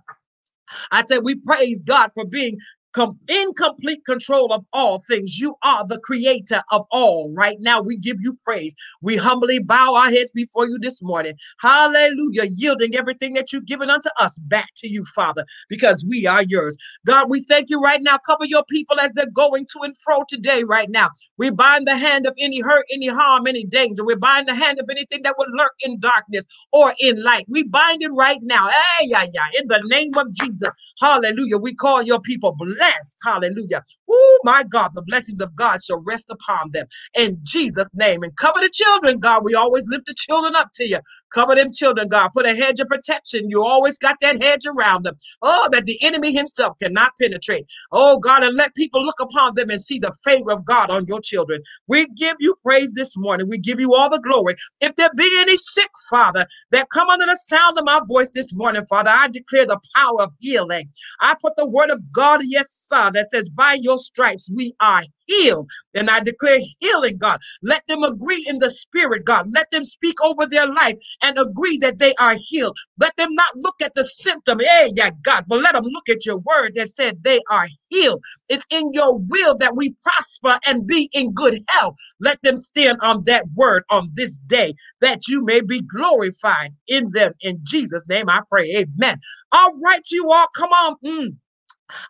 I 0.91 1.03
said, 1.03 1.23
We 1.23 1.35
praise 1.35 1.81
God 1.83 2.11
for 2.15 2.25
being 2.25 2.59
com- 2.93 3.19
in 3.27 3.53
complete 3.55 4.05
control 4.05 4.53
of 4.53 4.65
all 4.73 4.99
things. 5.07 5.39
You 5.39 5.55
are 5.63 5.85
the 5.87 5.99
creator 5.99 6.61
of 6.71 6.85
all. 6.91 7.33
Right 7.35 7.57
now, 7.59 7.81
we 7.81 7.97
give 7.97 8.17
you 8.21 8.37
praise. 8.45 8.75
We 9.01 9.17
humbly 9.17 9.59
bow 9.59 9.95
our 9.95 10.09
heads 10.11 10.31
before 10.31 10.67
you 10.67 10.79
this 10.79 11.03
morning. 11.03 11.33
Hallelujah. 11.61 12.45
Yielding 12.51 12.95
everything 12.95 13.33
that 13.35 13.53
you've 13.53 13.65
given 13.67 13.89
unto 13.89 14.09
us 14.19 14.37
back 14.39 14.69
to 14.77 14.89
you, 14.89 15.05
Father, 15.15 15.45
because 15.69 16.05
we 16.07 16.27
are 16.27 16.43
yours. 16.43 16.77
God, 17.05 17.29
we 17.29 17.43
thank 17.43 17.69
you 17.69 17.79
right 17.81 18.01
now. 18.01 18.17
Cover 18.25 18.45
your 18.45 18.65
people 18.69 18.99
as 18.99 19.13
they're 19.13 19.31
going 19.31 19.65
to 19.73 19.79
and 19.83 19.97
fro 19.97 20.23
today, 20.29 20.63
right 20.63 20.89
now. 20.89 21.09
We 21.37 21.51
bind 21.51 21.87
the 21.87 21.97
hand 21.97 22.27
of 22.27 22.35
any 22.39 22.61
hurt, 22.61 22.85
any 22.93 23.07
harm, 23.07 23.47
any 23.47 23.65
danger. 23.65 24.05
We 24.05 24.15
bind 24.15 24.47
the 24.49 24.55
hand 24.55 24.79
of 24.79 24.89
anything 24.89 25.21
that 25.23 25.35
would 25.37 25.49
lurk 25.57 25.73
in 25.81 25.99
darkness 25.99 26.45
or 26.73 26.93
in 26.99 27.23
light. 27.23 27.45
We 27.49 27.63
bind 27.63 28.03
it 28.03 28.11
right 28.13 28.39
now. 28.41 28.69
Hey, 28.69 29.07
yeah, 29.09 29.25
yeah. 29.33 29.47
In 29.59 29.67
the 29.67 29.81
name 29.85 30.13
of 30.17 30.33
Jesus. 30.33 30.71
Hallelujah. 31.01 31.57
We 31.57 31.75
call 31.75 32.03
your 32.03 32.21
people 32.21 32.55
blessed. 32.57 32.76
Hallelujah. 33.23 33.83
Oh, 34.09 34.39
my 34.43 34.63
God. 34.63 34.91
The 34.95 35.03
blessings 35.03 35.41
of 35.41 35.55
God 35.55 35.83
shall 35.83 36.01
rest 36.05 36.27
upon 36.29 36.71
them 36.71 36.87
in 37.15 37.39
Jesus' 37.43 37.91
name. 37.95 38.23
And 38.23 38.35
cover 38.37 38.59
the 38.61 38.69
children, 38.73 39.19
God. 39.19 39.43
We 39.45 39.55
always 39.55 39.85
lift 39.87 40.07
the 40.07 40.15
children 40.17 40.55
up 40.55 40.69
to 40.75 40.85
you. 40.87 40.99
Cover 41.33 41.55
them 41.55 41.71
children, 41.73 42.07
God. 42.09 42.29
Put 42.33 42.47
a 42.47 42.55
hedge 42.55 42.79
of 42.79 42.87
protection. 42.89 43.49
You 43.49 43.63
always 43.65 43.97
got 43.97 44.17
that 44.21 44.41
hedge 44.43 44.65
around 44.67 45.05
them. 45.05 45.15
Oh, 45.41 45.69
that 45.73 45.85
the 45.87 45.99
enemy 46.03 46.33
himself 46.33 46.77
cannot 46.81 47.13
penetrate. 47.21 47.65
Oh, 47.91 48.19
God, 48.19 48.43
and 48.43 48.55
let 48.57 48.75
people 48.75 49.03
look 49.05 49.19
upon 49.21 49.55
them 49.55 49.69
and 49.69 49.81
see 49.81 49.99
the 49.99 50.15
favor 50.25 50.51
of 50.51 50.65
God 50.65 50.89
on 50.91 51.05
your 51.07 51.21
children. 51.21 51.61
We 51.87 52.07
give 52.09 52.37
you 52.39 52.55
praise 52.63 52.93
this 52.93 53.17
morning. 53.17 53.47
We 53.49 53.59
give 53.59 53.79
you 53.79 53.95
all 53.95 54.09
the 54.09 54.19
glory. 54.19 54.55
If 54.81 54.95
there 54.95 55.09
be 55.15 55.29
any 55.39 55.57
sick, 55.57 55.89
Father, 56.09 56.45
that 56.71 56.89
come 56.91 57.09
under 57.09 57.25
the 57.25 57.35
sound 57.37 57.77
of 57.79 57.85
my 57.85 58.01
voice 58.07 58.31
this 58.33 58.53
morning, 58.53 58.83
Father, 58.85 59.11
I 59.13 59.27
declare 59.29 59.65
the 59.65 59.79
power 59.95 60.21
of 60.23 60.33
healing. 60.39 60.89
I 61.21 61.35
put 61.41 61.55
the 61.57 61.67
word 61.67 61.91
of 61.91 62.01
God, 62.11 62.41
yes, 62.43 62.66
sir, 62.69 63.11
that 63.13 63.29
says, 63.31 63.49
By 63.49 63.77
your 63.81 63.97
stripes 63.97 64.49
we 64.55 64.73
are 64.81 65.03
healed. 65.27 65.69
And 65.95 66.09
I 66.09 66.21
declare 66.21 66.59
healing, 66.79 67.17
God. 67.17 67.39
Let 67.63 67.83
them 67.87 68.03
agree 68.03 68.45
in 68.47 68.59
the 68.59 68.69
spirit, 68.69 69.25
God. 69.25 69.47
Let 69.55 69.71
them 69.71 69.85
speak 69.85 70.21
over 70.23 70.45
their 70.47 70.67
life 70.71 70.97
and 71.23 71.37
agree 71.39 71.77
that 71.79 71.99
they 71.99 72.13
are 72.19 72.35
healed. 72.39 72.77
Let 72.99 73.15
them 73.17 73.33
not 73.33 73.51
look 73.57 73.81
at 73.81 73.95
the 73.95 74.03
symptom, 74.03 74.59
hey, 74.59 74.91
yeah, 74.95 75.11
God, 75.23 75.45
but 75.47 75.61
let 75.61 75.73
them 75.73 75.85
look 75.85 76.09
at 76.09 76.25
your 76.25 76.39
word 76.39 76.73
that 76.75 76.89
said 76.89 77.23
they 77.23 77.41
are 77.51 77.67
healed. 77.89 78.21
It's 78.49 78.65
in 78.69 78.91
your 78.93 79.17
will 79.19 79.57
that 79.59 79.75
we 79.75 79.95
prosper 80.03 80.59
and 80.67 80.87
be 80.87 81.09
in 81.13 81.33
good 81.33 81.59
health. 81.69 81.95
Let 82.19 82.41
them 82.43 82.57
stand 82.57 82.99
on 83.01 83.23
that 83.25 83.45
word 83.55 83.83
on 83.89 84.11
this 84.13 84.37
day 84.47 84.73
that 85.01 85.27
you 85.27 85.43
may 85.43 85.61
be 85.61 85.81
glorified 85.81 86.73
in 86.87 87.11
them. 87.13 87.33
In 87.41 87.59
Jesus' 87.63 88.05
name 88.09 88.29
I 88.29 88.41
pray. 88.49 88.65
Amen. 88.77 89.19
All 89.53 89.73
right, 89.83 90.03
you 90.11 90.31
all, 90.31 90.47
come 90.55 90.71
on. 90.71 90.95
Mm. 91.05 91.37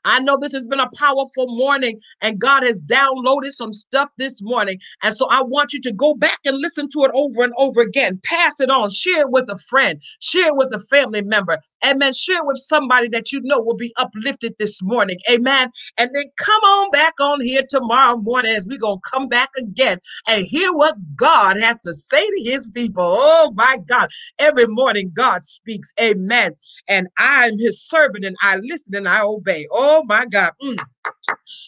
I 0.06 0.20
know 0.20 0.38
this 0.38 0.54
has 0.54 0.68
been 0.68 0.80
a 0.80 0.90
powerful 0.96 1.48
morning 1.58 2.00
and 2.22 2.40
God 2.40 2.64
has 2.64 2.82
downloaded 2.82 3.52
some 3.52 3.74
stuff 3.74 4.10
this 4.18 4.42
morning. 4.42 4.80
And 5.04 5.16
so 5.16 5.28
I 5.30 5.42
want 5.44 5.74
you 5.74 5.82
to 5.82 5.94
go 5.94 6.14
back 6.14 6.40
and 6.46 6.58
listen 6.58 6.90
to 6.90 7.04
it 7.06 7.12
over 7.14 7.44
and 7.44 7.54
over 7.58 7.82
again. 7.82 8.20
Pass 8.24 8.60
it 8.60 8.70
on, 8.70 8.90
share 8.90 9.22
it 9.22 9.32
with 9.32 9.50
a 9.50 9.58
friend, 9.58 10.02
share 10.22 10.48
it 10.50 10.56
with 10.58 10.74
a 10.74 10.80
family 10.80 11.22
member. 11.22 11.60
Amen. 11.86 12.14
Share 12.14 12.44
with 12.44 12.58
somebody 12.58 13.08
that 13.10 13.32
you 13.32 13.42
know 13.44 13.60
will 13.62 13.76
be 13.76 13.94
uplifted 13.98 14.56
this 14.60 14.82
morning. 14.84 15.18
Amen. 15.30 15.70
And 15.98 16.10
then 16.14 16.26
come 16.38 16.62
on 16.64 16.92
back 16.92 17.14
on 17.22 17.42
here 17.42 17.64
tomorrow 17.70 18.18
morning 18.18 18.56
as 18.56 18.68
we're 18.68 18.80
going 18.80 19.00
to 19.00 19.12
come 19.12 19.28
back 19.28 19.50
again 19.58 20.00
and 20.28 20.46
hear 20.46 20.74
what 20.74 20.96
God 21.16 21.58
has 21.60 21.80
to 21.80 21.94
say 21.94 22.26
to 22.26 22.44
his 22.44 22.68
people. 22.74 23.04
Oh 23.06 23.52
my 23.56 23.78
God. 23.88 24.10
Every 24.40 24.68
morning 24.68 25.12
God 25.14 25.44
speaks. 25.44 25.94
Amen. 26.02 26.54
And 26.88 27.08
I'm 27.18 27.58
his 27.60 27.82
servant 27.82 28.26
and 28.26 28.36
I 28.42 28.58
listen 28.58 28.96
and 28.96 29.08
I 29.08 29.22
obey. 29.22 29.67
Oh 29.72 30.04
my 30.06 30.26
God. 30.28 30.54
Mm. 30.64 30.78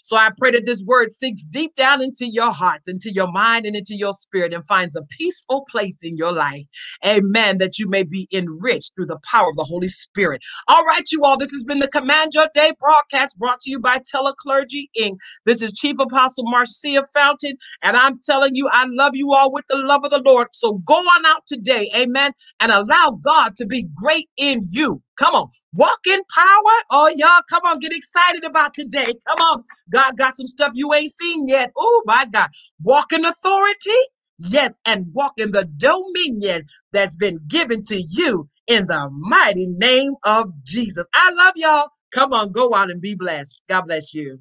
So 0.04 0.18
I 0.18 0.32
pray 0.38 0.52
that 0.52 0.66
this 0.68 0.84
word 0.84 1.12
sinks 1.12 1.46
deep 1.46 1.76
down 1.76 2.04
into 2.04 2.30
your 2.32 2.52
hearts, 2.52 2.88
into 2.90 3.14
your 3.14 3.32
mind, 3.32 3.66
and 3.68 3.76
into 3.76 3.96
your 3.96 4.14
spirit 4.14 4.54
and 4.54 4.66
finds 4.68 4.96
a 4.98 5.04
peaceful 5.04 5.66
place 5.72 6.00
in 6.04 6.18
your 6.18 6.34
life. 6.34 6.66
Amen. 7.06 7.60
That 7.60 7.80
you 7.80 7.90
may 7.90 8.04
be 8.04 8.28
enriched 8.34 8.94
through 8.96 9.08
the 9.08 9.20
power 9.30 9.50
of 9.52 9.58
the 9.58 9.66
Holy 9.66 9.90
Spirit. 9.90 10.42
All 10.68 10.86
right, 10.86 11.04
you 11.12 11.24
all. 11.24 11.38
This 11.38 11.52
has 11.52 11.64
been 11.64 11.80
the 11.80 11.88
Command 11.90 12.34
Your 12.36 12.48
Day 12.54 12.72
broadcast 12.80 13.38
brought 13.40 13.62
to 13.62 13.72
you 13.72 13.80
by 13.80 14.00
Teleclergy 14.00 14.90
Inc. 15.00 15.18
This 15.46 15.62
is 15.62 15.74
Chief 15.74 15.98
Apostle 16.00 16.46
Marcia 16.48 17.04
Fountain, 17.14 17.58
and 17.84 17.98
I'm 17.98 18.20
telling 18.24 18.56
you, 18.56 18.70
I 18.72 18.86
love 18.90 19.16
you 19.16 19.34
all 19.34 19.52
with 19.52 19.66
the 19.70 19.78
love 19.78 20.06
of 20.06 20.12
the 20.12 20.22
Lord. 20.26 20.50
So 20.54 20.76
go 20.80 20.96
on 20.96 21.26
out 21.28 21.46
today, 21.48 21.90
amen, 21.96 22.34
and 22.62 22.72
allow 22.72 23.20
God 23.24 23.56
to 23.58 23.68
be 23.68 23.88
great 23.96 24.30
in 24.38 24.62
you. 24.72 25.02
Come 25.18 25.36
on, 25.36 25.50
walk 25.74 26.00
in 26.08 26.22
power. 26.36 26.76
Oh, 26.92 27.14
y'all, 27.16 27.42
come 27.50 27.64
on, 27.66 27.80
get 27.80 27.94
excited 27.96 28.44
about 28.46 28.74
today. 28.74 29.14
Come 29.30 29.39
on, 29.39 29.65
God 29.91 30.17
got 30.17 30.36
some 30.36 30.47
stuff 30.47 30.73
you 30.75 30.93
ain't 30.95 31.11
seen 31.11 31.47
yet. 31.47 31.71
Oh, 31.77 32.03
my 32.07 32.27
God. 32.34 32.49
Walk 32.84 33.13
in 33.13 33.25
authority. 33.25 33.91
Yes, 34.39 34.77
and 34.86 35.07
walk 35.13 35.34
in 35.38 35.53
the 35.53 35.65
dominion 35.77 36.65
that's 36.93 37.17
been 37.17 37.39
given 37.47 37.84
to 37.86 38.01
you 38.09 38.49
in 38.67 38.88
the 38.88 39.09
mighty 39.11 39.67
name 39.69 40.13
of 40.25 40.51
Jesus. 40.65 41.07
I 41.15 41.32
love 41.34 41.53
y'all. 41.57 41.89
Come 42.13 42.34
on, 42.34 42.53
go 42.53 42.75
out 42.75 42.91
and 42.91 43.01
be 43.01 43.15
blessed. 43.15 43.61
God 43.69 43.84
bless 43.88 44.13
you. 44.15 44.39